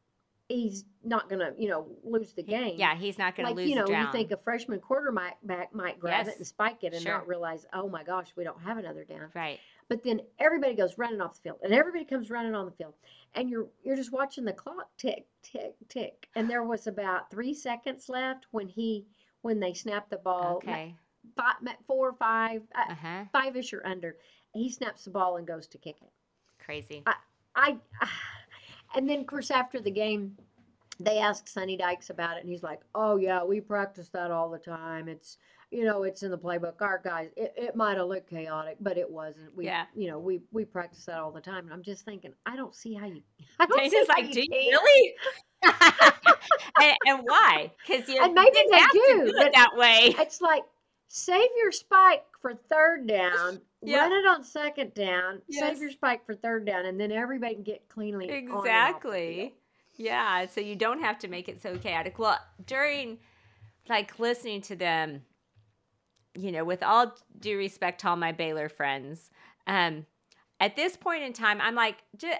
he's 0.47 0.85
not 1.03 1.27
going 1.27 1.39
to 1.39 1.53
you 1.59 1.67
know 1.67 1.87
lose 2.03 2.33
the 2.33 2.43
game 2.43 2.75
Yeah, 2.77 2.95
he's 2.95 3.17
not 3.17 3.35
going 3.35 3.47
like 3.47 3.55
to 3.55 3.61
lose 3.61 3.69
you 3.69 3.75
know 3.75 3.87
you 3.87 4.11
think 4.11 4.31
a 4.31 4.37
freshman 4.37 4.79
quarterback 4.79 5.37
back 5.43 5.73
might 5.73 5.99
grab 5.99 6.25
Yes. 6.27 6.35
it 6.35 6.37
and 6.39 6.47
spike 6.47 6.83
it 6.83 6.93
and 6.93 7.01
Sure. 7.01 7.13
not 7.13 7.27
realize 7.27 7.65
oh 7.73 7.89
my 7.89 8.03
gosh 8.03 8.27
we 8.35 8.43
don't 8.43 8.61
have 8.61 8.77
another 8.77 9.03
down 9.03 9.29
right. 9.33 9.59
but 9.89 10.03
then 10.03 10.21
everybody 10.39 10.75
goes 10.75 10.97
running 10.99 11.19
off 11.19 11.33
the 11.35 11.41
field 11.41 11.57
and 11.63 11.73
everybody 11.73 12.05
comes 12.05 12.29
running 12.29 12.53
on 12.53 12.65
the 12.65 12.71
field 12.71 12.93
and 13.33 13.49
you're 13.49 13.67
you're 13.83 13.95
just 13.95 14.11
watching 14.11 14.45
the 14.45 14.53
clock 14.53 14.87
tick 14.97 15.25
tick 15.41 15.73
tick 15.89 16.27
and 16.35 16.47
there 16.49 16.63
was 16.63 16.85
about 16.85 17.31
three 17.31 17.53
seconds 17.53 18.07
left 18.07 18.45
when 18.51 18.67
he 18.67 19.05
when 19.41 19.59
they 19.59 19.73
snapped 19.73 20.09
the 20.11 20.17
ball 20.17 20.57
Okay. 20.57 20.93
five, 21.35 21.55
four 21.87 22.09
or 22.09 22.13
five 22.13 22.61
uh, 22.75 22.91
Uh 22.91 22.95
huh. 22.95 23.23
five-ish 23.31 23.73
or 23.73 23.85
under 23.85 24.15
he 24.53 24.69
snaps 24.71 25.05
the 25.05 25.09
ball 25.11 25.37
and 25.37 25.47
goes 25.47 25.65
to 25.67 25.77
kick 25.79 25.95
it 26.03 26.11
Crazy. 26.63 27.01
i 27.07 27.15
I, 27.57 27.77
and 28.95 29.09
then 29.09 29.21
of 29.21 29.27
course 29.27 29.51
after 29.51 29.79
the 29.79 29.91
game, 29.91 30.37
they 30.99 31.17
asked 31.19 31.49
Sonny 31.49 31.77
Dykes 31.77 32.09
about 32.09 32.37
it, 32.37 32.41
and 32.41 32.49
he's 32.49 32.63
like, 32.63 32.81
"Oh 32.93 33.17
yeah, 33.17 33.43
we 33.43 33.59
practice 33.61 34.09
that 34.09 34.31
all 34.31 34.49
the 34.49 34.59
time. 34.59 35.07
It's 35.07 35.37
you 35.71 35.83
know, 35.83 36.03
it's 36.03 36.23
in 36.23 36.31
the 36.31 36.37
playbook. 36.37 36.79
Our 36.81 37.01
guys, 37.03 37.31
it, 37.35 37.53
it 37.57 37.75
might 37.75 37.97
have 37.97 38.07
looked 38.07 38.29
chaotic, 38.29 38.77
but 38.79 38.97
it 38.97 39.09
wasn't. 39.09 39.55
We, 39.57 39.65
Yeah. 39.65 39.85
you 39.95 40.07
know, 40.09 40.19
we 40.19 40.41
we 40.51 40.63
practice 40.63 41.05
that 41.05 41.19
all 41.19 41.31
the 41.31 41.41
time." 41.41 41.65
And 41.65 41.73
I'm 41.73 41.83
just 41.83 42.05
thinking, 42.05 42.33
I 42.45 42.55
don't 42.55 42.75
see 42.75 42.93
how 42.93 43.07
you. 43.07 43.21
I 43.59 43.65
don't 43.65 43.79
see 43.83 43.89
Dana's 43.89 44.07
like, 44.09 44.31
do 44.31 44.41
you 44.41 44.47
really? 44.51 45.13
and, 46.81 46.97
and 47.07 47.19
why? 47.23 47.71
Because 47.85 48.07
you 48.07 48.21
And 48.23 48.33
maybe 48.33 48.57
they 48.71 48.79
do, 48.93 49.31
do 49.31 49.37
it 49.37 49.51
that 49.53 49.71
way. 49.75 50.13
It's 50.19 50.41
like 50.41 50.63
save 51.07 51.49
your 51.57 51.71
spike 51.71 52.23
for 52.45 52.53
third 52.53 53.07
down, 53.07 53.59
Yeah. 53.81 54.01
run 54.01 54.11
it 54.11 54.27
on 54.27 54.43
second 54.43 54.93
down, 54.93 55.41
Yes. 55.47 55.61
save 55.61 55.81
your 55.81 55.89
spike 55.89 56.23
for 56.27 56.35
third 56.35 56.63
down, 56.63 56.85
and 56.85 56.99
then 56.99 57.11
everybody 57.11 57.55
can 57.55 57.63
get 57.63 57.89
cleanly 57.89 58.29
on 58.29 58.35
and 58.35 58.51
off 58.51 58.63
the 58.63 58.69
field. 58.69 58.75
Exactly. 58.85 59.55
Yeah. 59.95 60.45
So 60.45 60.61
you 60.61 60.75
don't 60.75 60.99
have 60.99 61.17
to 61.19 61.27
make 61.27 61.49
it 61.49 61.59
so 61.59 61.75
chaotic. 61.79 62.19
Well, 62.19 62.37
during 62.63 63.17
like 63.89 64.19
listening 64.19 64.61
to 64.61 64.75
them, 64.75 65.23
you 66.35 66.51
know, 66.51 66.63
with 66.63 66.83
all 66.83 67.15
due 67.39 67.57
respect 67.57 68.01
to 68.01 68.09
all 68.09 68.15
my 68.15 68.31
Baylor 68.31 68.69
friends, 68.69 69.31
um, 69.65 70.05
at 70.59 70.75
this 70.75 70.95
point 70.95 71.23
in 71.23 71.33
time, 71.33 71.59
I'm 71.61 71.73
like, 71.75 71.97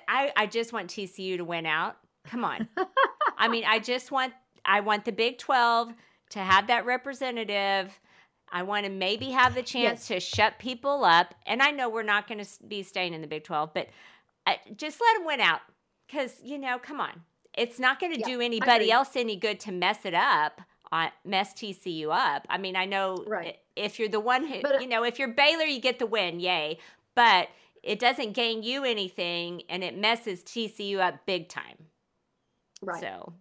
I, 0.08 0.32
I 0.38 0.46
just 0.46 0.72
want 0.72 0.92
TCU 0.92 1.38
to 1.38 1.44
win 1.46 1.66
out. 1.66 1.98
Come 2.26 2.46
on. 2.46 2.70
I 3.40 3.48
mean, 3.48 3.64
I 3.66 3.80
just 3.80 4.12
want 4.12 4.34
I 4.64 4.82
want 4.82 5.04
the 5.06 5.12
Big 5.12 5.40
12 5.40 5.94
to 6.32 6.40
have 6.40 6.68
that 6.68 6.86
representative. 6.86 8.00
I 8.52 8.64
want 8.64 8.86
to 8.86 8.92
maybe 8.92 9.32
have 9.32 9.56
the 9.56 9.64
chance 9.64 10.08
to 10.08 10.20
shut 10.20 10.60
people 10.60 11.04
up. 11.04 11.34
And 11.46 11.62
I 11.62 11.72
know 11.72 11.90
we're 11.90 12.04
not 12.04 12.28
going 12.28 12.44
to 12.44 12.50
be 12.68 12.84
staying 12.84 13.14
in 13.14 13.22
the 13.22 13.28
Big 13.28 13.44
12, 13.44 13.74
but 13.74 13.88
uh, 14.46 14.54
just 14.78 15.00
let 15.02 15.18
them 15.18 15.26
win 15.26 15.42
out 15.42 15.62
because, 16.08 16.36
you 16.44 16.58
know, 16.58 16.78
come 16.80 17.00
on. 17.00 17.24
It's 17.58 17.80
not 17.80 18.00
going 18.00 18.14
to 18.14 18.20
Yeah, 18.20 18.26
do 18.26 18.42
anybody 18.42 18.92
else 18.92 19.16
any 19.16 19.36
good 19.36 19.60
to 19.62 19.72
mess 19.72 20.00
it 20.06 20.14
up, 20.14 20.62
on, 20.92 21.10
mess 21.24 21.54
TCU 21.54 22.10
up. 22.12 22.46
I 22.50 22.58
mean, 22.58 22.76
I 22.76 22.86
know 22.86 23.24
Right. 23.28 23.58
if 23.76 23.98
you're 23.98 24.10
the 24.10 24.20
one 24.20 24.46
who, 24.46 24.62
But, 24.62 24.76
uh, 24.76 24.80
you 24.80 24.88
know, 24.88 25.04
if 25.04 25.18
you're 25.20 25.30
Baylor, 25.30 25.64
you 25.64 25.80
get 25.80 26.00
the 26.00 26.06
win, 26.06 26.40
yay. 26.40 26.80
But 27.16 27.48
it 27.82 28.00
doesn't 28.00 28.34
gain 28.34 28.62
you 28.62 28.84
anything 28.84 29.64
and 29.70 29.84
it 29.84 29.98
messes 29.98 30.44
TCU 30.44 31.00
up 31.00 31.26
big 31.26 31.48
time. 31.50 31.78
Right. 32.82 33.00
So, 33.02 33.34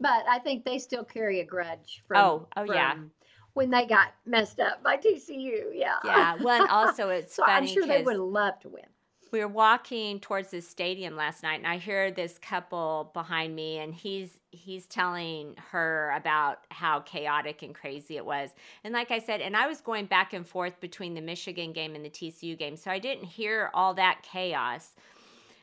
But 0.00 0.24
I 0.28 0.38
think 0.38 0.64
they 0.64 0.78
still 0.78 1.04
carry 1.04 1.40
a 1.40 1.44
grudge 1.44 2.02
from, 2.06 2.16
Oh, 2.18 2.46
oh, 2.56 2.62
yeah. 2.62 2.94
When 3.58 3.70
they 3.70 3.84
got 3.86 4.14
messed 4.24 4.60
up 4.60 4.84
by 4.84 4.96
TCU. 4.96 5.64
Yeah. 5.74 5.96
yeah. 6.04 6.36
Well, 6.40 6.60
and 6.62 6.70
also 6.70 7.08
it's 7.08 7.34
so 7.34 7.42
I'm 7.44 7.66
sure 7.66 7.84
they 7.84 8.02
would 8.02 8.14
have 8.14 8.22
loved 8.22 8.62
to 8.62 8.68
win. 8.68 8.84
we 9.32 9.40
were 9.40 9.48
walking 9.48 10.20
towards 10.20 10.52
the 10.52 10.60
stadium 10.60 11.16
last 11.16 11.42
night 11.42 11.56
and 11.56 11.66
i 11.66 11.76
hear 11.76 12.10
this 12.10 12.38
couple 12.38 13.10
behind 13.12 13.54
me 13.54 13.78
and 13.78 13.92
he's 13.94 14.38
he's 14.52 14.86
telling 14.86 15.54
her 15.70 16.12
about 16.16 16.60
how 16.70 17.00
chaotic 17.00 17.62
and 17.62 17.74
crazy 17.74 18.16
it 18.16 18.24
was 18.24 18.50
and 18.84 18.94
like 18.94 19.10
i 19.10 19.18
said 19.18 19.40
and 19.42 19.54
i 19.56 19.66
was 19.66 19.80
going 19.82 20.06
back 20.06 20.32
and 20.32 20.46
forth 20.46 20.80
between 20.80 21.12
the 21.14 21.20
michigan 21.20 21.72
game 21.72 21.94
and 21.94 22.04
the 22.04 22.10
tcu 22.10 22.56
game 22.56 22.76
so 22.76 22.90
i 22.90 22.98
didn't 22.98 23.24
hear 23.24 23.70
all 23.74 23.92
that 23.92 24.20
chaos 24.22 24.94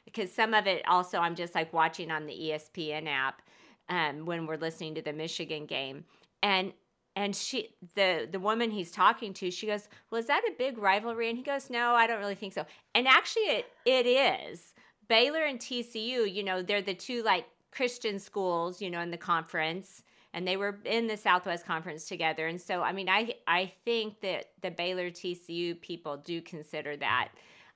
because 0.04 0.32
some 0.32 0.54
of 0.54 0.68
it 0.68 0.84
also 0.88 1.18
i'm 1.18 1.34
just 1.34 1.56
like 1.56 1.74
watching 1.74 2.12
on 2.12 2.28
the 2.28 2.52
espn 2.52 3.08
app 3.08 3.42
um, 3.90 4.26
when 4.26 4.46
we're 4.46 4.58
listening 4.58 4.94
to 4.94 5.02
the 5.02 5.14
michigan 5.14 5.66
game 5.66 6.06
and 6.44 6.72
and 7.16 7.36
she 7.36 7.76
the 7.96 8.28
the 8.32 8.40
woman 8.40 8.72
he's 8.72 8.92
talking 8.92 9.34
to 9.34 9.50
she 9.50 9.68
goes 9.68 9.88
well 10.10 10.20
is 10.20 10.28
that 10.28 10.44
a 10.48 10.54
big 10.58 10.78
rivalry? 10.78 11.30
And 11.30 11.38
he 11.38 11.44
goes 11.44 11.70
no 11.70 11.94
i 11.96 12.08
don't 12.08 12.20
really 12.20 12.36
think 12.36 12.54
so. 12.54 12.66
And 12.94 13.08
actually 13.08 13.44
it 13.44 13.66
it 13.86 14.06
is. 14.06 14.74
Baylor 15.08 15.44
and 15.44 15.60
tcu 15.60 16.32
you 16.32 16.44
know 16.44 16.62
they're 16.62 16.82
the 16.82 16.94
two 16.94 17.24
like 17.24 17.46
christian 17.72 18.20
schools 18.20 18.82
you 18.82 18.90
know 18.90 19.02
in 19.02 19.12
the 19.12 19.18
conference 19.18 20.04
and 20.34 20.46
they 20.46 20.58
were 20.58 20.80
in 20.84 21.08
the 21.08 21.16
southwest 21.16 21.66
conference 21.66 22.06
together. 22.06 22.48
And 22.48 22.60
so 22.60 22.82
i 22.82 22.92
mean 22.92 23.10
i 23.10 23.34
i 23.48 23.72
think 23.86 24.22
that 24.22 24.52
the 24.62 24.72
baylor 24.72 25.10
tcu 25.10 25.80
people 25.82 26.18
do 26.18 26.42
consider 26.42 26.98
that 26.98 27.30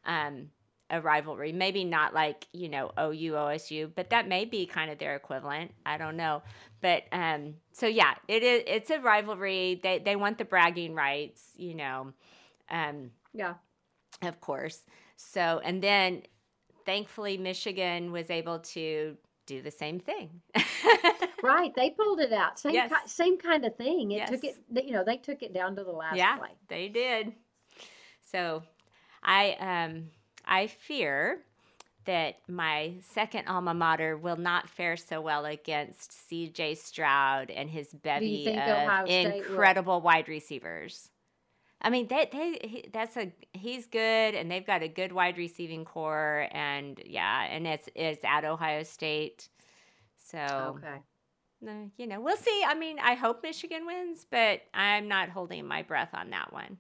um 0.06 0.50
a 0.92 1.00
rivalry 1.02 1.52
maybe 1.52 1.84
not 1.84 2.14
like 2.14 2.48
you 2.54 2.68
know 2.70 2.92
ou 2.98 3.34
osu 3.34 3.92
but 3.96 4.10
that 4.10 4.28
may 4.28 4.46
be 4.46 4.66
kind 4.66 4.90
of 4.92 4.98
their 4.98 5.16
equivalent 5.16 5.72
i 5.86 5.98
don't 5.98 6.18
know 6.18 6.42
but 6.82 7.04
um 7.12 7.54
so 7.72 7.86
yeah 7.88 8.14
it 8.28 8.44
is 8.44 8.64
it's 8.68 8.90
a 8.90 9.00
rivalry 9.00 9.80
they 9.84 10.00
they 10.00 10.16
want 10.16 10.38
the 10.38 10.46
bragging 10.46 10.96
rights 10.96 11.52
you 11.56 11.76
know 11.76 12.12
um 12.70 13.12
Yeah. 13.34 13.54
of 14.22 14.40
course 14.42 14.82
so 15.16 15.62
and 15.64 15.82
then 15.82 16.24
thankfully 16.86 17.38
michigan 17.38 18.12
was 18.12 18.30
able 18.30 18.60
to 18.60 19.16
do 19.46 19.62
the 19.62 19.72
same 19.72 20.00
thing 20.00 20.42
Right. 21.42 21.74
They 21.74 21.92
pulled 21.92 22.20
it 22.20 22.34
out. 22.34 22.60
Same 22.60 22.74
Yes. 22.74 22.92
ki- 22.92 23.08
same 23.08 23.38
kind 23.38 23.64
of 23.66 23.74
thing. 23.78 24.12
It 24.12 24.28
took 24.28 24.44
it. 24.44 24.58
You 24.86 24.92
know, 24.92 25.06
they 25.06 25.16
took 25.16 25.42
it 25.42 25.54
down 25.54 25.74
to 25.78 25.86
the 25.86 25.92
last 25.92 26.18
yeah 26.18 26.36
play. 26.38 26.50
they 26.68 26.90
did 26.90 27.32
so 28.22 28.62
i 29.24 29.52
um 29.60 30.10
i 30.50 30.68
fear 30.68 31.41
that 32.06 32.38
my 32.50 32.95
second 33.02 33.47
alma 33.47 33.74
mater 33.74 34.18
will 34.18 34.38
not 34.38 34.70
fare 34.70 34.97
so 34.97 35.22
well 35.22 35.45
against 35.45 36.12
CJ 36.30 36.76
Stroud 36.78 37.52
and 37.52 37.70
his 37.70 37.93
bevy 37.93 38.54
of 38.56 38.95
will? 39.47 39.74
incredible 39.76 40.02
wide 40.02 40.28
receivers. 40.30 41.10
I 41.82 41.89
mean, 41.91 42.08
they, 42.08 42.30
they 42.32 42.68
he, 42.68 42.89
that's 42.93 43.18
a 43.18 43.34
he's 43.54 43.88
good, 43.88 44.36
and 44.36 44.52
they've 44.52 44.66
got 44.66 44.84
a 44.84 44.89
good 44.89 45.14
wide 45.14 45.38
receiving 45.38 45.86
corps, 45.86 46.47
and 46.52 47.02
yeah, 47.06 47.45
and 47.45 47.68
it's 47.68 47.89
it's 47.95 48.24
at 48.26 48.45
Ohio 48.45 48.84
State, 48.84 49.50
so 50.18 50.84
Okay. 50.84 51.02
uh, 51.68 51.72
you 51.97 52.08
know 52.08 52.22
we'll 52.22 52.38
see. 52.38 52.64
I 52.68 52.76
mean, 52.76 53.00
I 53.00 53.16
hope 53.16 53.43
Michigan 53.43 53.86
wins, 53.86 54.26
but 54.30 54.62
I'm 54.74 55.08
not 55.08 55.30
holding 55.30 55.68
my 55.68 55.84
breath 55.84 56.12
on 56.14 56.32
that 56.32 56.54
one. 56.54 56.78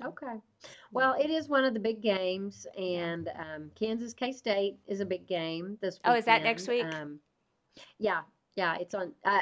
So 0.00 0.08
Okay. 0.08 0.36
Well, 0.90 1.14
it 1.20 1.30
is 1.30 1.48
one 1.48 1.64
of 1.64 1.74
the 1.74 1.80
big 1.80 2.00
games, 2.00 2.66
and 2.78 3.28
um, 3.36 3.70
Kansas 3.74 4.14
K 4.14 4.32
State 4.32 4.78
is 4.86 5.00
a 5.00 5.04
big 5.04 5.26
game 5.26 5.76
this 5.80 5.96
weekend. 5.98 6.14
Oh, 6.14 6.18
is 6.18 6.24
that 6.24 6.42
next 6.42 6.68
week? 6.68 6.84
Um, 6.84 7.18
yeah, 7.98 8.22
yeah, 8.56 8.76
it's 8.76 8.94
on. 8.94 9.12
Uh, 9.24 9.40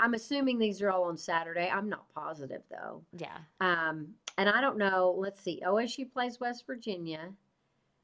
I'm 0.00 0.14
assuming 0.14 0.58
these 0.58 0.82
are 0.82 0.90
all 0.90 1.04
on 1.04 1.16
Saturday. 1.16 1.70
I'm 1.72 1.88
not 1.88 2.08
positive 2.14 2.62
though. 2.70 3.02
yeah, 3.16 3.38
Um, 3.60 4.08
and 4.38 4.48
I 4.48 4.60
don't 4.60 4.76
know. 4.78 5.14
Let's 5.16 5.40
see. 5.40 5.62
OSU 5.64 6.10
plays 6.10 6.40
West 6.40 6.64
Virginia. 6.66 7.32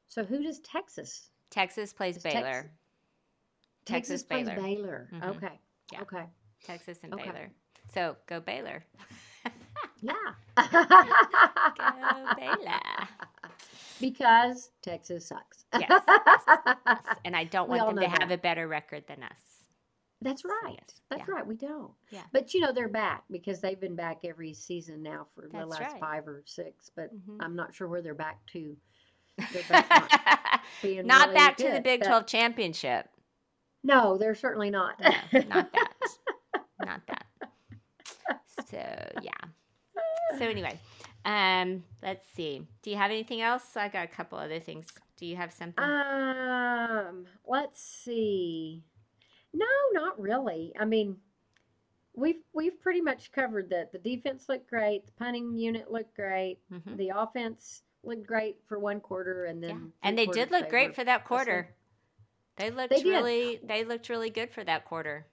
So 0.08 0.24
who 0.24 0.42
does 0.42 0.60
Texas? 0.60 1.30
Texas 1.50 1.92
plays 1.92 2.16
Is 2.16 2.22
Tex- 2.22 2.34
Baylor. 2.34 2.70
Texas, 3.84 4.22
plays 4.22 4.48
Baylor. 4.48 4.62
Baylor. 4.62 5.08
Mhm. 5.12 5.36
Okay. 5.36 5.60
Yeah. 5.92 6.02
Okay. 6.02 6.26
Texas 6.62 6.98
and 7.02 7.14
Okay. 7.14 7.24
Baylor. 7.30 7.50
So 7.92 8.16
go 8.26 8.38
Baylor. 8.40 8.84
Yeah. 10.02 10.12
Go 11.76 12.34
Baylor. 12.36 12.80
because 14.00 14.70
Texas 14.82 15.26
sucks. 15.26 15.64
Yes, 15.78 16.02
And 17.24 17.36
I 17.36 17.44
don't 17.44 17.68
want 17.68 17.86
them 17.96 17.96
to 18.04 18.08
have 18.20 18.30
a 18.30 18.38
better 18.38 18.66
record 18.68 19.04
than 19.06 19.22
us. 19.22 19.32
That's 20.22 20.44
right. 20.44 20.74
yes, 20.74 21.00
That's 21.08 21.22
yeah. 21.26 21.34
right. 21.34 21.46
We 21.46 21.54
don't. 21.54 21.92
Yeah. 22.10 22.22
But 22.32 22.52
you 22.52 22.60
know 22.60 22.72
they're 22.72 22.88
back 22.88 23.24
because 23.30 23.60
they've 23.60 23.80
been 23.80 23.96
back 23.96 24.18
every 24.24 24.52
season 24.52 25.02
now 25.02 25.26
for 25.34 25.48
the 25.50 25.64
last 25.64 25.80
right. 25.80 26.00
five 26.00 26.28
or 26.28 26.42
six. 26.44 26.90
But 26.94 27.10
Mhm. 27.14 27.38
I'm 27.40 27.56
not 27.56 27.74
sure 27.74 27.88
where 27.88 28.02
they're 28.02 28.14
back 28.14 28.38
to. 28.52 28.76
They're 29.52 29.62
back 29.70 29.88
not 29.88 30.62
not 31.06 31.28
really 31.28 31.34
back 31.34 31.56
to 31.58 31.70
the 31.70 31.80
Big 31.80 32.02
12 32.02 32.26
championship. 32.26 33.08
No, 33.82 34.18
they're 34.18 34.34
certainly 34.34 34.68
not. 34.68 35.00
No, 35.00 35.40
not 35.48 35.72
that. 35.72 35.94
not 36.84 37.00
that. 37.06 37.26
So, 38.70 39.10
yeah. 39.22 39.32
So, 40.38 40.44
anyway, 40.46 40.78
um, 41.24 41.84
let's 42.02 42.26
see. 42.34 42.66
Do 42.82 42.90
you 42.90 42.96
have 42.96 43.10
anything 43.10 43.40
else? 43.40 43.76
I 43.76 43.88
got 43.88 44.04
a 44.04 44.08
couple 44.08 44.38
other 44.38 44.60
things. 44.60 44.86
Do 45.16 45.26
you 45.26 45.36
have 45.36 45.52
something? 45.52 45.84
Um, 45.84 47.26
let's 47.46 47.82
see. 47.82 48.82
No, 49.52 49.66
not 49.92 50.20
really. 50.20 50.72
I 50.78 50.84
mean, 50.84 51.16
we've 52.14 52.42
we've 52.52 52.80
pretty 52.80 53.00
much 53.00 53.32
covered 53.32 53.70
that. 53.70 53.92
The 53.92 53.98
defense 53.98 54.48
looked 54.48 54.68
great. 54.68 55.06
The 55.06 55.12
punting 55.12 55.56
unit 55.56 55.90
looked 55.90 56.14
great. 56.14 56.58
Mhm. 56.72 56.96
The 56.96 57.10
offense 57.14 57.82
looked 58.02 58.26
great 58.26 58.56
for 58.66 58.78
one 58.78 59.00
quarter, 59.00 59.44
and 59.44 59.62
Yeah. 59.62 59.68
then 59.68 59.92
And 60.02 60.16
they 60.18 60.26
did 60.26 60.50
look 60.50 60.68
great 60.68 60.94
for 60.94 61.04
that 61.04 61.24
quarter. 61.24 61.74
They 62.56 62.70
looked 62.70 62.90
They 62.90 63.02
really 63.02 63.60
they 63.62 63.84
looked 63.84 64.08
really 64.08 64.30
good 64.30 64.50
for 64.50 64.64
that 64.64 64.84
quarter. 64.84 65.26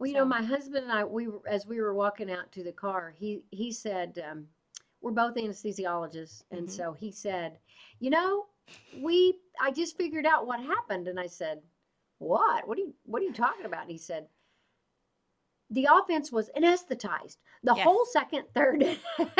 Well, 0.00 0.08
you 0.08 0.14
know, 0.14 0.24
my 0.24 0.42
husband 0.42 0.84
and 0.84 0.92
I, 0.92 1.04
we 1.04 1.28
as 1.46 1.66
we 1.66 1.78
were 1.78 1.92
walking 1.92 2.30
out 2.32 2.50
to 2.52 2.64
the 2.64 2.72
car, 2.72 3.10
he 3.14 3.42
he 3.50 3.70
said, 3.70 4.18
um, 4.26 4.48
"We're 5.02 5.10
both 5.10 5.34
anesthesiologists," 5.34 6.42
and 6.50 6.66
Mhm. 6.66 6.70
so 6.70 6.94
he 6.94 7.12
said, 7.12 7.58
"You 7.98 8.08
know, 8.08 8.46
we 8.92 9.38
I 9.60 9.70
just 9.70 9.98
figured 9.98 10.24
out 10.24 10.46
what 10.46 10.58
happened," 10.58 11.06
and 11.06 11.20
I 11.20 11.26
said, 11.26 11.62
"What? 12.16 12.66
What 12.66 12.78
are 12.78 12.80
you 12.80 12.94
What 13.04 13.20
are 13.20 13.26
you 13.26 13.32
talking 13.34 13.66
about?" 13.66 13.82
And 13.82 13.90
he 13.90 13.98
said, 13.98 14.26
"The 15.68 15.84
offense 15.92 16.32
was 16.32 16.48
anesthetized 16.56 17.36
the 17.62 17.74
Yes. 17.74 17.84
whole 17.84 18.06
second, 18.06 18.46
third, 18.54 18.82
and 19.18 19.30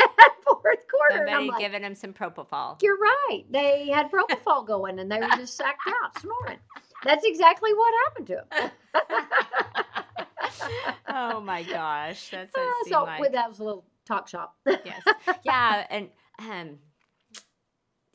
fourth 0.43 0.87
quarter." 0.87 1.15
And 1.15 1.27
Somebody 1.27 1.47
like, 1.47 1.59
giving 1.59 1.81
him 1.83 1.95
some 1.95 2.13
propofol. 2.13 2.79
"You're 2.83 2.99
right. 2.99 3.45
They 3.49 3.89
had 3.89 4.11
propofol 4.11 4.67
going, 4.67 4.99
and 4.99 5.11
they 5.11 5.21
were 5.21 5.31
just 5.37 5.57
sacked 5.57 5.87
out 6.03 6.19
snoring." 6.19 6.59
That's 7.03 7.25
exactly 7.25 7.73
what 7.73 7.93
happened 8.05 8.27
to 8.27 8.45
them. 8.51 8.71
oh 11.09 11.41
my 11.41 11.63
gosh, 11.63 12.29
that's 12.29 12.51
Uh, 12.55 12.59
so 12.89 13.03
like. 13.03 13.21
with 13.21 13.31
that 13.33 13.49
was 13.49 13.59
a 13.59 13.63
little 13.63 13.85
talk 14.05 14.27
shop. 14.27 14.55
yes, 14.65 15.01
yeah, 15.43 15.85
and 15.89 16.09
um, 16.39 16.77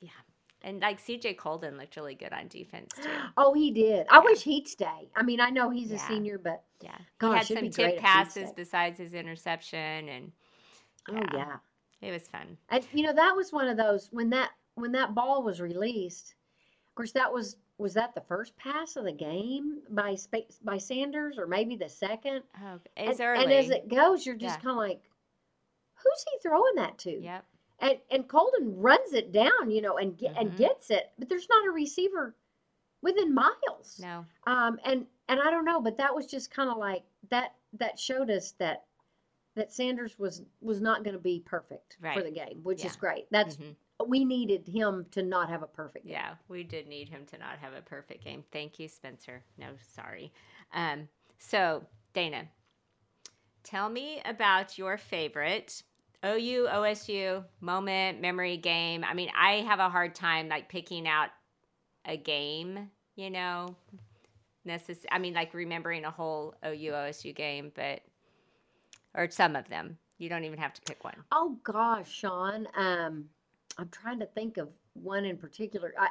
yeah, 0.01 0.11
And 0.62 0.80
like 0.80 1.01
CJ 1.01 1.36
Coldon 1.36 1.76
looked 1.78 1.97
really 1.97 2.14
good 2.14 2.32
on 2.32 2.49
defense 2.49 2.94
too. 3.03 3.11
Oh, 3.36 3.55
he 3.55 3.70
did. 3.70 4.07
I 4.11 4.18
wish 4.20 4.42
he'd 4.42 4.68
stay. 4.68 5.09
I 5.14 5.22
mean, 5.22 5.40
I 5.40 5.51
know 5.51 5.70
he's 5.70 5.92
a 5.92 5.99
senior, 5.99 6.38
but 6.38 6.62
Yeah. 6.82 6.97
gosh, 7.18 7.49
he 7.49 7.55
had 7.55 7.62
some 7.62 7.70
great 7.70 7.97
tip 7.97 8.03
passes 8.03 8.51
besides 8.53 8.99
his 8.99 9.14
interception 9.14 10.09
and 10.09 10.32
Oh 11.09 11.14
Yeah. 11.32 11.34
yeah. 11.34 11.57
it 12.09 12.12
was 12.12 12.26
fun. 12.28 12.59
And 12.68 12.84
you 12.92 13.05
know 13.05 13.14
that 13.14 13.36
was 13.36 13.53
one 13.53 13.68
of 13.68 13.76
those 13.76 14.09
when 14.12 14.30
that 14.30 14.51
when 14.74 14.92
that 14.92 15.14
ball 15.14 15.42
was 15.42 15.61
released. 15.61 16.34
Of 16.90 16.94
course, 16.94 17.12
that 17.12 17.32
was 17.32 17.57
was 17.79 17.95
that 17.95 18.14
the 18.14 18.20
first 18.22 18.57
pass 18.57 18.97
of 18.97 19.05
the 19.05 19.12
game 19.12 19.83
by 19.91 20.16
by 20.62 20.79
Sanders 20.79 21.39
or 21.39 21.47
maybe 21.47 21.77
the 21.77 21.89
second. 21.89 22.43
Oh, 22.62 22.79
it's 22.97 23.20
and, 23.20 23.29
early. 23.29 23.45
and 23.45 23.53
as 23.53 23.70
it 23.70 23.89
goes, 23.89 24.24
you're 24.24 24.35
just 24.37 24.59
Yeah. 24.59 24.62
kind 24.62 24.70
of 24.70 24.77
like, 24.77 25.03
who's 25.95 26.24
he 26.31 26.39
throwing 26.43 26.74
that 26.77 26.99
to? 26.99 27.11
Yep. 27.20 27.45
And 27.81 27.99
and 28.11 28.29
Coldon 28.29 28.79
runs 28.81 29.12
it 29.12 29.33
down, 29.33 29.70
you 29.70 29.83
know, 29.83 29.99
and 29.99 30.16
get, 30.16 30.35
Mhm. 30.35 30.41
and 30.41 30.57
gets 30.57 30.91
it, 30.91 31.12
but 31.18 31.29
there's 31.29 31.49
not 31.51 31.66
a 31.66 31.70
receiver 31.70 32.35
within 33.03 33.35
miles. 33.35 33.99
No. 34.01 34.24
Um, 34.47 34.81
and 34.85 35.07
and 35.29 35.41
I 35.41 35.51
don't 35.51 35.64
know, 35.66 35.81
but 35.81 35.97
that 35.99 36.14
was 36.14 36.27
just 36.27 36.51
kind 36.51 36.70
of 36.70 36.79
like 36.79 37.05
that. 37.31 37.55
That 37.74 37.99
showed 37.99 38.31
us 38.31 38.53
that 38.53 38.87
that 39.55 39.70
Sanders 39.72 40.18
was 40.18 40.43
was 40.62 40.81
not 40.81 41.03
going 41.05 41.14
to 41.14 41.20
be 41.20 41.41
perfect 41.41 41.99
for 42.14 42.22
the 42.22 42.31
game, 42.31 42.62
which 42.62 42.85
is 42.87 42.97
great. 42.97 43.27
That's 43.31 43.57
Mhm. 43.59 43.77
We 44.05 44.24
needed 44.24 44.66
him 44.66 45.07
to 45.12 45.22
not 45.22 45.49
have 45.49 45.62
a 45.62 45.66
perfect 45.66 46.07
game. 46.07 46.14
Yeah, 46.14 46.34
we 46.49 46.62
did 46.64 46.86
need 46.86 47.09
him 47.09 47.24
to 47.26 47.38
not 47.38 47.59
have 47.59 47.72
a 47.72 47.80
perfect 47.80 48.22
game. 48.22 48.44
Thank 48.53 48.78
you, 48.78 48.88
Spencer. 48.88 49.42
No, 49.57 49.68
sorry. 49.94 50.32
Um, 50.74 51.09
so, 51.38 51.84
Dana, 52.12 52.44
tell 53.62 53.88
me 53.88 54.20
about 54.24 54.76
your 54.78 54.99
favorite 54.99 55.82
OU, 56.24 56.68
OSU 56.70 57.44
moment, 57.61 58.20
memory 58.20 58.57
game. 58.57 59.05
I 59.05 59.14
mean, 59.14 59.30
I 59.38 59.61
have 59.62 59.80
a 59.80 59.88
hard 59.88 60.14
time 60.14 60.49
like 60.49 60.68
picking 60.68 61.07
out 61.09 61.28
a 62.05 62.16
game, 62.16 62.90
you 63.16 63.30
know, 63.30 63.76
necess- 64.66 65.05
I 65.11 65.18
mean, 65.18 65.34
like 65.34 65.55
remembering 65.55 66.05
a 66.05 66.11
whole 66.11 66.55
OU, 66.64 66.92
OSU 66.92 67.34
game, 67.34 67.72
but, 67.74 68.01
or 69.14 69.30
some 69.30 69.57
of 69.57 69.68
them. 69.68 69.99
You 70.18 70.28
don't 70.28 70.44
even 70.44 70.59
have 70.59 70.72
to 70.74 70.82
pick 70.82 71.05
one. 71.05 71.24
Oh 71.30 71.59
gosh, 71.62 72.11
Shawn. 72.11 72.66
Um, 72.74 73.26
I'm 73.79 73.89
trying 73.91 74.18
to 74.20 74.27
think 74.27 74.57
of 74.57 74.68
one 74.95 75.24
in 75.24 75.37
particular. 75.37 75.93
I, 75.99 76.09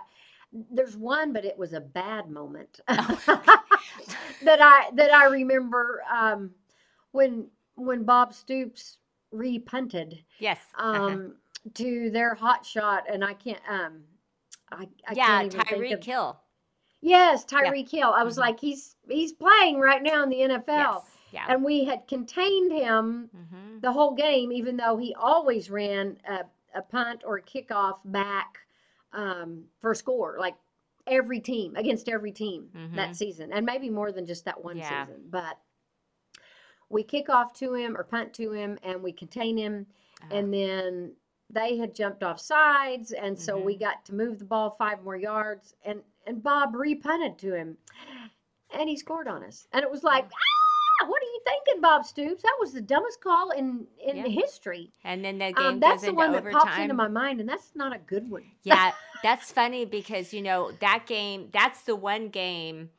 there's 0.71 0.95
one, 0.95 1.33
but 1.33 1.45
it 1.45 1.57
was 1.57 1.73
a 1.73 1.81
bad 1.81 2.29
moment 2.29 2.79
that 2.87 4.59
I 4.61 4.89
that 4.93 5.13
I 5.13 5.25
remember 5.25 6.03
um, 6.13 6.51
when 7.11 7.47
when 7.75 8.03
Bob 8.03 8.33
Stoops 8.33 8.99
repunted 9.33 10.19
Yes. 10.39 10.59
uh-huh. 10.77 11.03
um, 11.03 11.35
to 11.73 12.09
their 12.11 12.35
hot 12.35 12.65
shot, 12.65 13.03
and 13.11 13.23
I 13.23 13.33
can't. 13.33 13.59
Um, 13.69 14.03
I, 14.71 14.87
I 15.07 15.13
yeah, 15.13 15.25
can't 15.25 15.53
even 15.53 15.65
think 15.65 15.81
Tyreek 15.81 15.93
of. 15.99 16.03
Hill. 16.05 16.39
Yes, 17.01 17.45
Tyreek 17.45 17.89
Hill. 17.89 18.13
I 18.15 18.23
was 18.23 18.35
Mhm. 18.35 18.39
like, 18.39 18.59
he's 18.59 18.95
he's 19.09 19.33
playing 19.33 19.79
right 19.79 20.01
now 20.01 20.23
in 20.23 20.29
the 20.29 20.41
NFL, 20.41 20.67
Yes. 20.67 21.01
Yeah. 21.31 21.45
and 21.49 21.63
we 21.63 21.83
had 21.83 22.07
contained 22.07 22.71
him 22.71 23.29
mm-hmm. 23.35 23.79
the 23.81 23.91
whole 23.91 24.13
game, 24.15 24.51
even 24.51 24.77
though 24.77 24.97
he 24.97 25.13
always 25.15 25.69
ran 25.69 26.17
a, 26.27 26.45
a 26.75 26.81
punt 26.81 27.23
or 27.25 27.37
a 27.37 27.41
kickoff 27.41 27.99
back 28.05 28.59
um, 29.13 29.63
for 29.79 29.93
score, 29.95 30.37
like 30.39 30.55
every 31.07 31.39
team 31.39 31.75
against 31.75 32.09
every 32.09 32.31
team 32.31 32.69
Mhm. 32.75 32.95
that 32.95 33.15
season, 33.15 33.51
and 33.53 33.65
maybe 33.65 33.89
more 33.89 34.11
than 34.11 34.25
just 34.25 34.45
that 34.45 34.61
one 34.63 34.77
Yeah. 34.77 35.05
season. 35.05 35.21
But 35.29 35.57
we 36.89 37.03
kick 37.03 37.29
off 37.29 37.53
to 37.53 37.73
him 37.73 37.97
or 37.97 38.03
punt 38.03 38.33
to 38.35 38.51
him, 38.51 38.77
and 38.83 39.01
we 39.01 39.11
contain 39.11 39.57
him, 39.57 39.87
Uh, 40.23 40.35
and 40.35 40.53
then 40.53 41.15
they 41.49 41.77
had 41.77 41.93
jumped 41.95 42.23
off 42.23 42.39
sides, 42.39 43.11
and 43.11 43.37
so 43.39 43.57
we 43.59 43.75
Mhm. 43.75 43.79
got 43.79 44.05
to 44.05 44.13
move 44.15 44.39
the 44.39 44.45
ball 44.45 44.71
five 44.71 45.03
more 45.03 45.15
yards, 45.15 45.75
and 45.83 46.03
and 46.27 46.41
Bob 46.41 46.73
repunted 46.73 47.37
to 47.37 47.53
him, 47.53 47.77
and 48.71 48.89
he 48.89 48.97
scored 48.97 49.27
on 49.27 49.43
us, 49.43 49.67
and 49.71 49.83
it 49.83 49.91
was 49.91 50.03
like. 50.03 50.25
"Ah, 50.25 50.27
are 50.27 50.29
you 50.29 50.54
thinking, 51.45 51.81
Bob 51.81 52.05
Stoops? 52.05 52.43
That 52.43 52.57
was 52.59 52.73
the 52.73 52.81
dumbest 52.81 53.21
call 53.21 53.51
in 53.51 53.87
in 54.05 54.17
Yeah. 54.17 54.27
history. 54.27 54.91
and 55.03 55.23
then 55.23 55.37
the 55.37 55.51
game 55.53 55.75
Um, 55.75 55.79
that's 55.79 56.03
the 56.03 56.13
one 56.13 56.31
that 56.33 56.51
pops 56.51 56.77
into 56.77 56.93
my 56.93 57.07
mind, 57.07 57.39
and 57.39 57.47
that's 57.49 57.75
not 57.75 57.95
a 57.95 57.99
good 57.99 58.29
one. 58.29 58.43
yeah, 58.63 58.91
that's 59.23 59.51
funny 59.51 59.85
because 59.85 60.33
you 60.33 60.41
know 60.41 60.71
that 60.81 61.05
game. 61.07 61.49
That's 61.53 61.81
the 61.83 61.95
one 61.95 62.29
game 62.29 62.89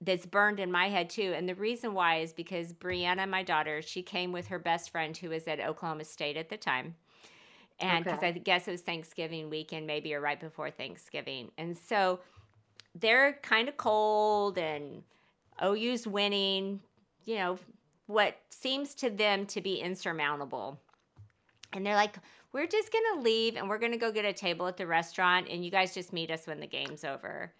that's 0.00 0.26
burned 0.26 0.60
in 0.60 0.70
my 0.72 0.88
head 0.88 1.10
too. 1.10 1.32
And 1.36 1.48
the 1.48 1.54
reason 1.54 1.94
why 1.94 2.16
is 2.18 2.32
because 2.32 2.72
Brianna, 2.72 3.28
my 3.28 3.42
daughter, 3.42 3.82
she 3.82 4.02
came 4.02 4.32
with 4.32 4.48
her 4.48 4.58
best 4.58 4.90
friend 4.90 5.16
who 5.16 5.30
was 5.30 5.46
at 5.46 5.60
Oklahoma 5.60 6.04
State 6.04 6.36
at 6.36 6.48
the 6.48 6.56
time. 6.56 6.96
And 7.80 8.04
because 8.04 8.18
Okay. 8.18 8.28
I 8.28 8.32
guess 8.32 8.68
it 8.68 8.72
was 8.72 8.82
Thanksgiving 8.82 9.50
weekend, 9.50 9.86
maybe 9.86 10.14
or 10.14 10.20
right 10.20 10.38
before 10.40 10.70
Thanksgiving. 10.70 11.50
And 11.58 11.76
so 11.76 12.20
they're 12.98 13.34
kind 13.42 13.68
of 13.68 13.76
cold 13.76 14.58
and 14.58 15.02
OU's 15.62 16.06
winning, 16.06 16.80
you 17.24 17.36
know, 17.36 17.58
what 18.06 18.36
seems 18.50 18.94
to 18.96 19.10
them 19.10 19.46
to 19.46 19.60
be 19.60 19.76
insurmountable. 19.76 20.80
And 21.72 21.86
they're 21.86 21.94
like, 21.94 22.16
we're 22.52 22.66
just 22.66 22.92
going 22.92 23.04
to 23.14 23.20
leave 23.20 23.56
and 23.56 23.68
we're 23.68 23.78
going 23.78 23.92
to 23.92 23.98
go 23.98 24.12
get 24.12 24.24
a 24.24 24.32
table 24.32 24.66
at 24.66 24.76
the 24.76 24.86
restaurant 24.86 25.48
and 25.50 25.64
you 25.64 25.70
guys 25.70 25.94
just 25.94 26.12
meet 26.12 26.30
us 26.30 26.46
when 26.46 26.60
the 26.60 26.66
game's 26.66 27.04
over. 27.04 27.52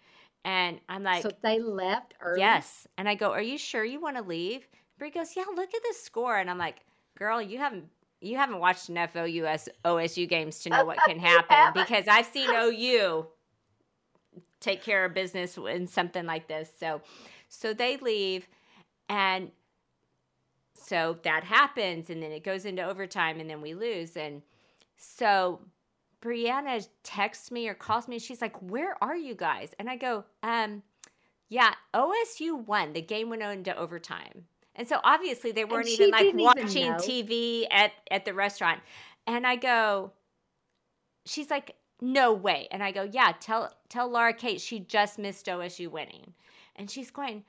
And 0.45 0.79
I'm 0.89 1.03
like, 1.03 1.23
so 1.23 1.31
they 1.41 1.59
left 1.59 2.13
early. 2.21 2.39
yes. 2.39 2.87
And 2.97 3.07
I 3.07 3.15
go, 3.15 3.31
are 3.31 3.41
you 3.41 3.57
sure 3.57 3.83
you 3.83 3.99
want 3.99 4.17
to 4.17 4.23
leave? 4.23 4.67
Brie 4.99 5.09
goes, 5.09 5.35
yeah, 5.35 5.45
look 5.55 5.73
at 5.73 5.81
the 5.81 5.95
score. 5.97 6.37
And 6.37 6.49
I'm 6.49 6.57
like, 6.57 6.81
girl, 7.17 7.41
you 7.41 7.57
haven't. 7.57 7.85
You 8.21 8.37
haven't 8.37 8.59
watched 8.59 8.87
enough 8.87 9.17
OUS 9.17 9.67
OSU 9.83 10.29
games 10.29 10.59
to 10.59 10.69
know 10.69 10.85
what 10.85 10.97
can 11.05 11.19
happen 11.19 11.73
because 11.73 12.07
I've 12.07 12.25
seen 12.25 12.49
OU 12.49 13.27
take 14.61 14.81
care 14.81 15.03
of 15.03 15.13
business 15.13 15.57
in 15.57 15.87
something 15.87 16.25
like 16.25 16.47
this. 16.47 16.71
So, 16.79 17.01
so 17.49 17.73
they 17.73 17.97
leave, 17.97 18.47
and 19.09 19.51
so 20.75 21.17
that 21.23 21.43
happens, 21.43 22.09
and 22.09 22.21
then 22.21 22.31
it 22.31 22.43
goes 22.43 22.65
into 22.65 22.83
overtime, 22.83 23.39
and 23.39 23.49
then 23.49 23.61
we 23.61 23.73
lose. 23.73 24.17
And 24.17 24.41
so 24.97 25.61
Brianna 26.21 26.87
texts 27.03 27.51
me 27.51 27.67
or 27.67 27.73
calls 27.73 28.07
me, 28.07 28.15
and 28.15 28.23
she's 28.23 28.41
like, 28.41 28.55
"Where 28.61 29.01
are 29.01 29.15
you 29.15 29.35
guys?" 29.35 29.73
And 29.79 29.89
I 29.89 29.95
go, 29.95 30.25
"Um, 30.41 30.83
yeah, 31.49 31.73
OSU 31.93 32.65
won. 32.65 32.93
The 32.93 33.01
game 33.01 33.29
went 33.29 33.41
into 33.43 33.75
overtime." 33.75 34.47
And 34.75 34.87
so 34.87 34.99
obviously 35.03 35.51
they 35.51 35.65
weren't 35.65 35.87
even 35.87 36.11
like 36.11 36.23
didn't 36.23 36.39
even 36.39 36.63
watching. 36.63 36.93
TV 36.93 37.65
at 37.71 37.91
at 38.11 38.25
the 38.25 38.33
restaurant. 38.33 38.81
And 39.27 39.45
I 39.47 39.55
go, 39.55 40.11
she's 41.25 41.49
like, 41.49 41.75
"No 42.01 42.33
way." 42.33 42.67
And 42.71 42.83
I 42.83 42.91
go, 42.91 43.03
"Yeah, 43.03 43.33
tell 43.39 43.71
tell 43.87 44.09
Laura 44.09 44.33
Kate 44.33 44.59
she 44.59 44.79
just 44.79 45.19
missed 45.19 45.45
OSU 45.47 45.89
winning." 45.89 46.33
And 46.75 46.89
she's 46.89 47.11
going, 47.11 47.45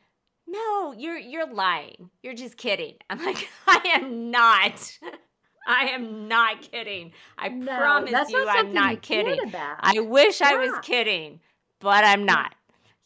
"No, 0.47 0.92
you're 0.97 1.18
you're 1.18 1.53
lying. 1.53 2.11
You're 2.22 2.34
just 2.34 2.57
kidding." 2.57 2.97
I'm 3.11 3.24
like, 3.24 3.49
"I 3.66 3.80
am 3.95 4.30
not. 4.30 4.99
I 5.66 5.84
am 5.90 6.28
not 6.28 6.61
kidding. 6.61 7.12
I 7.38 7.49
No, 7.49 7.76
promise 7.76 8.30
you 8.30 8.45
not 8.45 8.59
I'm 8.59 8.72
not 8.74 9.01
kidding. 9.03 9.55
I 9.55 9.99
wish 10.01 10.42
I 10.42 10.57
was 10.57 10.74
kidding, 10.82 11.40
but 11.80 12.05
I'm 12.05 12.24
not." 12.26 12.55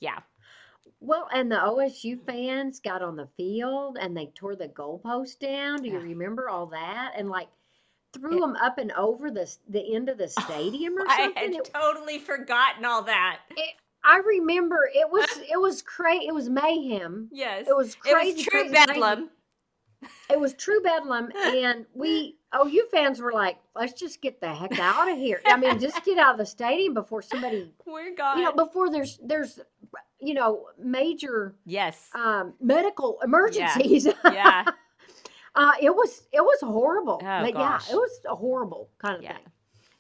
Yeah. 0.01 0.19
Well, 1.01 1.29
and 1.33 1.51
the 1.53 1.57
OSU 1.57 2.19
fans 2.27 2.81
got 2.81 3.03
on 3.03 3.15
the 3.15 3.29
field 3.37 3.97
and 4.01 4.17
they 4.17 4.27
tore 4.35 4.57
the 4.57 4.67
goalpost 4.69 5.39
down. 5.39 5.83
Do 5.83 5.89
you 5.89 5.99
Yeah. 5.99 6.03
remember 6.03 6.49
all 6.49 6.67
that? 6.67 7.13
And 7.17 7.29
like 7.31 7.49
threw 8.13 8.39
It- 8.39 8.41
them 8.41 8.57
up 8.57 8.79
and 8.79 8.91
over 8.93 9.31
the 9.31 9.49
the 9.69 9.95
end 9.95 10.09
of 10.09 10.19
the 10.19 10.27
stadium 10.27 10.95
or 10.99 11.07
something. 11.09 11.33
I 11.37 11.41
had 11.41 11.53
It- 11.55 11.71
totally 11.73 12.19
forgotten 12.19 12.85
all 12.85 13.03
that. 13.05 13.39
I 14.09 14.19
remember 14.27 14.89
it 14.95 15.11
was 15.11 15.29
it 15.51 15.61
was 15.61 15.83
crazy. 15.83 16.27
It 16.29 16.35
was 16.35 16.49
mayhem. 16.49 17.29
Yes. 17.31 17.67
It 17.69 17.77
was 17.77 17.95
It 18.07 18.13
crazy. 18.15 18.35
was 18.37 18.45
true 18.45 18.71
bedlam. 18.71 19.31
It 20.31 20.39
was 20.39 20.55
true 20.55 20.81
bedlam, 20.81 21.31
and 21.37 21.85
we 21.93 22.37
OU 22.55 22.85
fans 22.93 23.21
were 23.21 23.33
like, 23.33 23.57
"Let's 23.75 23.93
just 23.95 24.23
get 24.23 24.41
the 24.41 24.55
heck 24.55 24.79
out 24.79 25.11
of 25.11 25.19
here." 25.19 25.41
I 25.45 25.57
mean, 25.57 25.79
just 25.81 26.05
get 26.05 26.19
out 26.19 26.33
of 26.33 26.39
the 26.39 26.47
stadium 26.47 26.95
before 26.95 27.21
somebody, 27.21 27.73
We're 27.87 28.15
gone. 28.15 28.39
you 28.39 28.45
know, 28.45 28.53
before 28.53 28.91
there's 28.91 29.19
there's, 29.23 29.59
you 30.21 30.35
know, 30.35 30.67
major 30.79 31.57
yes. 31.67 32.09
um, 32.15 32.55
medical 32.61 33.19
emergencies. 33.25 34.07
Yeah. 34.25 34.65
uh, 35.57 35.73
it 35.83 35.91
was 35.95 36.23
it 36.33 36.43
was 36.43 36.59
horrible. 36.63 37.21
Oh, 37.21 37.43
but 37.43 37.53
gosh. 37.55 37.89
yeah, 37.89 37.95
it 37.95 37.99
was 37.99 38.21
a 38.31 38.37
horrible 38.37 38.89
kind 38.99 39.17
of 39.17 39.23
Yeah. 39.23 39.35
thing. 39.35 39.47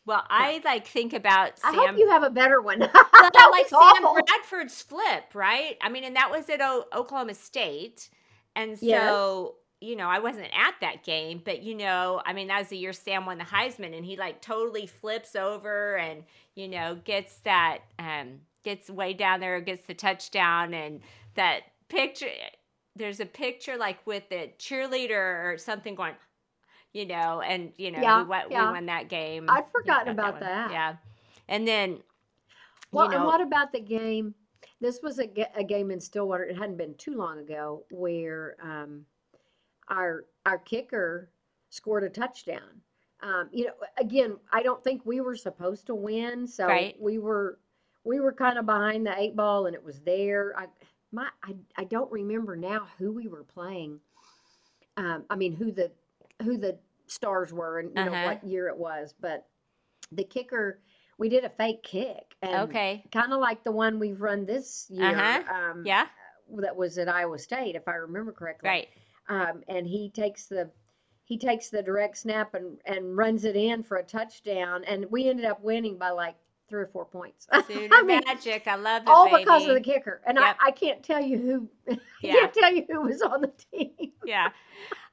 Well, 0.08 0.24
I 0.30 0.62
like 0.64 0.86
think 0.88 1.12
about 1.12 1.52
I 1.62 1.72
Sam. 1.72 1.74
hope 1.74 1.98
you 1.98 2.08
have 2.10 2.24
a 2.24 2.30
better 2.30 2.62
one. 2.62 2.78
well, 3.34 3.50
like 3.52 3.68
Sam 3.68 4.06
awful. 4.06 4.14
Bradford's 4.26 4.82
flip, 4.82 5.24
right? 5.34 5.76
I 5.82 5.90
mean, 5.90 6.04
and 6.04 6.16
that 6.16 6.30
was 6.30 6.48
at 6.50 6.60
o- 6.62 6.86
Oklahoma 6.94 7.34
State, 7.34 8.08
and 8.56 8.78
so 8.78 8.86
Yes. 8.86 9.90
you 9.90 9.96
know, 9.96 10.08
I 10.08 10.18
wasn't 10.20 10.46
at 10.46 10.74
that 10.80 11.04
game, 11.04 11.42
but 11.44 11.62
you 11.62 11.74
know, 11.76 12.22
I 12.26 12.32
mean, 12.32 12.48
that 12.48 12.58
was 12.60 12.68
the 12.68 12.78
year 12.78 12.92
Sam 12.94 13.26
won 13.26 13.38
the 13.38 13.44
Heisman, 13.44 13.96
and 13.96 14.04
he 14.04 14.16
like 14.16 14.40
totally 14.42 14.86
flips 14.86 15.36
over 15.36 15.96
and 15.98 16.24
you 16.54 16.68
know 16.68 16.96
gets 17.04 17.36
that 17.40 17.80
um 17.98 18.40
gets 18.64 18.90
way 18.90 19.12
down 19.12 19.40
there, 19.40 19.60
gets 19.60 19.86
the 19.86 19.94
touchdown, 19.94 20.74
and 20.74 21.00
that 21.34 21.60
picture. 21.88 22.28
There's 22.96 23.20
a 23.20 23.26
picture 23.26 23.76
like 23.76 24.04
with 24.06 24.28
the 24.30 24.50
cheerleader 24.58 25.52
or 25.52 25.56
something 25.58 25.94
going, 25.94 26.14
you 26.92 27.06
know, 27.06 27.40
and 27.40 27.72
you 27.76 27.90
know, 27.90 28.00
Yeah, 28.00 28.22
we, 28.22 28.28
won, 28.28 28.42
yeah. 28.50 28.66
we 28.68 28.72
won 28.74 28.86
that 28.86 29.08
game. 29.08 29.46
I'd 29.48 29.70
forgotten 29.70 30.08
about 30.08 30.34
one. 30.34 30.40
that. 30.42 30.70
Yeah, 30.70 30.96
and 31.48 31.66
then 31.66 31.98
Well, 32.92 33.10
you 33.10 33.16
and 33.16 33.24
what 33.24 33.40
about 33.40 33.72
the 33.72 33.80
game? 33.80 34.34
This 34.80 35.00
was 35.02 35.18
a, 35.18 35.28
a 35.56 35.64
game 35.64 35.90
in 35.90 36.00
Stillwater. 36.00 36.44
It 36.44 36.56
hadn't 36.56 36.76
been 36.76 36.94
too 36.94 37.16
long 37.16 37.38
ago 37.40 37.84
where 37.90 38.56
um, 38.62 39.04
our 39.88 40.24
our 40.46 40.58
kicker 40.58 41.30
scored 41.70 42.04
a 42.04 42.08
touchdown. 42.08 42.80
Um, 43.20 43.48
you 43.52 43.66
know, 43.66 43.72
again, 43.98 44.36
I 44.52 44.62
don't 44.62 44.82
think 44.84 45.02
we 45.04 45.20
were 45.20 45.34
supposed 45.36 45.86
to 45.86 45.94
win, 45.94 46.46
so 46.46 46.66
Right. 46.66 46.96
we 47.00 47.18
were 47.18 47.58
we 48.04 48.20
were 48.20 48.32
kind 48.32 48.58
of 48.58 48.66
behind 48.66 49.04
the 49.06 49.18
eight 49.18 49.34
ball, 49.36 49.66
and 49.66 49.74
it 49.74 49.84
was 49.84 50.00
there. 50.00 50.54
I 50.56 50.66
my 51.10 51.28
I, 51.42 51.54
I 51.76 51.84
don't 51.84 52.10
remember 52.12 52.54
now 52.56 52.86
who 52.98 53.12
we 53.12 53.26
were 53.26 53.42
playing. 53.44 53.98
Um, 54.96 55.24
I 55.28 55.36
mean, 55.36 55.54
who 55.56 55.72
the 55.72 55.90
who 56.42 56.56
the 56.56 56.78
stars 57.06 57.52
were, 57.52 57.78
and 57.80 57.88
you 57.90 58.04
know 58.04 58.12
Uh-huh. 58.12 58.24
what 58.26 58.44
year 58.44 58.68
it 58.68 58.76
was, 58.76 59.14
but 59.20 59.46
the 60.12 60.24
kicker. 60.24 60.80
We 61.20 61.28
did 61.28 61.42
a 61.42 61.48
fake 61.50 61.82
kick, 61.82 62.36
and 62.42 62.68
okay. 62.70 63.04
kind 63.10 63.32
of 63.32 63.40
like 63.40 63.64
the 63.64 63.72
one 63.72 63.98
we've 63.98 64.20
run 64.20 64.46
this 64.46 64.86
year. 64.88 65.04
Uh-huh. 65.18 65.42
Um, 65.52 65.82
Yeah. 65.84 66.06
that 66.60 66.76
was 66.76 66.96
at 66.96 67.08
Iowa 67.08 67.38
State, 67.40 67.74
if 67.74 67.88
I 67.88 67.94
remember 67.96 68.30
correctly. 68.30 68.68
Right. 68.68 68.88
Um, 69.28 69.64
and 69.66 69.84
he 69.84 70.10
takes 70.10 70.46
the 70.46 70.70
he 71.24 71.36
takes 71.36 71.70
the 71.70 71.82
direct 71.82 72.18
snap 72.18 72.54
and 72.54 72.80
and 72.86 73.16
runs 73.16 73.44
it 73.44 73.56
in 73.56 73.82
for 73.82 73.96
a 73.96 74.02
touchdown, 74.04 74.84
and 74.84 75.06
we 75.10 75.28
ended 75.28 75.44
up 75.44 75.60
winning 75.60 75.98
by 75.98 76.10
like 76.10 76.36
three 76.68 76.82
or 76.82 76.86
four 76.86 77.04
points. 77.04 77.48
Sooner 77.66 77.88
I 77.92 78.02
mean, 78.02 78.20
magic. 78.24 78.68
I 78.68 78.76
love 78.76 79.02
it. 79.02 79.08
all 79.08 79.36
because 79.36 79.66
of 79.66 79.74
the 79.74 79.80
kicker. 79.80 80.20
And 80.24 80.38
Yep. 80.38 80.56
I, 80.60 80.68
I 80.68 80.70
can't 80.70 81.02
tell 81.02 81.20
you 81.20 81.38
who. 81.38 81.68
I 81.94 81.98
Yeah. 82.22 82.32
can't 82.34 82.54
tell 82.54 82.72
you 82.72 82.84
who 82.88 83.00
was 83.02 83.22
on 83.22 83.40
the 83.40 83.48
team. 83.72 84.12
yeah. 84.24 84.50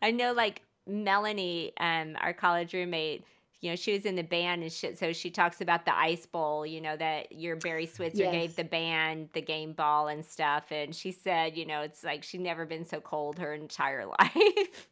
I 0.04 0.12
know 0.12 0.34
like 0.34 0.62
Melanie, 0.88 1.74
um, 1.80 2.16
our 2.20 2.34
college 2.34 2.74
roommate, 2.74 3.26
you 3.62 3.70
know, 3.72 3.76
she 3.76 3.94
was 3.94 4.06
in 4.06 4.16
the 4.16 4.24
band 4.24 4.62
and 4.64 4.72
shit. 4.72 4.98
So 5.00 5.12
she 5.14 5.32
talks 5.32 5.62
about 5.62 5.86
the 5.86 5.98
ice 5.98 6.26
bowl, 6.26 6.66
you 6.66 6.82
know, 6.82 6.96
that 6.98 7.32
your 7.32 7.56
Barry 7.56 7.86
Switzer 7.88 8.26
Yes. 8.26 8.28
gave 8.28 8.56
the 8.56 8.64
band 8.64 9.30
the 9.34 9.42
game 9.42 9.74
ball 9.74 10.08
and 10.08 10.24
stuff. 10.26 10.72
And 10.72 10.96
she 10.96 11.12
said, 11.12 11.58
you 11.58 11.66
know, 11.66 11.82
it's 11.82 12.04
like 12.04 12.24
she'd 12.24 12.42
never 12.42 12.66
been 12.66 12.86
so 12.86 13.00
cold 13.02 13.40
her 13.40 13.54
entire 13.54 14.06
life. 14.20 14.88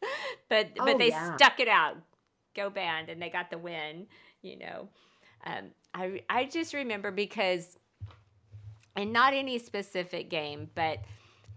but 0.48 0.68
Oh, 0.78 0.84
but 0.84 0.98
they 0.98 1.10
yeah. 1.10 1.30
stuck 1.34 1.60
it 1.60 1.68
out. 1.68 1.96
Go 2.54 2.70
band 2.70 3.08
and 3.10 3.20
they 3.22 3.30
got 3.30 3.50
the 3.50 3.58
win, 3.58 4.06
you 4.42 4.58
know. 4.58 4.88
Um, 5.44 5.70
I 5.94 6.22
I 6.28 6.44
just 6.46 6.74
remember 6.74 7.10
because 7.10 7.78
and 8.96 9.12
not 9.12 9.34
any 9.34 9.58
specific 9.58 10.30
game, 10.30 10.70
but 10.74 10.98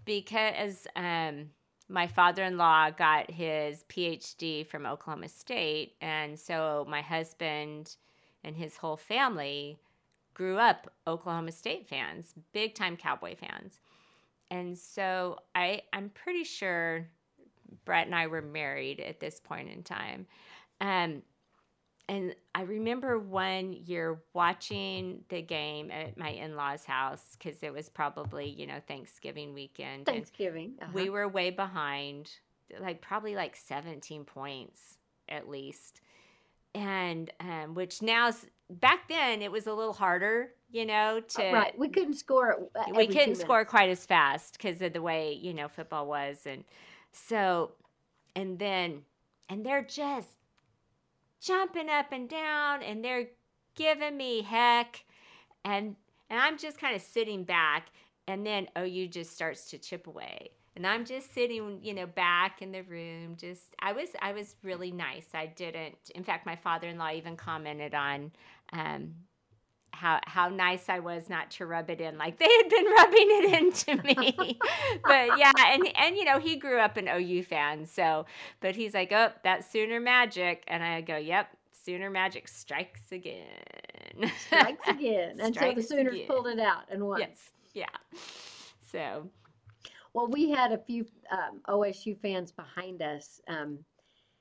because 0.04 0.86
um, 0.96 1.50
my 1.88 2.06
father-in-law 2.06 2.90
got 2.90 3.30
his 3.30 3.84
PhD 3.88 4.66
from 4.66 4.86
Oklahoma 4.86 5.28
State, 5.28 5.94
and 6.00 6.38
so 6.38 6.86
my 6.88 7.00
husband 7.00 7.96
and 8.44 8.56
his 8.56 8.76
whole 8.76 8.96
family 8.96 9.78
grew 10.34 10.58
up 10.58 10.90
Oklahoma 11.06 11.52
State 11.52 11.88
fans, 11.88 12.34
big 12.52 12.74
time 12.74 12.96
Cowboy 12.96 13.34
fans, 13.36 13.80
and 14.50 14.76
so 14.76 15.38
I 15.54 15.82
I'm 15.92 16.10
pretty 16.10 16.44
sure 16.44 17.06
Brett 17.84 18.06
and 18.06 18.14
I 18.14 18.26
were 18.26 18.42
married 18.42 19.00
at 19.00 19.20
this 19.20 19.40
point 19.40 19.70
in 19.70 19.82
time. 19.82 20.26
Um, 20.80 21.22
and 22.08 22.34
I 22.54 22.62
remember 22.62 23.18
one 23.18 23.72
year 23.72 24.20
watching 24.32 25.24
the 25.28 25.42
game 25.42 25.90
at 25.90 26.16
my 26.16 26.30
in 26.30 26.56
law's 26.56 26.84
house 26.84 27.36
because 27.36 27.62
it 27.62 27.72
was 27.72 27.90
probably, 27.90 28.48
you 28.48 28.66
know, 28.66 28.80
Thanksgiving 28.86 29.52
weekend. 29.52 30.06
Thanksgiving. 30.06 30.74
uh-huh. 30.80 30.90
we 30.94 31.10
were 31.10 31.28
way 31.28 31.50
behind, 31.50 32.30
like 32.80 33.02
probably 33.02 33.34
like 33.34 33.56
17 33.56 34.24
points 34.24 34.96
at 35.28 35.48
least. 35.48 36.00
And 36.74 37.30
um, 37.40 37.74
which 37.74 38.00
now, 38.00 38.32
back 38.70 39.08
then, 39.08 39.42
it 39.42 39.52
was 39.52 39.66
a 39.66 39.74
little 39.74 39.92
harder, 39.92 40.50
you 40.70 40.86
know, 40.86 41.20
to. 41.20 41.48
Uh, 41.48 41.52
right. 41.52 41.78
We 41.78 41.88
couldn't 41.88 42.14
score. 42.14 42.68
uh, 42.74 42.84
we 42.94 43.06
couldn't 43.06 43.36
score 43.36 43.64
quite 43.66 43.90
as 43.90 44.06
fast 44.06 44.56
because 44.56 44.80
of 44.80 44.94
the 44.94 45.02
way 45.02 45.32
you 45.32 45.52
know 45.52 45.68
football 45.68 46.06
was 46.06 46.38
and 46.46 46.64
so 47.12 47.72
and 48.36 48.58
then 48.58 49.02
and 49.48 49.64
they're 49.64 49.82
just 49.82 50.28
jumping 51.40 51.88
up 51.88 52.12
and 52.12 52.28
down 52.28 52.82
and 52.82 53.04
they're 53.04 53.28
giving 53.74 54.16
me 54.16 54.42
heck 54.42 55.04
and 55.64 55.94
and 56.30 56.40
i'm 56.40 56.58
just 56.58 56.78
kind 56.78 56.96
of 56.96 57.02
sitting 57.02 57.44
back 57.44 57.88
and 58.26 58.46
then 58.46 58.68
ou 58.76 59.06
just 59.08 59.34
starts 59.34 59.70
to 59.70 59.78
chip 59.78 60.06
away. 60.06 60.50
And 60.76 60.86
i'm 60.86 61.04
just 61.04 61.34
sitting 61.34 61.80
you 61.82 61.94
know 61.94 62.06
back 62.06 62.62
in 62.62 62.70
the 62.70 62.82
room 62.82 63.36
just 63.36 63.74
i 63.80 63.92
was 63.92 64.10
i 64.22 64.32
was 64.32 64.54
really 64.62 64.92
nice. 64.92 65.26
I 65.34 65.46
didn't 65.46 65.96
in 66.14 66.22
fact 66.22 66.46
my 66.46 66.56
father-in-law 66.56 67.12
even 67.12 67.36
commented 67.36 67.94
on 67.94 68.30
um, 68.72 69.14
how 69.92 70.20
how 70.24 70.48
nice 70.48 70.88
I 70.88 71.00
was 71.00 71.28
not 71.28 71.50
to 71.52 71.66
rub 71.66 71.90
it 71.90 72.00
in 72.00 72.18
like 72.18 72.38
they 72.38 72.48
had 72.62 72.68
been 72.68 72.84
rubbing 72.96 73.28
it 73.30 73.62
into 73.62 74.02
me. 74.02 74.58
but 75.04 75.38
yeah, 75.38 75.52
and 75.66 75.88
and 75.96 76.16
you 76.16 76.24
know, 76.24 76.38
he 76.38 76.56
grew 76.56 76.78
up 76.78 76.96
an 76.96 77.08
OU 77.08 77.42
fan, 77.44 77.86
so 77.86 78.26
but 78.60 78.76
he's 78.76 78.94
like, 78.94 79.12
"Oh, 79.12 79.32
that's 79.42 79.70
Sooner 79.70 80.00
Magic." 80.00 80.62
And 80.68 80.82
I 80.82 81.00
go, 81.00 81.16
"Yep, 81.16 81.48
Sooner 81.72 82.10
Magic 82.10 82.48
strikes 82.48 83.12
again." 83.12 84.30
Strikes 84.46 84.88
again. 84.88 85.40
And 85.40 85.54
so 85.54 85.72
the 85.74 85.82
Strikes 85.82 85.88
Sooners 85.88 86.14
again. 86.14 86.26
pulled 86.28 86.46
it 86.46 86.60
out 86.60 86.84
and 86.90 87.04
won. 87.06 87.20
Yes. 87.20 87.50
Yeah. 87.74 87.86
So, 88.90 89.28
Well, 90.14 90.28
we 90.28 90.50
had 90.50 90.72
a 90.72 90.78
few 90.78 91.04
um, 91.30 91.60
OSU 91.68 92.18
fans 92.18 92.50
behind 92.52 93.02
us. 93.02 93.40
Um, 93.48 93.78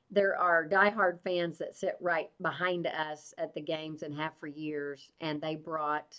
there 0.10 0.38
are 0.38 0.68
diehard 0.68 1.20
fans 1.24 1.58
that 1.58 1.76
sit 1.76 1.98
right 2.00 2.30
behind 2.42 2.88
us 2.88 3.34
at 3.38 3.54
the 3.54 3.62
games 3.62 4.04
and 4.04 4.16
have 4.16 4.34
for 4.40 4.48
years, 4.48 5.12
and 5.20 5.42
they 5.42 5.56
brought 5.56 6.18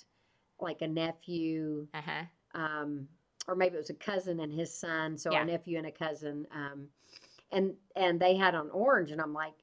like 0.60 0.82
a 0.82 0.88
nephew, 0.88 1.86
uh-huh. 1.94 2.24
um, 2.54 3.08
or 3.46 3.54
maybe 3.54 3.76
it 3.76 3.78
was 3.78 3.90
a 3.90 3.94
cousin 3.94 4.40
and 4.40 4.52
his 4.52 4.72
son, 4.72 5.16
so 5.16 5.30
Yeah. 5.32 5.42
a 5.42 5.44
nephew 5.44 5.78
and 5.78 5.86
a 5.86 5.92
cousin, 5.92 6.46
um, 6.54 6.88
and 7.52 7.74
and 7.96 8.20
they 8.20 8.36
had 8.36 8.54
on 8.54 8.70
orange, 8.70 9.10
and 9.10 9.20
I'm 9.20 9.32
like, 9.32 9.54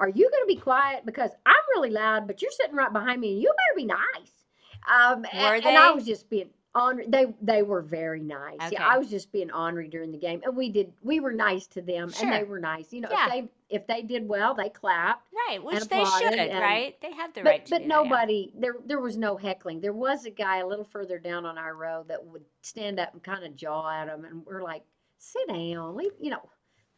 "Are 0.00 0.08
you 0.08 0.28
going 0.30 0.42
to 0.42 0.54
be 0.54 0.56
quiet? 0.60 1.06
Because 1.06 1.30
I'm 1.46 1.54
really 1.74 1.90
loud, 1.90 2.26
but 2.26 2.42
you're 2.42 2.50
sitting 2.50 2.74
right 2.74 2.92
behind 2.92 3.20
me, 3.20 3.34
and 3.34 3.42
you 3.42 3.48
better 3.48 3.76
be 3.76 3.84
nice." 3.84 4.40
Um, 4.88 5.24
a- 5.32 5.44
Were 5.44 5.54
and, 5.54 5.78
I 5.78 5.92
was 5.92 6.04
just 6.04 6.28
being 6.28 6.50
on. 6.74 7.02
They 7.08 7.26
they 7.40 7.62
were 7.62 7.82
very 7.82 8.22
nice. 8.22 8.56
Okay. 8.62 8.70
Yeah, 8.72 8.86
I 8.88 8.98
was 8.98 9.10
just 9.10 9.30
being 9.30 9.52
ornery 9.52 9.88
during 9.88 10.10
the 10.10 10.18
game, 10.18 10.40
and 10.44 10.56
we 10.56 10.70
did 10.70 10.92
we 11.02 11.20
were 11.20 11.32
nice 11.32 11.66
to 11.68 11.82
them, 11.82 12.12
and 12.20 12.32
they 12.32 12.42
were 12.42 12.58
nice. 12.58 12.92
You 12.92 13.02
know, 13.02 13.10
Yeah. 13.10 13.26
if 13.26 13.30
they 13.32 13.48
if 13.70 13.86
they 13.86 14.02
did 14.02 14.28
well, 14.28 14.54
they 14.54 14.68
clapped. 14.68 15.26
Right, 15.48 15.62
which 15.62 15.84
they 15.88 16.04
should, 16.04 16.34
and- 16.34 16.60
right? 16.60 16.96
They 17.00 17.12
have 17.12 17.32
the 17.32 17.42
But 17.42 17.48
right 17.50 17.66
to 17.66 17.70
but 17.70 17.82
do 17.82 17.88
that, 17.88 17.94
yeah. 17.94 18.02
nobody 18.02 18.52
there 18.56 18.74
there 18.84 19.00
was 19.00 19.16
no 19.16 19.36
heckling. 19.36 19.80
There 19.80 19.92
was 19.92 20.26
a 20.26 20.30
guy 20.30 20.58
a 20.58 20.66
little 20.66 20.84
further 20.84 21.18
down 21.18 21.46
on 21.46 21.56
our 21.56 21.74
row 21.74 22.04
that 22.08 22.24
would 22.24 22.44
stand 22.62 22.98
up 23.00 23.12
and 23.14 23.22
kind 23.22 23.44
of 23.44 23.56
jaw 23.56 23.88
at 23.90 24.08
him, 24.08 24.24
and 24.24 24.44
we're 24.44 24.62
like, 24.62 24.82
"Sit 25.18 25.48
down, 25.48 25.96
leave 25.96 26.12
you 26.20 26.30
know, 26.30 26.42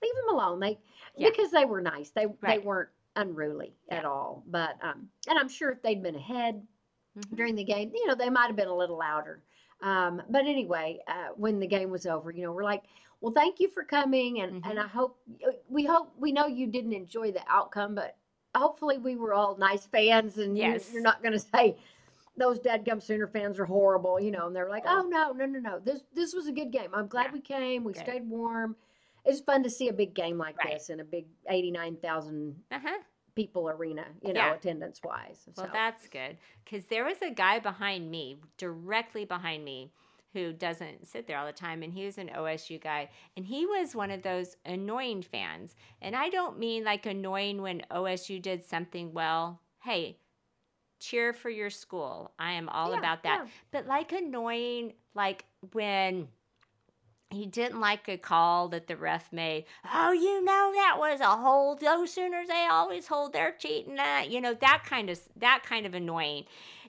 leave 0.02 0.14
them 0.16 0.34
alone." 0.34 0.60
They 0.60 0.78
Yeah. 1.16 1.28
because 1.30 1.50
they 1.50 1.64
were 1.64 1.80
nice. 1.80 2.10
They 2.10 2.26
they 2.42 2.58
weren't 2.58 2.90
unruly 3.16 3.74
at 3.90 4.04
all. 4.04 4.42
But 4.46 4.76
um, 4.82 5.08
and 5.28 5.38
I'm 5.38 5.48
sure 5.48 5.70
if 5.70 5.82
they'd 5.82 6.02
been 6.02 6.16
ahead 6.16 6.66
Mhm. 7.18 7.36
during 7.36 7.54
the 7.54 7.64
game, 7.64 7.92
you 7.94 8.06
know, 8.06 8.14
they 8.14 8.30
might 8.30 8.46
have 8.46 8.56
been 8.56 8.68
a 8.68 8.74
little 8.76 8.96
louder. 8.98 9.42
Um, 9.82 10.22
but 10.30 10.46
anyway, 10.46 11.00
uh, 11.06 11.28
when 11.36 11.58
the 11.60 11.66
game 11.66 11.90
was 11.90 12.06
over, 12.06 12.30
you 12.30 12.42
know, 12.42 12.52
we're 12.52 12.64
like, 12.64 12.84
well, 13.22 13.32
thank 13.32 13.60
you 13.60 13.68
for 13.70 13.84
coming, 13.84 14.40
and 14.40 14.54
and 14.66 14.78
Mhm. 14.78 14.84
I 14.84 14.88
hope 14.88 15.18
we 15.68 15.84
hope 15.84 16.12
we 16.18 16.32
know 16.32 16.46
you 16.46 16.66
didn't 16.66 16.92
enjoy 16.92 17.32
the 17.32 17.42
outcome, 17.48 17.94
but 17.94 18.16
hopefully 18.54 18.98
we 18.98 19.16
were 19.16 19.32
all 19.32 19.56
nice 19.56 19.86
fans, 19.86 20.36
and 20.36 20.58
you- 20.58 20.64
Yes. 20.64 20.92
you're 20.92 21.00
not 21.02 21.22
going 21.22 21.32
to 21.32 21.38
say 21.38 21.76
those 22.36 22.58
Dadgum 22.60 23.00
Sooner 23.00 23.26
fans 23.26 23.58
are 23.58 23.64
horrible, 23.66 24.18
you 24.20 24.30
know. 24.30 24.46
And 24.46 24.54
they're 24.56 24.68
like, 24.68 24.84
oh 24.86 25.02
no, 25.08 25.32
no, 25.32 25.46
no, 25.46 25.58
no, 25.60 25.78
this 25.78 26.02
this 26.12 26.34
was 26.34 26.46
a 26.48 26.52
good 26.52 26.70
game. 26.70 26.90
I'm 26.94 27.06
glad 27.08 27.26
Yeah. 27.26 27.32
we 27.32 27.40
came. 27.40 27.84
We 27.84 27.92
Good. 27.92 28.02
stayed 28.02 28.28
warm. 28.28 28.76
It's 29.24 29.40
fun 29.40 29.62
to 29.62 29.70
see 29.70 29.88
a 29.88 29.92
big 29.92 30.14
game 30.14 30.36
like 30.36 30.58
Right. 30.58 30.74
this 30.74 30.90
in 30.90 30.98
a 31.00 31.04
big 31.04 31.26
eighty 31.48 31.70
nine 31.70 31.96
thousand 31.96 32.62
Uh-huh. 32.72 32.98
people 33.36 33.68
arena, 33.70 34.04
you 34.20 34.32
know, 34.32 34.40
Yeah. 34.40 34.54
attendance 34.54 35.00
wise. 35.02 35.46
Well, 35.56 35.66
so. 35.66 35.72
that's 35.72 36.08
good 36.08 36.36
because 36.64 36.86
there 36.86 37.04
was 37.04 37.22
a 37.22 37.30
guy 37.30 37.58
behind 37.60 38.10
me, 38.10 38.38
directly 38.58 39.24
behind 39.24 39.64
me, 39.64 39.92
who 40.32 40.52
doesn't 40.52 41.06
sit 41.06 41.26
there 41.26 41.38
all 41.38 41.46
the 41.46 41.52
time, 41.52 41.82
and 41.82 41.92
he 41.92 42.04
was 42.04 42.18
an 42.18 42.30
OSU 42.34 42.80
guy, 42.80 43.10
and 43.36 43.44
he 43.44 43.66
was 43.66 43.94
one 43.94 44.10
of 44.10 44.22
those 44.22 44.56
annoying 44.64 45.22
fans. 45.22 45.74
And 46.00 46.16
I 46.16 46.28
don't 46.30 46.58
mean 46.58 46.84
like 46.84 47.06
annoying 47.06 47.60
when 47.62 47.82
OSU 47.90 48.40
did 48.40 48.64
something 48.64 49.12
well. 49.12 49.60
Hey, 49.80 50.18
cheer 51.00 51.32
for 51.32 51.50
your 51.50 51.70
school. 51.70 52.32
I 52.38 52.52
am 52.52 52.68
all 52.68 52.92
Yeah, 52.92 52.98
about 52.98 53.22
that. 53.24 53.42
yeah. 53.44 53.50
But 53.70 53.86
like 53.86 54.12
annoying, 54.12 54.94
like 55.14 55.44
when 55.72 56.28
he 57.30 57.46
didn't 57.46 57.80
like 57.80 58.08
a 58.08 58.18
call 58.18 58.68
that 58.68 58.86
the 58.86 58.96
ref 58.96 59.32
made. 59.32 59.64
Oh, 59.92 60.12
you 60.12 60.44
know 60.44 60.70
that 60.74 60.96
was 60.98 61.20
a 61.20 61.26
hold. 61.36 61.80
Those 61.80 62.12
Sooners, 62.12 62.48
they 62.48 62.66
always 62.70 63.06
hold 63.06 63.32
their 63.32 63.52
cheating 63.52 63.96
that. 63.96 64.30
You 64.30 64.40
know 64.40 64.54
that 64.54 64.82
kind 64.86 65.08
of 65.08 65.18
that 65.36 65.62
kind 65.64 65.86
of 65.86 65.94
annoying. 65.94 66.44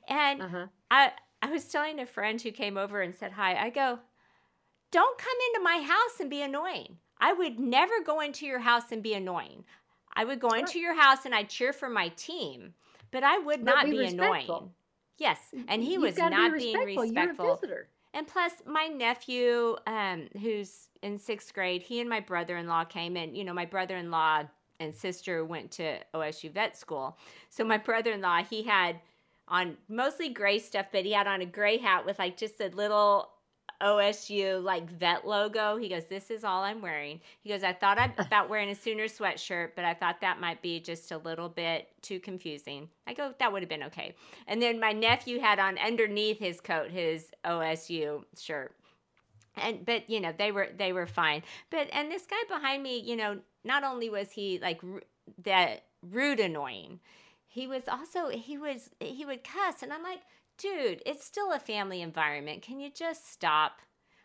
And 0.08 0.42
Uh-huh. 0.42 0.68
I 0.92 1.12
I 1.44 1.52
was 1.52 1.66
telling 1.66 2.00
a 2.00 2.06
friend 2.06 2.42
who 2.42 2.52
came 2.52 2.78
over 2.78 3.02
and 3.02 3.14
said 3.14 3.34
hi. 3.34 3.56
I 3.56 3.70
go, 3.70 4.00
don't 4.92 5.18
come 5.18 5.38
into 5.50 5.62
my 5.62 5.86
house 5.86 6.22
and 6.22 6.30
be 6.30 6.42
annoying. 6.42 6.98
I 7.20 7.34
would 7.34 7.60
never 7.60 8.02
go 8.06 8.22
into 8.22 8.46
your 8.46 8.60
house 8.60 8.94
and 8.94 9.04
be 9.04 9.14
annoying. 9.14 9.66
I 10.16 10.24
would 10.24 10.40
go 10.40 10.52
into 10.52 10.80
your 10.80 10.96
house 10.96 11.26
and 11.26 11.36
I'd 11.36 11.50
cheer 11.50 11.74
for 11.74 11.90
my 11.90 12.08
team, 12.16 12.74
but 13.12 13.24
I 13.24 13.40
would 13.40 13.66
But 13.66 13.76
not 13.76 13.86
be 13.86 13.92
be, 13.92 14.06
annoying. 14.06 14.72
Yes, 15.18 15.40
and 15.68 15.84
he 15.84 15.94
You've 15.94 16.04
was 16.04 16.18
not 16.18 16.32
be 16.54 16.60
being 16.60 16.78
respectful. 16.78 17.04
respectful. 17.04 17.52
A 17.52 17.56
visitor. 17.58 17.88
And 18.14 18.26
plus, 18.26 18.54
my 18.66 18.86
nephew, 18.86 19.76
um, 19.86 20.30
who's 20.42 20.88
in 21.02 21.18
sixth 21.18 21.54
grade, 21.54 21.82
he 21.82 22.00
and 22.00 22.10
my 22.10 22.22
brother 22.22 22.56
in 22.56 22.68
law 22.68 22.86
came 22.86 23.18
in. 23.18 23.36
You 23.36 23.44
know, 23.44 23.54
my 23.54 23.66
brother 23.66 23.98
in 23.98 24.12
law 24.12 24.44
and 24.80 24.96
sister 24.96 25.44
went 25.44 25.72
to 25.72 25.98
OSU 26.14 26.52
vet 26.54 26.78
school. 26.78 27.18
So 27.50 27.66
my 27.66 27.78
brother 27.78 28.12
in 28.14 28.22
law, 28.22 28.44
he 28.44 28.64
had 28.64 29.02
on 29.48 29.78
mostly 29.88 30.30
gray 30.30 30.60
stuff, 30.60 30.88
but 30.92 31.06
he 31.06 31.12
had 31.12 31.28
on 31.28 31.42
a 31.42 31.46
gray 31.46 31.78
hat 31.78 32.06
with 32.06 32.20
like 32.20 32.38
just 32.38 32.62
a 32.62 32.70
little 32.70 33.30
OSU 33.82 34.64
like 34.64 34.90
vet 34.90 35.28
logo. 35.28 35.78
He 35.78 35.90
goes, 35.90 36.06
This 36.06 36.32
is 36.32 36.44
all 36.44 36.64
I'm 36.64 36.82
wearing. 36.82 37.20
He 37.42 37.50
goes, 37.50 37.64
I 37.64 37.74
thought 37.74 38.00
about 38.18 38.50
wearing 38.50 38.70
a 38.70 38.76
Sooner 38.76 39.06
sweatshirt, 39.06 39.72
but 39.76 39.86
I 39.86 39.94
thought 39.94 40.22
that 40.22 40.40
might 40.40 40.62
be 40.62 40.80
just 40.80 41.12
a 41.12 41.18
little 41.18 41.50
bit 41.50 41.90
too 42.02 42.20
confusing. 42.20 42.90
I 43.06 43.14
go, 43.14 43.34
That 43.40 43.52
would 43.52 43.62
have 43.62 43.70
been 43.70 43.84
okay. 43.84 44.16
And 44.48 44.62
then 44.62 44.80
my 44.80 44.94
nephew 44.94 45.40
had 45.40 45.60
on 45.60 45.78
underneath 45.78 46.40
his 46.40 46.62
coat 46.62 46.90
his 46.90 47.30
OSU 47.46 48.24
shirt. 48.40 48.76
And 49.56 49.86
but 49.86 50.10
you 50.10 50.20
know 50.20 50.34
they 50.36 50.52
were 50.52 50.70
they 50.76 50.94
were 50.94 51.06
fine. 51.06 51.44
But 51.70 51.88
and 51.92 52.10
this 52.12 52.26
guy 52.26 52.38
behind 52.50 52.82
me, 52.82 53.00
you 53.00 53.16
know, 53.16 53.40
not 53.64 53.84
only 53.84 54.10
was 54.10 54.32
he 54.32 54.60
like 54.60 54.82
ru- 54.82 55.02
that 55.44 55.84
rude 56.02 56.40
annoying, 56.40 57.00
he 57.54 57.68
was 57.68 57.88
also 57.88 58.30
he 58.30 58.58
was 58.58 58.90
he 59.00 59.26
would 59.26 59.44
cuss, 59.44 59.84
and 59.84 59.94
I'm 59.94 60.02
like, 60.04 60.22
dude, 60.58 61.04
it's 61.06 61.24
still 61.26 61.52
a 61.54 61.60
family 61.60 62.02
environment. 62.02 62.64
Can 62.64 62.80
you 62.80 62.90
just 62.92 63.32
stop? 63.32 63.74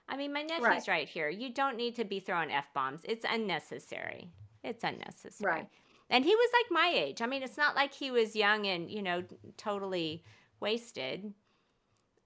I 0.08 0.16
mean, 0.16 0.32
my 0.32 0.42
nephew's 0.42 0.62
Right. 0.62 0.88
right, 0.88 1.08
here. 1.08 1.28
You 1.28 1.52
don't 1.52 1.76
need 1.76 1.94
to 1.96 2.04
be 2.04 2.20
throwing 2.20 2.50
f 2.50 2.72
bombs. 2.74 3.02
It's 3.04 3.26
unnecessary. 3.28 4.32
It's 4.64 4.82
unnecessary. 4.82 5.60
Right. 5.60 5.68
And 6.10 6.24
he 6.24 6.34
was 6.34 6.50
like 6.54 6.70
my 6.70 6.90
age. 6.98 7.20
I 7.20 7.26
mean, 7.26 7.42
it's 7.42 7.58
not 7.58 7.76
like 7.76 7.92
he 7.92 8.10
was 8.10 8.34
young 8.34 8.66
and 8.66 8.90
you 8.90 9.02
know 9.02 9.24
totally 9.58 10.24
wasted. 10.60 11.34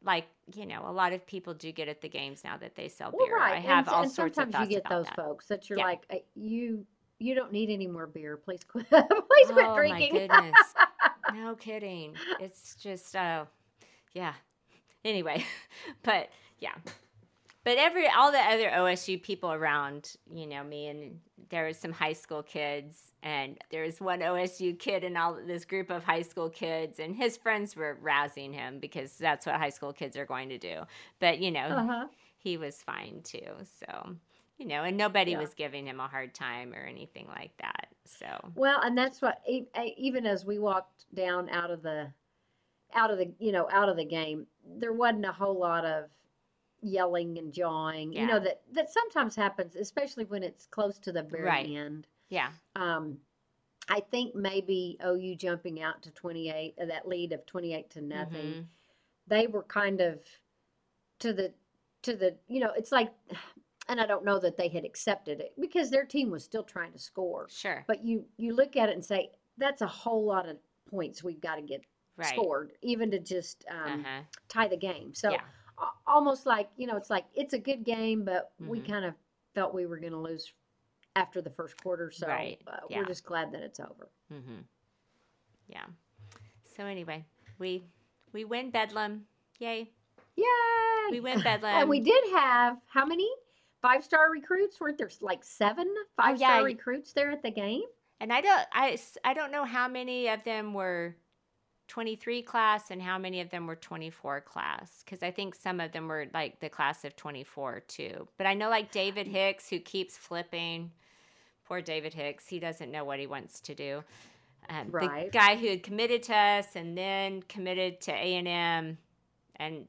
Like 0.04 0.26
you 0.54 0.66
know, 0.66 0.82
a 0.86 0.92
lot 0.92 1.12
of 1.12 1.26
people 1.26 1.54
do 1.54 1.72
get 1.72 1.88
at 1.88 2.00
the 2.00 2.08
games 2.08 2.42
now 2.44 2.56
that 2.58 2.74
they 2.76 2.88
sell 2.88 3.12
Well, 3.12 3.26
beer. 3.26 3.36
right. 3.36 3.54
I 3.54 3.60
have 3.60 3.88
and, 3.88 3.94
all 3.96 4.02
and 4.02 4.12
sorts 4.12 4.38
of 4.38 4.44
sometimes 4.44 4.52
thoughts 4.52 4.70
you 4.70 4.80
get 4.80 4.88
those 4.88 5.06
that. 5.06 5.16
folks 5.16 5.46
that 5.48 5.68
you're 5.70 5.78
Yeah. 5.78 5.84
like, 5.84 6.06
"Uh, 6.10 6.16
you 6.34 6.86
you 7.22 7.34
don't 7.34 7.52
need 7.52 7.70
any 7.70 7.86
more 7.86 8.06
beer. 8.06 8.36
Please 8.36 8.64
quit. 8.64 8.88
Please 8.90 9.50
quit 9.50 9.66
oh 9.66 9.76
drinking. 9.76 10.12
my 10.12 10.20
goodness! 10.20 10.74
no 11.34 11.54
kidding. 11.54 12.14
It's 12.40 12.74
just, 12.74 13.14
uh, 13.14 13.44
yeah. 14.12 14.34
Anyway, 15.04 15.44
but 16.02 16.30
yeah, 16.58 16.74
but 17.64 17.78
every 17.78 18.08
all 18.08 18.32
the 18.32 18.38
other 18.38 18.70
OSU 18.70 19.22
people 19.22 19.52
around, 19.52 20.14
you 20.30 20.46
know, 20.46 20.62
me 20.64 20.88
and 20.88 21.18
there 21.48 21.66
was 21.66 21.76
some 21.76 21.92
high 21.92 22.12
school 22.12 22.42
kids, 22.42 23.12
and 23.22 23.58
there 23.70 23.84
was 23.84 24.00
one 24.00 24.20
OSU 24.20 24.78
kid 24.78 25.04
in 25.04 25.16
all 25.16 25.38
this 25.46 25.64
group 25.64 25.90
of 25.90 26.04
high 26.04 26.22
school 26.22 26.50
kids, 26.50 26.98
and 26.98 27.14
his 27.14 27.36
friends 27.36 27.76
were 27.76 27.98
rousing 28.00 28.52
him 28.52 28.78
because 28.78 29.14
that's 29.14 29.46
what 29.46 29.56
high 29.56 29.70
school 29.70 29.92
kids 29.92 30.16
are 30.16 30.26
going 30.26 30.48
to 30.48 30.58
do. 30.58 30.82
But 31.20 31.40
you 31.40 31.50
know, 31.50 31.60
uh-huh. 31.60 32.06
he 32.36 32.56
was 32.56 32.76
fine 32.82 33.20
too. 33.22 33.50
So. 33.86 34.16
You 34.62 34.68
know, 34.68 34.84
and 34.84 34.96
nobody 34.96 35.32
Yeah. 35.32 35.40
was 35.40 35.54
giving 35.54 35.86
him 35.88 35.98
a 35.98 36.06
hard 36.06 36.34
time 36.34 36.72
or 36.72 36.84
anything 36.84 37.26
like 37.26 37.50
that. 37.56 37.88
So, 38.04 38.52
Well, 38.54 38.80
and 38.80 38.96
that's 38.96 39.20
what 39.20 39.42
even 39.48 40.24
as 40.24 40.44
we 40.44 40.60
walked 40.60 41.12
down 41.14 41.48
out 41.48 41.72
of 41.72 41.82
the 41.82 42.12
out 42.94 43.10
of 43.10 43.18
the 43.18 43.32
you 43.40 43.50
know 43.50 43.68
out 43.72 43.88
of 43.88 43.96
the 43.96 44.04
game, 44.04 44.46
there 44.64 44.92
wasn't 44.92 45.24
a 45.26 45.32
whole 45.32 45.58
lot 45.58 45.84
of 45.84 46.10
yelling 46.80 47.38
and 47.38 47.52
jawing. 47.52 48.12
You 48.12 48.24
know 48.28 48.38
that 48.38 48.62
that 48.70 48.88
sometimes 48.88 49.34
happens, 49.34 49.74
especially 49.74 50.26
when 50.26 50.44
it's 50.44 50.66
close 50.66 50.96
to 51.00 51.10
the 51.10 51.24
very 51.24 51.42
Right. 51.44 51.68
end. 51.68 52.06
yeah. 52.28 52.52
Um, 52.76 53.18
I 53.88 53.98
think 53.98 54.36
maybe 54.36 54.96
OU 55.04 55.34
jumping 55.34 55.82
out 55.82 56.02
to 56.02 56.12
28, 56.12 56.76
uh, 56.80 56.84
that 56.86 57.08
lead 57.08 57.32
of 57.32 57.44
28 57.46 57.90
to 57.90 58.00
nothing. 58.00 58.52
Mhm. 58.54 58.66
They 59.26 59.48
were 59.48 59.64
kind 59.64 60.00
of 60.00 60.20
to 61.18 61.32
the 61.32 61.52
to 62.02 62.14
the 62.16 62.36
you 62.46 62.60
know 62.60 62.70
it's 62.76 62.92
like, 62.92 63.12
and 63.88 64.00
I 64.00 64.06
don't 64.06 64.24
know 64.24 64.38
that 64.38 64.56
they 64.56 64.68
had 64.68 64.84
accepted 64.84 65.40
it 65.40 65.52
because 65.60 65.90
their 65.90 66.04
team 66.04 66.30
was 66.30 66.44
still 66.44 66.62
trying 66.62 66.92
to 66.92 66.98
score. 66.98 67.48
Sure. 67.50 67.84
But 67.86 68.04
you 68.04 68.24
you 68.36 68.54
look 68.54 68.76
at 68.76 68.88
it 68.88 68.94
and 68.94 69.04
say 69.04 69.30
that's 69.58 69.82
a 69.82 69.86
whole 69.86 70.24
lot 70.24 70.48
of 70.48 70.56
points 70.90 71.22
we've 71.22 71.40
got 71.40 71.56
to 71.56 71.62
get 71.62 71.82
Right. 72.16 72.28
scored, 72.28 72.72
even 72.82 73.10
to 73.12 73.18
just 73.18 73.64
um, 73.70 74.00
Uh-huh. 74.04 74.22
tie 74.48 74.68
the 74.68 74.76
game. 74.76 75.14
So 75.14 75.30
Yeah. 75.32 75.42
almost 76.06 76.44
like 76.46 76.68
you 76.76 76.86
know, 76.86 76.96
it's 76.96 77.08
like 77.10 77.24
it's 77.34 77.54
a 77.54 77.58
good 77.58 77.84
game, 77.84 78.24
but 78.24 78.52
we 78.58 78.80
Mhm. 78.80 78.88
kind 78.88 79.04
of 79.06 79.14
felt 79.54 79.72
we 79.74 79.86
were 79.86 79.98
going 79.98 80.12
to 80.12 80.18
lose 80.18 80.52
after 81.16 81.40
the 81.42 81.50
first 81.50 81.76
quarter. 81.82 82.10
So 82.10 82.26
Right, 82.26 82.60
uh, 82.66 82.80
yeah. 82.88 82.98
we're 82.98 83.04
just 83.06 83.24
glad 83.24 83.52
that 83.52 83.62
it's 83.62 83.80
over. 83.80 84.08
Mm-hmm. 84.30 84.60
Yeah. 85.68 85.86
So 86.76 86.84
anyway, 86.84 87.24
we 87.58 87.82
we 88.32 88.44
win 88.44 88.70
Bedlam. 88.70 89.26
Yay. 89.58 89.90
Yay! 90.36 90.44
We 91.10 91.20
win 91.20 91.40
Bedlam. 91.42 91.80
and 91.80 91.88
we 91.88 92.00
did 92.00 92.24
have 92.32 92.78
how 92.86 93.04
many 93.06 93.30
five 93.82 94.04
star 94.04 94.30
recruits? 94.30 94.80
Weren't 94.80 94.98
there 94.98 95.10
like 95.20 95.44
seven 95.44 95.92
five 96.16 96.38
star 96.38 96.52
Oh, 96.52 96.58
yeah, 96.60 96.64
recruits 96.64 97.12
there 97.12 97.30
at 97.30 97.42
the 97.42 97.50
game? 97.50 97.82
And 98.20 98.32
I 98.32 98.40
don't 98.40 98.66
I, 98.72 98.98
I 99.24 99.34
don't 99.34 99.52
know 99.52 99.64
how 99.64 99.88
many 99.88 100.28
of 100.28 100.44
them 100.44 100.72
were 100.74 101.16
23 101.88 102.42
class 102.42 102.90
and 102.90 103.02
how 103.02 103.18
many 103.18 103.40
of 103.40 103.50
them 103.50 103.66
were 103.66 103.76
24 103.76 104.40
class 104.42 105.02
cuz 105.06 105.22
I 105.22 105.30
think 105.30 105.54
some 105.54 105.80
of 105.80 105.92
them 105.92 106.08
were 106.08 106.26
like 106.32 106.60
the 106.60 106.70
class 106.70 107.04
of 107.04 107.16
24 107.16 107.80
too. 107.80 108.28
But 108.38 108.46
I 108.46 108.54
know 108.54 108.70
like 108.70 108.90
David 108.92 109.26
Hicks 109.38 109.68
who 109.68 109.78
keeps 109.80 110.16
flipping. 110.16 110.92
Poor 111.64 111.82
David 111.82 112.14
Hicks, 112.14 112.48
he 112.48 112.58
doesn't 112.58 112.90
know 112.90 113.04
what 113.04 113.18
he 113.18 113.26
wants 113.26 113.60
to 113.62 113.74
do. 113.74 114.04
Um, 114.68 114.90
The 115.26 115.30
guy 115.32 115.56
who 115.56 115.68
had 115.68 115.82
committed 115.82 116.22
to 116.24 116.34
us 116.36 116.76
and 116.76 116.96
then 116.96 117.42
committed 117.42 118.00
to 118.02 118.12
A&M 118.12 118.98
and 119.56 119.88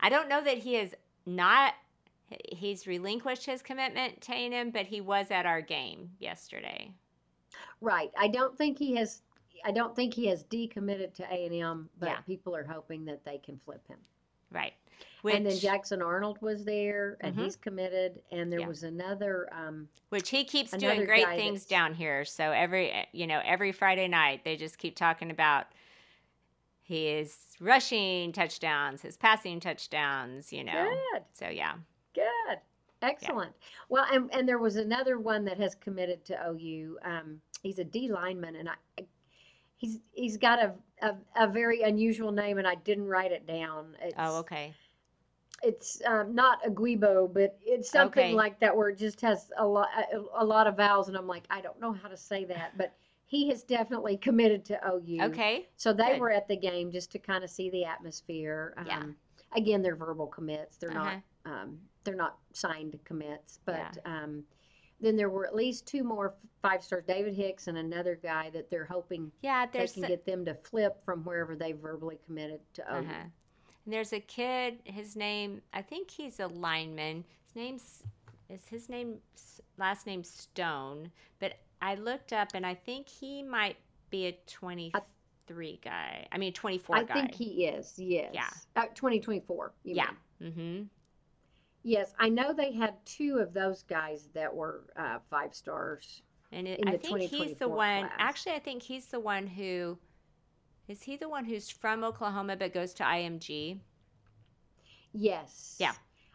I 0.00 0.08
don't 0.08 0.28
know 0.28 0.42
that 0.42 0.58
he 0.58 0.76
is 0.76 0.94
not 1.26 1.74
he's 2.48 2.86
relinquished 2.86 3.46
his 3.46 3.62
commitment 3.62 4.20
to 4.22 4.32
A&M, 4.32 4.70
but 4.70 4.86
he 4.86 5.00
was 5.00 5.30
at 5.30 5.46
our 5.46 5.60
game 5.60 6.10
yesterday. 6.18 6.90
Right. 7.80 8.10
I 8.18 8.28
don't 8.28 8.56
think 8.56 8.78
he 8.78 8.94
has. 8.96 9.22
I 9.64 9.70
don't 9.72 9.96
think 9.96 10.12
he 10.14 10.26
has 10.26 10.44
decommitted 10.44 11.14
to 11.14 11.24
A 11.32 11.46
and 11.46 11.54
M, 11.54 11.88
but 11.98 12.08
Yeah. 12.10 12.20
people 12.20 12.54
are 12.54 12.64
hoping 12.64 13.04
that 13.06 13.24
they 13.24 13.38
can 13.38 13.58
flip 13.58 13.86
him. 13.88 13.98
Right. 14.50 14.74
and 15.24 15.44
then 15.44 15.58
Jackson 15.58 16.00
Arnold 16.02 16.40
was 16.40 16.64
there, 16.64 17.16
and 17.20 17.34
Mhm. 17.34 17.42
he's 17.44 17.56
committed. 17.56 18.22
And 18.30 18.50
there 18.52 18.60
Yeah. 18.60 18.68
was 18.68 18.84
another. 18.84 19.48
Um, 19.52 19.88
which 20.10 20.30
he 20.30 20.44
keeps 20.44 20.70
doing 20.70 21.04
great 21.04 21.26
things 21.30 21.64
that's- 21.64 21.66
down 21.66 21.94
here. 21.94 22.24
So 22.24 22.52
every 22.52 23.06
you 23.12 23.26
know 23.26 23.40
every 23.44 23.72
Friday 23.72 24.06
night 24.06 24.44
they 24.44 24.56
just 24.56 24.78
keep 24.78 24.94
talking 24.94 25.30
about 25.32 25.66
his 26.82 27.56
rushing 27.60 28.32
touchdowns, 28.32 29.02
his 29.02 29.16
passing 29.16 29.58
touchdowns. 29.58 30.52
You 30.52 30.62
know, 30.64 30.96
Good. 31.12 31.24
so 31.32 31.48
yeah, 31.48 31.74
Excellent. 33.02 33.52
Well, 33.88 34.06
and, 34.12 34.30
and 34.32 34.48
there 34.48 34.58
was 34.58 34.76
another 34.76 35.18
one 35.18 35.44
that 35.44 35.58
has 35.58 35.74
committed 35.74 36.24
to 36.26 36.38
OU. 36.50 36.98
Um, 37.04 37.40
he's 37.62 37.78
a 37.78 37.84
D 37.84 38.08
lineman, 38.10 38.56
and 38.56 38.68
I, 38.68 38.74
I- 38.98 39.06
he's 39.76 39.98
he's 40.12 40.36
got 40.38 40.58
a, 40.62 40.72
a 41.02 41.14
a 41.36 41.46
very 41.46 41.82
unusual 41.82 42.32
name, 42.32 42.58
and 42.58 42.66
I 42.66 42.74
didn't 42.76 43.06
write 43.06 43.32
it 43.32 43.46
down. 43.46 43.94
It's, 44.02 44.14
oh 44.18 44.38
okay, 44.38 44.72
It's 45.62 46.00
um, 46.06 46.34
not 46.34 46.62
Aguibo, 46.64 47.32
but 47.32 47.58
it's 47.62 47.90
something 47.90 48.24
Okay. 48.26 48.34
like 48.34 48.58
that 48.60 48.74
where 48.76 48.88
it 48.88 48.98
just 48.98 49.20
has 49.20 49.50
a 49.58 49.66
lot 49.66 49.88
a, 50.12 50.42
a 50.42 50.44
lot 50.44 50.66
of 50.66 50.76
vowels, 50.76 51.08
and 51.08 51.16
I'm 51.16 51.26
like, 51.26 51.44
I 51.50 51.60
don't 51.60 51.80
know 51.80 51.92
how 51.92 52.08
to 52.08 52.16
say 52.16 52.44
that, 52.46 52.76
but 52.78 52.94
he 53.26 53.48
has 53.50 53.62
definitely 53.64 54.16
committed 54.16 54.64
to 54.66 54.80
OU. 54.88 55.20
okay, 55.24 55.66
So 55.76 55.92
they 55.92 56.12
Good. 56.12 56.20
were 56.20 56.30
at 56.30 56.46
the 56.48 56.56
game 56.56 56.90
just 56.92 57.10
to 57.12 57.18
kind 57.18 57.42
of 57.44 57.50
see 57.50 57.70
the 57.70 57.84
atmosphere. 57.84 58.72
Um, 58.78 58.86
Yeah. 58.86 59.02
Again, 59.54 59.82
they're 59.82 59.96
verbal 59.96 60.26
commits. 60.26 60.76
They're 60.76 60.90
Uh-huh. 60.90 61.20
not. 61.44 61.52
Um, 61.52 61.78
they're 62.04 62.14
not 62.16 62.38
signed 62.52 62.98
commits. 63.04 63.60
But 63.64 63.98
um, 64.04 64.44
then 65.00 65.16
there 65.16 65.28
were 65.30 65.46
at 65.46 65.54
least 65.54 65.86
two 65.86 66.02
more 66.02 66.34
five 66.62 66.82
stars. 66.82 67.04
David 67.06 67.34
Hicks 67.34 67.68
and 67.68 67.78
another 67.78 68.18
guy 68.20 68.50
that 68.50 68.70
they're 68.70 68.84
hoping 68.84 69.30
yeah. 69.42 69.66
they 69.66 69.86
can 69.86 70.04
a- 70.04 70.08
get 70.08 70.26
them 70.26 70.44
to 70.44 70.54
flip 70.54 71.02
from 71.04 71.22
wherever 71.24 71.54
they 71.54 71.72
verbally 71.72 72.18
committed 72.26 72.60
to 72.74 72.82
OU. 72.82 72.96
Uh-huh. 72.98 73.12
And 73.84 73.94
there's 73.94 74.12
a 74.12 74.20
kid. 74.20 74.78
His 74.84 75.14
name, 75.16 75.62
I 75.72 75.82
think 75.82 76.10
he's 76.10 76.40
a 76.40 76.46
lineman. 76.48 77.24
His 77.46 77.54
name's 77.56 78.02
is 78.48 78.66
his 78.68 78.88
name 78.88 79.16
last 79.78 80.06
name 80.06 80.22
Stone. 80.24 81.10
But 81.40 81.54
I 81.82 81.94
looked 81.94 82.32
up, 82.32 82.48
and 82.54 82.64
I 82.66 82.74
think 82.74 83.08
he 83.08 83.42
might 83.42 83.76
be 84.10 84.26
a 84.26 84.38
23 84.46 84.92
guy. 85.82 86.26
I 86.32 86.38
mean, 86.38 86.52
24 86.52 86.96
I 86.96 87.04
guy. 87.04 87.14
think 87.14 87.34
he 87.34 87.66
is. 87.66 87.94
Yes. 87.96 88.30
Yeah. 88.32 88.48
Uh, 88.74 88.86
2024. 88.94 89.72
yeah. 89.84 90.06
Mm-hmm. 90.42 90.82
Yes, 91.82 92.14
I 92.18 92.28
know 92.28 92.52
they 92.52 92.72
had 92.72 92.94
two 93.04 93.38
of 93.38 93.54
those 93.54 93.84
guys 93.84 94.28
that 94.34 94.52
were 94.52 94.82
uh, 94.96 95.18
five 95.30 95.54
stars. 95.54 96.22
And 96.50 96.66
it, 96.66 96.80
I 96.84 96.96
think 96.96 97.20
he's 97.20 97.56
the 97.58 97.68
one. 97.68 98.00
class. 98.02 98.12
Actually, 98.18 98.56
I 98.56 98.58
think 98.58 98.82
he's 98.82 99.06
the 99.06 99.20
one 99.20 99.46
who. 99.46 99.96
Is 100.88 101.02
he 101.02 101.16
the 101.16 101.28
one 101.28 101.44
who's 101.44 101.68
from 101.70 102.02
Oklahoma 102.04 102.56
but 102.56 102.72
goes 102.74 102.92
to 102.94 103.02
IMG? 103.04 103.78
Yes. 105.12 105.76
Yeah. 105.78 105.92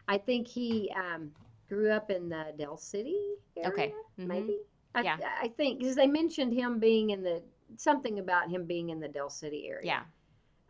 I 0.07 0.18
think 0.18 0.47
he 0.47 0.91
um, 0.95 1.32
grew 1.70 1.91
up 1.91 2.09
in 2.09 2.30
the 2.30 2.53
Del 2.57 2.78
City 2.78 3.18
area. 3.55 3.70
Okay. 3.70 3.93
Mhm. 4.20 4.28
Maybe. 4.28 4.57
I, 4.95 5.01
Yeah. 5.03 5.18
I 5.41 5.47
think 5.49 5.80
because 5.80 5.95
they 5.95 6.07
mentioned 6.07 6.53
him 6.53 6.80
being 6.80 7.12
in 7.12 7.24
the 7.24 7.41
something 7.78 8.20
about 8.20 8.50
him 8.50 8.66
being 8.66 8.90
in 8.90 9.00
the 9.00 9.08
Del 9.08 9.30
City 9.30 9.68
area. 9.68 9.82
Yeah. 9.84 10.02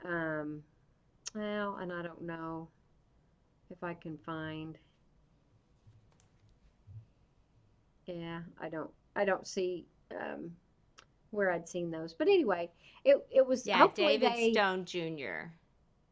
Um, 0.06 0.64
Well, 1.36 1.78
and 1.82 1.91
I 1.93 2.02
don't 2.02 2.22
know 2.22 2.68
if 3.70 3.84
I 3.84 3.93
can 3.93 4.18
find. 4.18 4.78
Yeah, 8.06 8.41
I 8.60 8.70
don't. 8.70 8.89
I 9.16 9.26
don't 9.26 9.47
see 9.47 9.86
um, 10.20 10.52
where 11.32 11.52
I'd 11.52 11.68
seen 11.68 11.91
those. 11.91 12.14
But 12.14 12.28
anyway, 12.28 12.70
it 13.06 13.26
it 13.32 13.45
was 13.45 13.66
Yeah, 13.66 13.88
David 13.93 14.34
they. 14.34 14.52
Stone 14.54 14.86
Jr. 14.86 15.52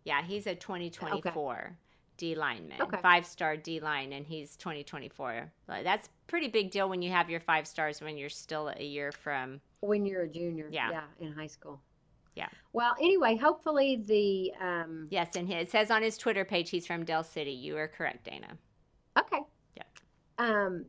Yeah, 0.05 0.23
he's 0.23 0.47
a 0.47 0.55
2024 0.55 1.77
D 2.19 2.35
lineman, 2.35 2.79
Okay. 2.81 2.99
five 3.01 3.25
star 3.25 3.57
D 3.57 3.79
line, 3.79 4.13
and 4.13 4.27
he's 4.27 4.55
2024. 4.57 5.51
Like, 5.67 5.83
That's 5.83 6.09
pretty 6.27 6.49
big 6.49 6.69
deal 6.69 6.87
when 6.89 7.01
you 7.01 7.09
have 7.09 7.29
your 7.29 7.39
five 7.39 7.65
stars 7.65 8.01
when 8.01 8.17
you're 8.17 8.29
still 8.29 8.67
a 8.75 8.83
year 8.83 9.11
from. 9.11 9.61
when 9.79 10.05
you're 10.05 10.23
a 10.23 10.27
junior. 10.27 10.67
Yeah. 10.71 11.01
in 11.19 11.31
high 11.31 11.47
school. 11.47 11.81
Yeah. 12.35 12.49
Well, 12.73 12.93
anyway, 13.01 13.35
hopefully 13.37 13.95
the 14.05 14.53
um, 14.63 15.07
Yes, 15.09 15.35
and 15.35 15.49
it 15.51 15.71
says 15.71 15.89
on 15.89 16.01
his 16.03 16.17
Twitter 16.17 16.45
page 16.45 16.69
he's 16.69 16.85
from 16.85 17.03
Del 17.05 17.23
City. 17.23 17.51
You 17.51 17.77
are 17.77 17.87
correct, 17.87 18.25
Dana. 18.25 18.57
Okay. 19.17 19.39
Yeah. 19.75 19.83
Um, 20.37 20.85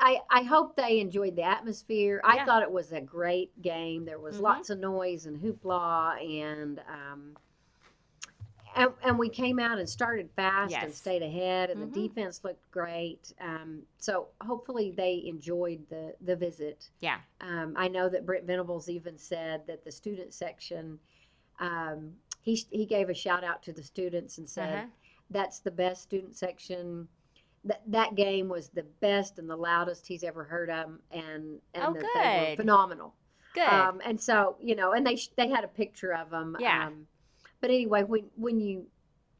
I 0.00 0.20
I 0.30 0.42
hope 0.42 0.74
they 0.74 1.00
enjoyed 1.00 1.36
the 1.36 1.42
atmosphere. 1.42 2.20
I 2.24 2.36
Yeah. 2.36 2.44
thought 2.46 2.62
it 2.62 2.70
was 2.70 2.92
a 2.92 3.00
great 3.00 3.50
game. 3.62 4.04
There 4.06 4.18
was 4.18 4.38
Mhm. 4.38 4.42
lots 4.42 4.70
of 4.70 4.78
noise 4.78 5.26
and 5.26 5.38
hoopla, 5.38 6.18
and 6.42 6.80
um, 6.88 7.36
and, 8.76 8.92
and 9.02 9.18
we 9.18 9.28
came 9.28 9.58
out 9.58 9.78
and 9.78 9.88
started 9.88 10.30
fast 10.36 10.72
and 10.74 10.92
stayed 10.94 11.22
ahead, 11.22 11.70
and 11.70 11.80
Mhm. 11.80 11.92
the 11.94 12.08
defense 12.08 12.44
looked 12.44 12.70
great. 12.70 13.32
Um, 13.40 13.82
so 13.98 14.28
hopefully 14.42 14.90
they 14.92 15.24
enjoyed 15.26 15.88
the 15.88 16.14
the 16.20 16.36
visit. 16.36 16.90
Yeah. 17.00 17.18
Um, 17.40 17.74
I 17.76 17.88
know 17.88 18.08
that 18.08 18.24
Brent 18.26 18.44
Venables 18.44 18.88
even 18.88 19.18
said 19.18 19.66
that 19.66 19.82
the 19.84 19.90
student 19.92 20.32
section. 20.34 20.98
Um, 21.58 22.12
he, 22.42 22.54
he 22.70 22.86
gave 22.86 23.08
a 23.08 23.14
shout 23.14 23.42
out 23.42 23.62
to 23.64 23.72
the 23.72 23.82
students 23.82 24.38
and 24.38 24.48
said, 24.48 24.74
Uh-huh. 24.78 24.86
that's 25.30 25.58
the 25.58 25.70
best 25.70 26.02
student 26.02 26.36
section. 26.36 27.08
That 27.64 27.82
that 27.88 28.14
game 28.14 28.48
was 28.48 28.68
the 28.68 28.84
best 29.00 29.38
and 29.40 29.50
the 29.50 29.56
loudest 29.56 30.06
he's 30.06 30.22
ever 30.22 30.44
heard 30.44 30.68
them, 30.68 31.00
and 31.10 31.60
and 31.74 31.84
Oh, 31.84 31.92
that 31.94 32.06
they 32.14 32.50
were 32.50 32.56
phenomenal. 32.56 33.14
Good. 33.54 33.66
Um, 33.68 34.00
and 34.04 34.20
so 34.20 34.56
you 34.60 34.76
know, 34.76 34.92
and 34.92 35.04
they 35.04 35.16
sh- 35.16 35.32
they 35.34 35.48
had 35.48 35.64
a 35.64 35.68
picture 35.68 36.14
of 36.14 36.30
them. 36.30 36.56
Yeah. 36.60 36.86
Um, 36.86 37.08
but 37.60 37.70
anyway, 37.70 38.02
when 38.04 38.30
when 38.36 38.60
you 38.60 38.86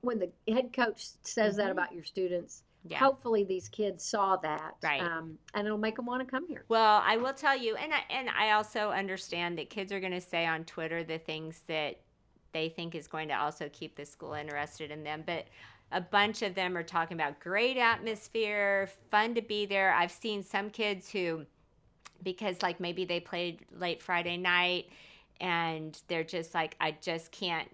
when 0.00 0.18
the 0.18 0.30
head 0.52 0.72
coach 0.72 1.08
says 1.22 1.56
that 1.56 1.68
Mhm. 1.68 1.72
about 1.72 1.92
your 1.92 2.04
students, 2.04 2.62
yeah. 2.84 2.98
hopefully 2.98 3.42
these 3.44 3.68
kids 3.68 4.04
saw 4.04 4.36
that, 4.36 4.76
Right. 4.82 5.00
Um, 5.00 5.38
and 5.54 5.66
it'll 5.66 5.78
make 5.78 5.96
them 5.96 6.06
want 6.06 6.20
to 6.24 6.30
come 6.30 6.46
here. 6.46 6.64
Well, 6.68 7.02
I 7.04 7.16
will 7.16 7.34
tell 7.34 7.56
you, 7.56 7.74
and 7.76 7.92
I, 7.92 8.04
and 8.10 8.30
I 8.30 8.52
also 8.52 8.90
understand 8.90 9.58
that 9.58 9.68
kids 9.70 9.90
are 9.92 9.98
going 10.00 10.12
to 10.12 10.20
say 10.20 10.46
on 10.46 10.64
Twitter 10.64 11.02
the 11.02 11.18
things 11.18 11.60
that 11.66 12.00
they 12.52 12.68
think 12.68 12.94
is 12.94 13.08
going 13.08 13.28
to 13.28 13.34
also 13.34 13.68
keep 13.72 13.96
the 13.96 14.04
school 14.06 14.34
interested 14.34 14.90
in 14.90 15.02
them. 15.02 15.24
But 15.26 15.48
a 15.92 16.00
bunch 16.00 16.42
of 16.42 16.54
them 16.54 16.76
are 16.76 16.82
talking 16.84 17.16
about 17.16 17.40
great 17.40 17.76
atmosphere, 17.76 18.88
fun 19.10 19.34
to 19.34 19.42
be 19.42 19.66
there. 19.66 19.92
I've 19.92 20.12
seen 20.12 20.42
some 20.42 20.70
kids 20.70 21.10
who, 21.10 21.46
because 22.22 22.62
like 22.62 22.80
maybe 22.80 23.04
they 23.04 23.20
played 23.20 23.64
late 23.72 24.00
Friday 24.02 24.36
night 24.36 24.88
and 25.40 26.00
they're 26.08 26.24
just 26.24 26.54
like, 26.54 26.76
I 26.80 26.92
just 27.00 27.30
can't 27.32 27.68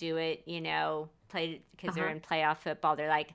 do 0.00 0.16
it, 0.16 0.42
you 0.46 0.60
know, 0.60 1.08
play 1.28 1.60
because 1.76 1.94
they're 1.94 2.06
Uh-huh. 2.06 2.14
in 2.16 2.20
playoff 2.20 2.58
football. 2.58 2.96
They're 2.96 3.08
like, 3.08 3.34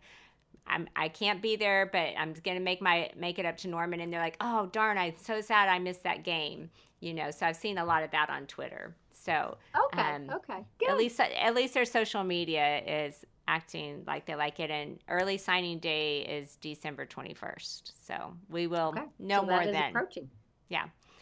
I'm 0.68 0.88
I 0.96 1.10
can't 1.10 1.42
be 1.42 1.56
there, 1.56 1.86
but 1.86 2.10
I'm 2.18 2.34
gonna 2.44 2.60
make 2.60 2.82
my 2.82 3.12
make 3.16 3.38
it 3.40 3.46
up 3.46 3.58
to 3.58 3.68
Norman, 3.68 4.00
and 4.02 4.12
they're 4.12 4.20
like, 4.22 4.38
oh 4.42 4.66
darn, 4.68 4.98
I'm 4.98 5.14
so 5.18 5.40
sad 5.42 5.70
I 5.70 5.80
missed 5.80 6.04
that 6.04 6.24
game, 6.24 6.70
you 7.00 7.14
know. 7.14 7.32
So 7.32 7.46
I've 7.46 7.56
seen 7.56 7.78
a 7.78 7.86
lot 7.86 8.04
of 8.04 8.12
that 8.12 8.30
on 8.30 8.48
Twitter. 8.48 8.96
So 9.14 9.58
Okay, 9.86 10.02
Um, 10.02 10.30
okay, 10.32 10.66
good. 10.80 10.90
at 10.90 10.98
least 10.98 11.20
at 11.20 11.54
least 11.56 11.74
their 11.76 11.86
social 11.86 12.24
media 12.24 12.80
is 12.86 13.24
acting 13.48 14.04
like 14.08 14.26
they 14.26 14.36
like 14.36 14.60
it. 14.60 14.72
And 14.72 15.00
early 15.08 15.38
signing 15.38 15.78
day 15.80 16.22
is 16.22 16.56
December 16.58 17.06
21st, 17.06 17.92
so 18.08 18.34
we 18.50 18.66
will 18.68 18.90
okay. 18.90 19.04
know 19.20 19.42
so 19.42 19.46
more 19.46 19.66
then. 19.66 19.90
approaching. 19.96 20.30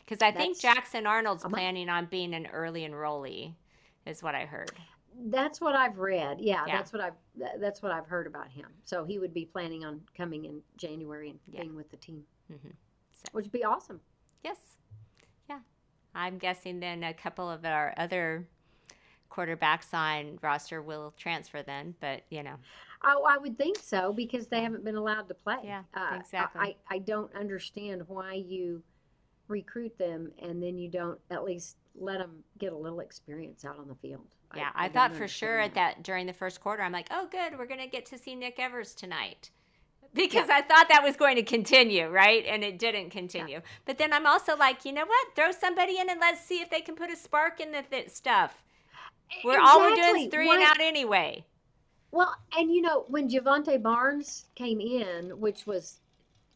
Because 0.06 0.22
I 0.22 0.32
think 0.32 0.60
Jackson 0.60 1.06
Arnold's 1.08 1.44
month. 1.44 1.54
planning 1.56 1.88
on 1.90 2.06
being 2.08 2.34
an 2.34 2.48
early 2.48 2.82
enrollee, 2.88 3.54
is 4.06 4.22
what 4.22 4.36
I 4.36 4.46
heard. 4.46 4.72
That's 5.26 5.62
what 5.62 5.76
I've 5.76 5.98
read. 5.98 6.40
Yeah, 6.42 6.66
Yeah. 6.68 6.78
that's 6.78 6.92
what 6.94 7.02
I've 7.02 7.14
tha- 7.36 7.58
that's 7.60 7.82
what 7.82 7.92
I've 7.92 8.08
heard 8.08 8.28
about 8.28 8.48
him. 8.50 8.68
So 8.84 9.06
he 9.06 9.20
would 9.20 9.34
be 9.34 9.46
planning 9.46 9.84
on 9.86 10.02
coming 10.16 10.46
in 10.46 10.62
January 10.78 11.30
and 11.32 11.40
Yeah. 11.48 11.62
being 11.62 11.76
with 11.76 11.90
the 11.90 11.98
team, 11.98 12.26
hmm 12.48 12.70
So. 13.12 13.26
which 13.32 13.46
would 13.46 13.52
be 13.52 13.64
awesome. 13.64 14.02
Yes. 14.44 14.78
Yeah. 15.50 15.60
I'm 16.16 16.38
guessing 16.38 16.80
then 16.80 17.04
a 17.04 17.14
couple 17.14 17.50
of 17.50 17.64
our 17.66 17.94
other 17.98 18.48
quarterbacks 19.32 19.94
on 19.94 20.38
roster 20.42 20.82
will 20.82 21.12
transfer 21.18 21.64
then, 21.64 21.96
but 22.00 22.24
you 22.30 22.44
know. 22.44 22.56
Oh, 23.04 23.24
I 23.24 23.38
would 23.38 23.58
think 23.58 23.78
so 23.78 24.14
because 24.14 24.48
they 24.48 24.62
haven't 24.62 24.84
been 24.84 24.96
allowed 24.96 25.28
to 25.28 25.34
play. 25.34 25.58
Yeah, 25.64 25.84
Uh, 25.94 26.18
exactly. 26.20 26.62
I, 26.62 26.76
I 26.96 27.00
don't 27.00 27.34
understand 27.36 28.08
why 28.08 28.34
you 28.34 28.84
recruit 29.48 29.98
them 29.98 30.32
and 30.40 30.62
then 30.64 30.78
you 30.78 30.88
don't 30.90 31.20
at 31.30 31.44
least 31.44 31.78
let 32.00 32.20
them 32.20 32.44
get 32.58 32.74
a 32.74 32.78
little 32.78 33.00
experience 33.00 33.66
out 33.66 33.78
on 33.80 33.88
the 33.88 33.96
field. 33.96 34.28
Yeah, 34.56 34.70
I, 34.76 34.86
don't 34.86 34.94
thought 34.94 35.16
for 35.16 35.28
sure 35.28 35.62
understand 35.62 35.88
at 35.90 35.96
that 35.96 36.04
during 36.04 36.28
the 36.28 36.34
first 36.34 36.62
quarter, 36.62 36.84
I'm 36.84 36.92
like, 36.92 37.08
oh, 37.12 37.28
good, 37.32 37.58
we're 37.58 37.66
going 37.66 37.80
to 37.80 37.88
get 37.88 38.06
to 38.08 38.18
see 38.18 38.36
Nick 38.36 38.60
Evers 38.60 38.94
tonight. 38.94 39.50
Because 40.14 40.48
I 40.50 40.62
thought 40.62 40.90
that 40.90 41.02
was 41.04 41.16
going 41.16 41.38
to 41.38 41.44
continue, 41.44 42.08
right? 42.08 42.46
And 42.46 42.64
it 42.64 42.78
didn't 42.78 43.10
continue. 43.10 43.62
But 43.86 43.98
then 43.98 44.14
I'm 44.14 44.28
also 44.28 44.56
like, 44.56 44.86
you 44.86 44.92
know 44.92 45.06
what? 45.06 45.36
Throw 45.36 45.52
somebody 45.52 45.98
in 45.98 46.08
and 46.08 46.20
let's 46.20 46.46
see 46.46 46.62
if 46.62 46.70
they 46.70 46.82
can 46.82 46.94
put 46.94 47.10
a 47.10 47.16
spark 47.16 47.60
in 47.60 47.72
the 47.72 47.82
th- 47.82 48.10
stuff. 48.10 48.64
We're 49.44 49.60
all 49.60 49.80
we're 49.80 49.96
doing 49.96 50.26
is 50.26 50.32
three 50.32 50.48
Why- 50.48 50.58
and 50.58 50.64
out 50.64 50.80
anyway. 50.80 51.46
Well, 52.12 52.36
and 52.56 52.72
you 52.72 52.84
know 52.84 53.06
when 53.08 53.28
Jovantae 53.28 53.82
Barnes 53.82 54.46
came 54.54 54.80
in, 54.80 55.32
which 55.40 55.66
was 55.66 56.00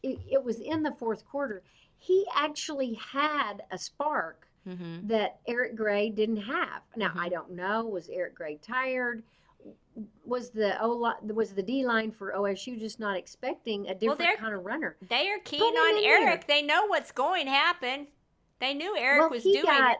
it, 0.04 0.20
it 0.30 0.44
was 0.44 0.60
in 0.60 0.84
the 0.84 0.92
fourth 0.92 1.26
quarter, 1.26 1.64
he 1.98 2.24
actually 2.36 2.94
had 2.94 3.62
a 3.72 3.78
spark 3.78 4.47
Mm-hmm. 4.66 5.06
that 5.08 5.40
Eric 5.46 5.76
Gray 5.76 6.10
didn't 6.10 6.38
have. 6.38 6.82
Now 6.96 7.10
Mhm. 7.10 7.20
I 7.20 7.28
don't 7.28 7.50
know. 7.52 7.86
Was 7.86 8.08
Eric 8.08 8.34
Gray 8.34 8.56
tired? 8.56 9.22
Was 10.24 10.50
the 10.50 10.80
O 10.82 11.14
was 11.32 11.52
the 11.54 11.62
D 11.62 11.84
line 11.86 12.10
for 12.12 12.32
OSU 12.32 12.78
just 12.78 13.00
not 13.00 13.16
expecting 13.16 13.88
a 13.88 13.94
different 13.94 14.18
they're- 14.20 14.36
kind 14.36 14.54
of 14.54 14.64
runner? 14.64 14.96
They 15.08 15.30
are 15.30 15.38
keen 15.40 15.62
on 15.62 16.04
Eric. 16.04 16.46
They 16.46 16.62
know 16.62 16.86
what's 16.86 17.10
going 17.12 17.46
to 17.46 17.52
happen. 17.52 18.08
They 18.60 18.74
knew 18.74 18.96
Eric 18.96 19.20
well, 19.22 19.30
was 19.30 19.42
doing 19.42 19.62
got 19.64 19.98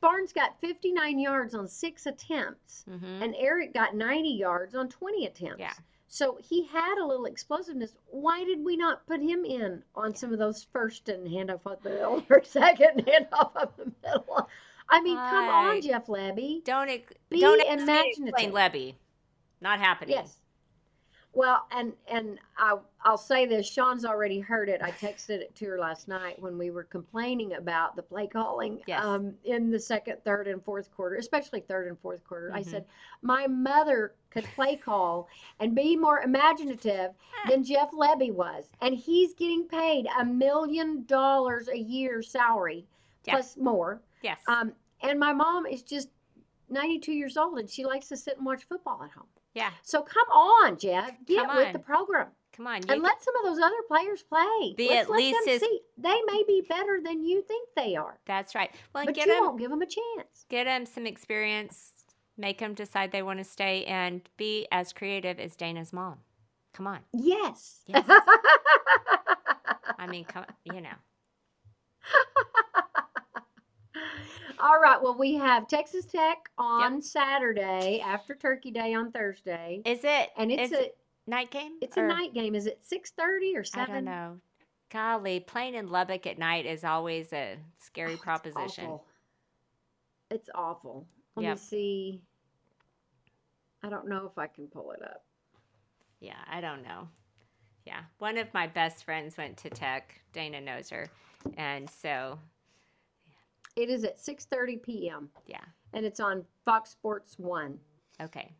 Barnes 0.00 0.32
got 0.32 0.58
59 0.60 1.18
yards 1.18 1.54
on 1.54 1.68
six 1.68 2.06
attempts, 2.06 2.84
it. 2.86 2.98
hmm 2.98 3.22
and 3.22 3.34
Eric 3.38 3.74
got 3.74 3.94
90 3.94 4.30
yards 4.30 4.74
on 4.74 4.88
20 4.88 5.26
attempts. 5.26 5.60
Yeah. 5.60 5.74
So 6.12 6.38
he 6.42 6.66
had 6.66 6.98
a 6.98 7.06
little 7.06 7.26
explosiveness. 7.26 7.94
Why 8.08 8.42
did 8.42 8.64
we 8.64 8.76
not 8.76 9.06
put 9.06 9.20
him 9.20 9.44
in 9.44 9.84
on 9.94 10.12
some 10.12 10.32
of 10.32 10.40
those 10.40 10.66
first 10.72 11.08
and 11.08 11.24
handoff 11.24 11.60
up 11.70 11.84
the 11.84 11.90
middle 11.90 12.26
or 12.30 12.42
second 12.42 13.06
handoff 13.06 13.54
up 13.54 13.76
the 13.76 13.92
middle? 14.02 14.48
I 14.88 15.00
mean, 15.02 15.16
come 15.16 15.48
on, 15.48 15.80
Jeff 15.80 16.08
Lebby. 16.08 16.64
Don't 16.64 16.90
ex- 16.90 17.14
Be 17.28 17.40
don't 17.40 17.60
imaginative. 17.60 18.34
explain 18.34 18.50
Lebby. 18.50 18.94
Not 19.60 19.78
happening. 19.78 20.16
Yes. 20.16 20.39
Well, 21.32 21.66
and 21.70 21.92
and 22.08 22.38
I 22.58 22.76
I'll 23.02 23.16
say 23.16 23.46
this. 23.46 23.66
Shawn's 23.70 24.04
already 24.04 24.40
heard 24.40 24.68
it. 24.68 24.82
I 24.82 24.90
texted 24.90 25.38
it 25.40 25.54
to 25.56 25.66
her 25.66 25.78
last 25.78 26.08
night 26.08 26.40
when 26.42 26.58
we 26.58 26.70
were 26.70 26.82
complaining 26.84 27.54
about 27.54 27.94
the 27.94 28.02
play 28.02 28.26
calling 28.26 28.82
Yes. 28.86 29.04
um, 29.04 29.34
in 29.44 29.70
the 29.70 29.78
second, 29.78 30.18
third, 30.24 30.48
and 30.48 30.62
fourth 30.64 30.90
quarter, 30.94 31.16
especially 31.16 31.60
third 31.60 31.86
and 31.86 31.98
fourth 32.00 32.24
quarter. 32.24 32.50
I 32.52 32.60
Mhm. 32.62 32.66
said 32.66 32.86
my 33.22 33.46
mother 33.46 34.14
could 34.30 34.44
play 34.56 34.76
call 34.76 35.28
and 35.60 35.74
be 35.74 35.96
more 35.96 36.20
imaginative 36.20 37.14
than 37.48 37.62
Jeff 37.62 37.90
Lebby 37.92 38.32
was, 38.34 38.68
and 38.80 38.94
he's 38.94 39.32
getting 39.34 39.68
paid 39.68 40.08
a 40.18 40.24
million 40.24 41.04
dollars 41.04 41.68
a 41.68 41.78
year 41.78 42.22
salary 42.22 42.86
plus 43.24 43.56
more. 43.56 44.02
Yes. 44.22 44.42
Um, 44.48 44.74
and 45.02 45.18
my 45.18 45.32
mom 45.32 45.64
is 45.64 45.82
just 45.82 46.10
92 46.68 47.12
years 47.12 47.36
old, 47.36 47.58
and 47.58 47.70
she 47.70 47.84
likes 47.84 48.08
to 48.08 48.16
sit 48.16 48.36
and 48.36 48.44
watch 48.44 48.64
football 48.64 49.02
at 49.04 49.10
home. 49.12 49.26
Yeah. 49.54 49.70
So 49.82 50.02
come 50.02 50.28
on, 50.28 50.78
Jeff, 50.78 51.10
get 51.26 51.46
Come 51.46 51.56
with 51.56 51.72
the 51.72 51.78
program 51.78 52.28
Come 52.60 52.66
on. 52.66 52.80
And 52.88 53.02
let 53.02 53.22
some 53.22 53.34
of 53.36 53.44
those 53.44 53.58
other 53.58 53.82
players 53.88 54.22
play. 54.22 54.74
Let's 54.78 54.92
at 54.92 55.10
let 55.10 55.16
least 55.16 55.38
them 55.46 55.54
as- 55.54 55.60
see. 55.60 55.80
They 55.96 56.20
may 56.26 56.44
be 56.46 56.62
better 56.68 57.00
than 57.02 57.24
you 57.24 57.42
think 57.42 57.68
they 57.74 57.96
are, 57.96 58.18
That's 58.26 58.54
right. 58.54 58.70
Well, 58.94 59.06
but 59.06 59.14
get 59.14 59.26
you 59.26 59.32
them 59.32 59.44
won't 59.44 59.58
give 59.58 59.70
them 59.70 59.80
a 59.80 59.86
chance. 59.86 60.44
get 60.50 60.64
them 60.64 60.84
some 60.84 61.06
experience. 61.06 61.92
Make 62.36 62.58
them 62.58 62.74
decide 62.74 63.12
they 63.12 63.22
want 63.22 63.38
to 63.38 63.44
stay 63.44 63.84
and 63.84 64.20
be 64.36 64.66
as 64.72 64.92
creative 64.92 65.38
as 65.38 65.56
Dana's 65.56 65.92
mom. 65.92 66.18
Come 66.74 66.86
on. 66.86 67.00
Yes. 67.12 67.80
Yes. 67.86 68.04
I 69.98 70.06
mean, 70.06 70.24
come. 70.24 70.44
You 70.64 70.80
know. 70.80 70.88
All 74.62 74.78
right. 74.80 75.00
Well, 75.02 75.16
we 75.16 75.34
have 75.34 75.66
Texas 75.68 76.04
Tech 76.06 76.48
on 76.58 77.00
Saturday 77.02 78.00
after 78.00 78.34
Turkey 78.34 78.70
Day 78.70 78.94
on 78.94 79.10
Thursday, 79.12 79.82
Is 79.84 80.00
it? 80.04 80.30
and 80.36 80.52
it's 80.52 80.72
a 80.72 80.86
it 80.86 80.98
night 81.26 81.50
game. 81.50 81.78
it's 81.80 81.96
Or- 81.96 82.04
a 82.04 82.08
night 82.08 82.34
game. 82.34 82.54
Is 82.54 82.66
it 82.66 82.84
six 82.84 83.10
thirty 83.10 83.56
or 83.56 83.64
seven? 83.64 83.90
I 83.90 83.94
don't 83.96 84.04
know. 84.04 84.40
Golly, 84.90 85.40
playing 85.40 85.74
in 85.74 85.88
Lubbock 85.88 86.26
at 86.26 86.38
night 86.38 86.66
is 86.66 86.82
always 86.84 87.32
a 87.32 87.58
scary 87.78 88.10
Oh, 88.10 88.14
it's 88.14 88.22
proposition. 88.22 88.84
awful. 88.86 89.06
It's 90.30 90.50
awful. 90.54 91.06
Let 91.36 91.42
Yep. 91.44 91.56
me 91.56 91.58
see. 91.58 92.22
I 93.82 93.88
don't 93.88 94.08
know 94.08 94.26
if 94.26 94.36
I 94.36 94.46
can 94.46 94.68
pull 94.68 94.90
it 94.92 95.02
up. 95.02 95.24
Yeah, 96.18 96.42
I 96.48 96.60
don't 96.60 96.82
know. 96.82 97.08
Yeah, 97.86 98.02
one 98.18 98.36
of 98.36 98.52
my 98.52 98.66
best 98.66 99.04
friends 99.04 99.36
went 99.38 99.56
to 99.58 99.70
Tech. 99.70 100.20
Dana 100.32 100.60
knows 100.60 100.90
her, 100.90 101.08
and 101.56 101.88
so 101.88 102.38
It 103.76 103.88
is 103.90 104.04
at 104.04 104.18
6:30 104.18 104.82
p.m. 104.82 105.28
yeah. 105.46 105.58
and 105.92 106.04
it's 106.04 106.20
on 106.20 106.44
Fox 106.64 106.90
Sports 106.90 107.38
One. 107.38 107.78
Okay, 108.20 108.52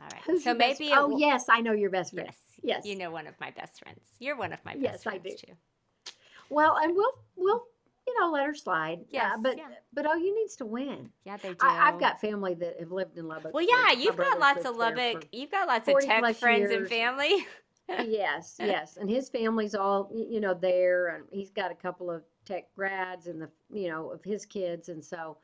all 0.00 0.06
right. 0.12 0.22
Who's 0.26 0.44
so 0.44 0.54
best- 0.54 0.80
maybe 0.80 0.92
oh 0.94 1.08
will- 1.08 1.18
yes, 1.20 1.46
I 1.48 1.60
know 1.60 1.72
your 1.72 1.90
best 1.90 2.12
friend. 2.14 2.28
yes, 2.28 2.38
Yes. 2.62 2.86
You 2.86 2.96
know 2.96 3.10
one 3.10 3.26
of 3.26 3.34
my 3.40 3.50
best 3.50 3.80
friends. 3.82 4.00
You're 4.20 4.36
one 4.36 4.52
of 4.52 4.64
my 4.64 4.72
best 4.74 4.82
Yes, 4.82 5.06
I 5.06 5.18
friends 5.18 5.40
do. 5.40 5.46
too. 5.48 5.52
Well, 6.50 6.76
and 6.82 6.94
we'll 6.94 7.12
we'll 7.36 7.64
you 8.06 8.18
know 8.20 8.30
let 8.30 8.46
her 8.46 8.54
slide. 8.54 9.00
Yes, 9.10 9.32
Uh, 9.34 9.38
but 9.40 9.58
yeah. 9.58 9.68
but 9.92 10.06
OU 10.06 10.34
needs 10.34 10.56
to 10.56 10.64
win. 10.64 11.10
Yeah, 11.24 11.36
they 11.38 11.50
do. 11.50 11.56
I, 11.60 11.88
I've 11.88 11.98
got 12.00 12.20
family 12.20 12.54
that 12.54 12.78
have 12.78 12.92
lived 12.92 13.18
in 13.18 13.26
Lubbock. 13.26 13.52
Well, 13.54 13.66
yeah, 13.68 13.92
you've 13.92 14.16
got 14.16 14.38
lots 14.38 14.64
of 14.64 14.76
Lubbock. 14.76 15.26
You've 15.32 15.50
got 15.50 15.66
lots 15.68 15.88
of 15.88 15.98
Tech 16.00 16.36
friends 16.36 16.70
and 16.70 16.86
family. 16.88 17.46
yes, 17.88 18.56
yes, 18.58 18.96
and 18.96 19.10
his 19.10 19.28
family's 19.28 19.74
all 19.74 20.10
you 20.14 20.40
know 20.40 20.54
there, 20.54 21.08
and 21.08 21.24
he's 21.32 21.50
got 21.50 21.70
a 21.72 21.74
couple 21.74 22.10
of 22.10 22.22
tech 22.44 22.74
grads 22.74 23.26
and 23.26 23.40
the 23.40 23.48
you 23.72 23.88
know 23.88 24.10
of 24.10 24.22
his 24.24 24.44
kids, 24.46 24.88
and 24.88 25.04
so 25.04 25.36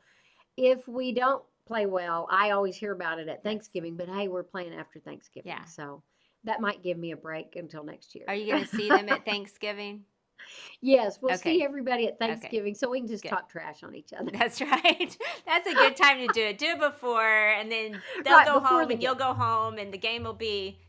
if 0.57 0.87
we 0.87 1.11
don't 1.11 1.43
play 1.65 1.85
well, 1.85 2.27
I 2.31 2.51
always 2.51 2.75
hear 2.75 2.91
about 2.91 3.19
it 3.19 3.27
at 3.27 3.43
Thanksgiving. 3.43 3.95
But 3.95 4.09
hey, 4.09 4.27
we're 4.27 4.43
playing 4.43 4.73
after 4.73 4.99
Thanksgiving, 4.99 5.51
Yeah. 5.51 5.65
so 5.65 6.01
that 6.43 6.61
might 6.61 6.81
give 6.83 6.97
me 6.97 7.11
a 7.11 7.17
break 7.17 7.55
until 7.55 7.83
next 7.83 8.15
year. 8.15 8.25
Are 8.27 8.35
you 8.35 8.51
going 8.51 8.63
to 8.65 8.75
see 8.75 8.89
them 8.89 9.09
at 9.09 9.25
Thanksgiving? 9.25 10.03
yes, 10.81 11.19
we'll 11.21 11.33
Okay. 11.35 11.57
see 11.57 11.63
everybody 11.63 12.07
at 12.07 12.17
Thanksgiving, 12.17 12.73
so 12.75 12.89
we 12.89 12.99
can 12.99 13.07
just 13.07 13.23
Good. 13.23 13.29
talk 13.29 13.49
trash 13.49 13.83
on 13.83 13.93
each 13.95 14.13
other. 14.13 14.31
That's 14.31 14.61
right. 14.61 15.17
That's 15.45 15.67
a 15.67 15.75
good 15.75 15.95
time 15.95 16.19
to 16.19 16.27
do 16.33 16.41
it. 16.41 16.57
Do 16.57 16.67
it 16.67 16.79
before, 16.79 17.49
and 17.49 17.71
then 17.71 18.01
they'll 18.23 18.37
Right, 18.37 18.45
go 18.47 18.59
home, 18.59 18.87
the 18.87 18.93
and 18.95 19.03
you'll 19.03 19.15
go 19.15 19.33
home, 19.33 19.77
and 19.77 19.93
the 19.93 19.97
game 19.97 20.23
will 20.23 20.33
be. 20.33 20.79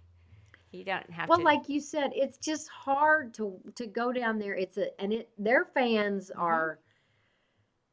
You 0.73 0.85
don't 0.85 1.11
have 1.11 1.27
to 1.27 1.31
Well, 1.31 1.39
to. 1.39 1.45
like 1.45 1.69
you 1.69 1.81
said, 1.81 2.13
it's 2.15 2.39
just 2.39 2.69
hard 2.69 3.35
to 3.35 3.61
to 3.75 3.87
go 3.87 4.13
down 4.13 4.39
there. 4.39 4.55
It's 4.55 4.77
a 4.79 4.99
and 5.01 5.13
it 5.13 5.31
their 5.39 5.65
fans 5.65 6.31
Mhm. 6.35 6.41
are 6.41 6.81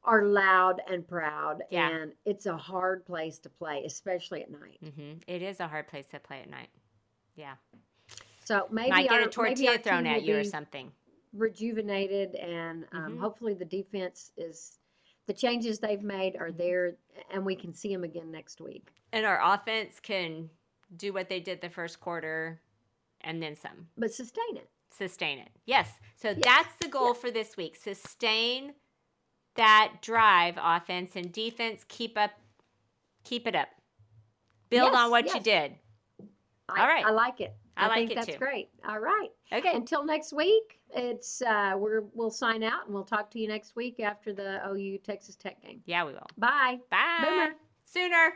are 0.03 0.23
loud 0.23 0.81
and 0.87 1.05
proud, 1.05 1.63
Yeah. 1.69 1.89
and 1.89 2.13
it's 2.23 2.45
a 2.45 2.55
hard 2.55 3.05
place 3.05 3.39
to 3.39 3.49
play, 3.49 3.83
especially 3.85 4.41
at 4.41 4.49
night. 4.49 4.77
Mm-hmm. 4.81 5.19
It 5.27 5.41
is 5.41 5.59
a 5.59 5.67
hard 5.67 5.87
place 5.89 6.07
to 6.07 6.19
play 6.19 6.39
at 6.41 6.49
night. 6.49 6.69
Yeah, 7.35 7.55
So 8.45 8.67
maybe 8.71 8.89
might 8.91 9.09
get 9.09 9.21
our, 9.21 9.27
a 9.27 9.29
tortilla 9.29 9.77
thrown 9.77 10.07
at 10.07 10.23
you 10.23 10.37
or 10.37 10.43
something. 10.45 10.93
rejuvenated, 11.33 12.35
and 12.35 12.87
um, 12.93 13.17
Mhm. 13.17 13.19
hopefully 13.19 13.53
the 13.53 13.65
defense 13.65 14.31
is 14.37 14.79
the 15.25 15.33
changes 15.33 15.77
they've 15.79 16.01
made 16.03 16.37
are 16.37 16.51
Mhm. 16.51 16.57
there, 16.57 16.97
and 17.29 17.45
we 17.45 17.55
can 17.55 17.73
see 17.73 17.93
them 17.93 18.05
again 18.05 18.31
next 18.31 18.61
week. 18.61 18.93
And 19.11 19.25
our 19.25 19.41
offense 19.43 19.99
can 19.99 20.49
do 20.95 21.11
what 21.11 21.27
they 21.27 21.41
did 21.41 21.59
the 21.59 21.69
first 21.69 21.99
quarter, 21.99 22.61
and 23.21 23.41
then 23.41 23.55
some. 23.55 23.87
But 23.97 24.13
sustain 24.13 24.57
it. 24.57 24.69
sustain 24.95 25.39
it. 25.39 25.49
Yes. 25.65 25.89
So 26.15 26.29
Yes. 26.29 26.39
that's 26.43 26.75
the 26.81 26.87
goal 26.87 27.13
for 27.13 27.29
this 27.31 27.55
week. 27.57 27.75
Sustain 27.75 28.73
that 29.55 29.95
drive 30.01 30.55
offense 30.61 31.15
and 31.15 31.31
defense 31.31 31.83
keep 31.87 32.17
up 32.17 32.31
keep 33.23 33.45
it 33.47 33.55
up. 33.55 33.67
Build 34.69 34.91
Yes, 34.93 35.01
on 35.01 35.11
what 35.11 35.33
you 35.33 35.39
did. 35.39 35.75
I, 36.69 36.81
All 36.81 36.87
right. 36.87 37.05
I 37.05 37.11
like 37.11 37.39
it. 37.41 37.53
I 37.75 37.87
like 37.87 37.97
think 37.97 38.11
it 38.11 38.15
that's 38.15 38.27
too. 38.27 38.37
great. 38.37 38.69
All 38.87 38.99
right. 38.99 39.29
Okay. 39.53 39.71
Until 39.75 40.03
next 40.03 40.33
week, 40.33 40.79
it's 40.93 41.41
uh, 41.43 41.73
we're 41.77 42.01
we'll 42.13 42.31
sign 42.31 42.63
out 42.63 42.85
and 42.85 42.93
we'll 42.93 43.03
talk 43.03 43.29
to 43.31 43.39
you 43.39 43.47
next 43.47 43.75
week 43.75 43.99
after 43.99 44.33
the 44.33 44.59
OU 44.67 44.97
Texas 44.99 45.35
Tech 45.35 45.61
game. 45.61 45.81
yeah, 45.85 46.03
we 46.05 46.13
will. 46.13 46.25
Bye. 46.37 46.79
Bye. 46.89 47.23
Boomer. 47.23 47.49
Sooner. 47.85 48.33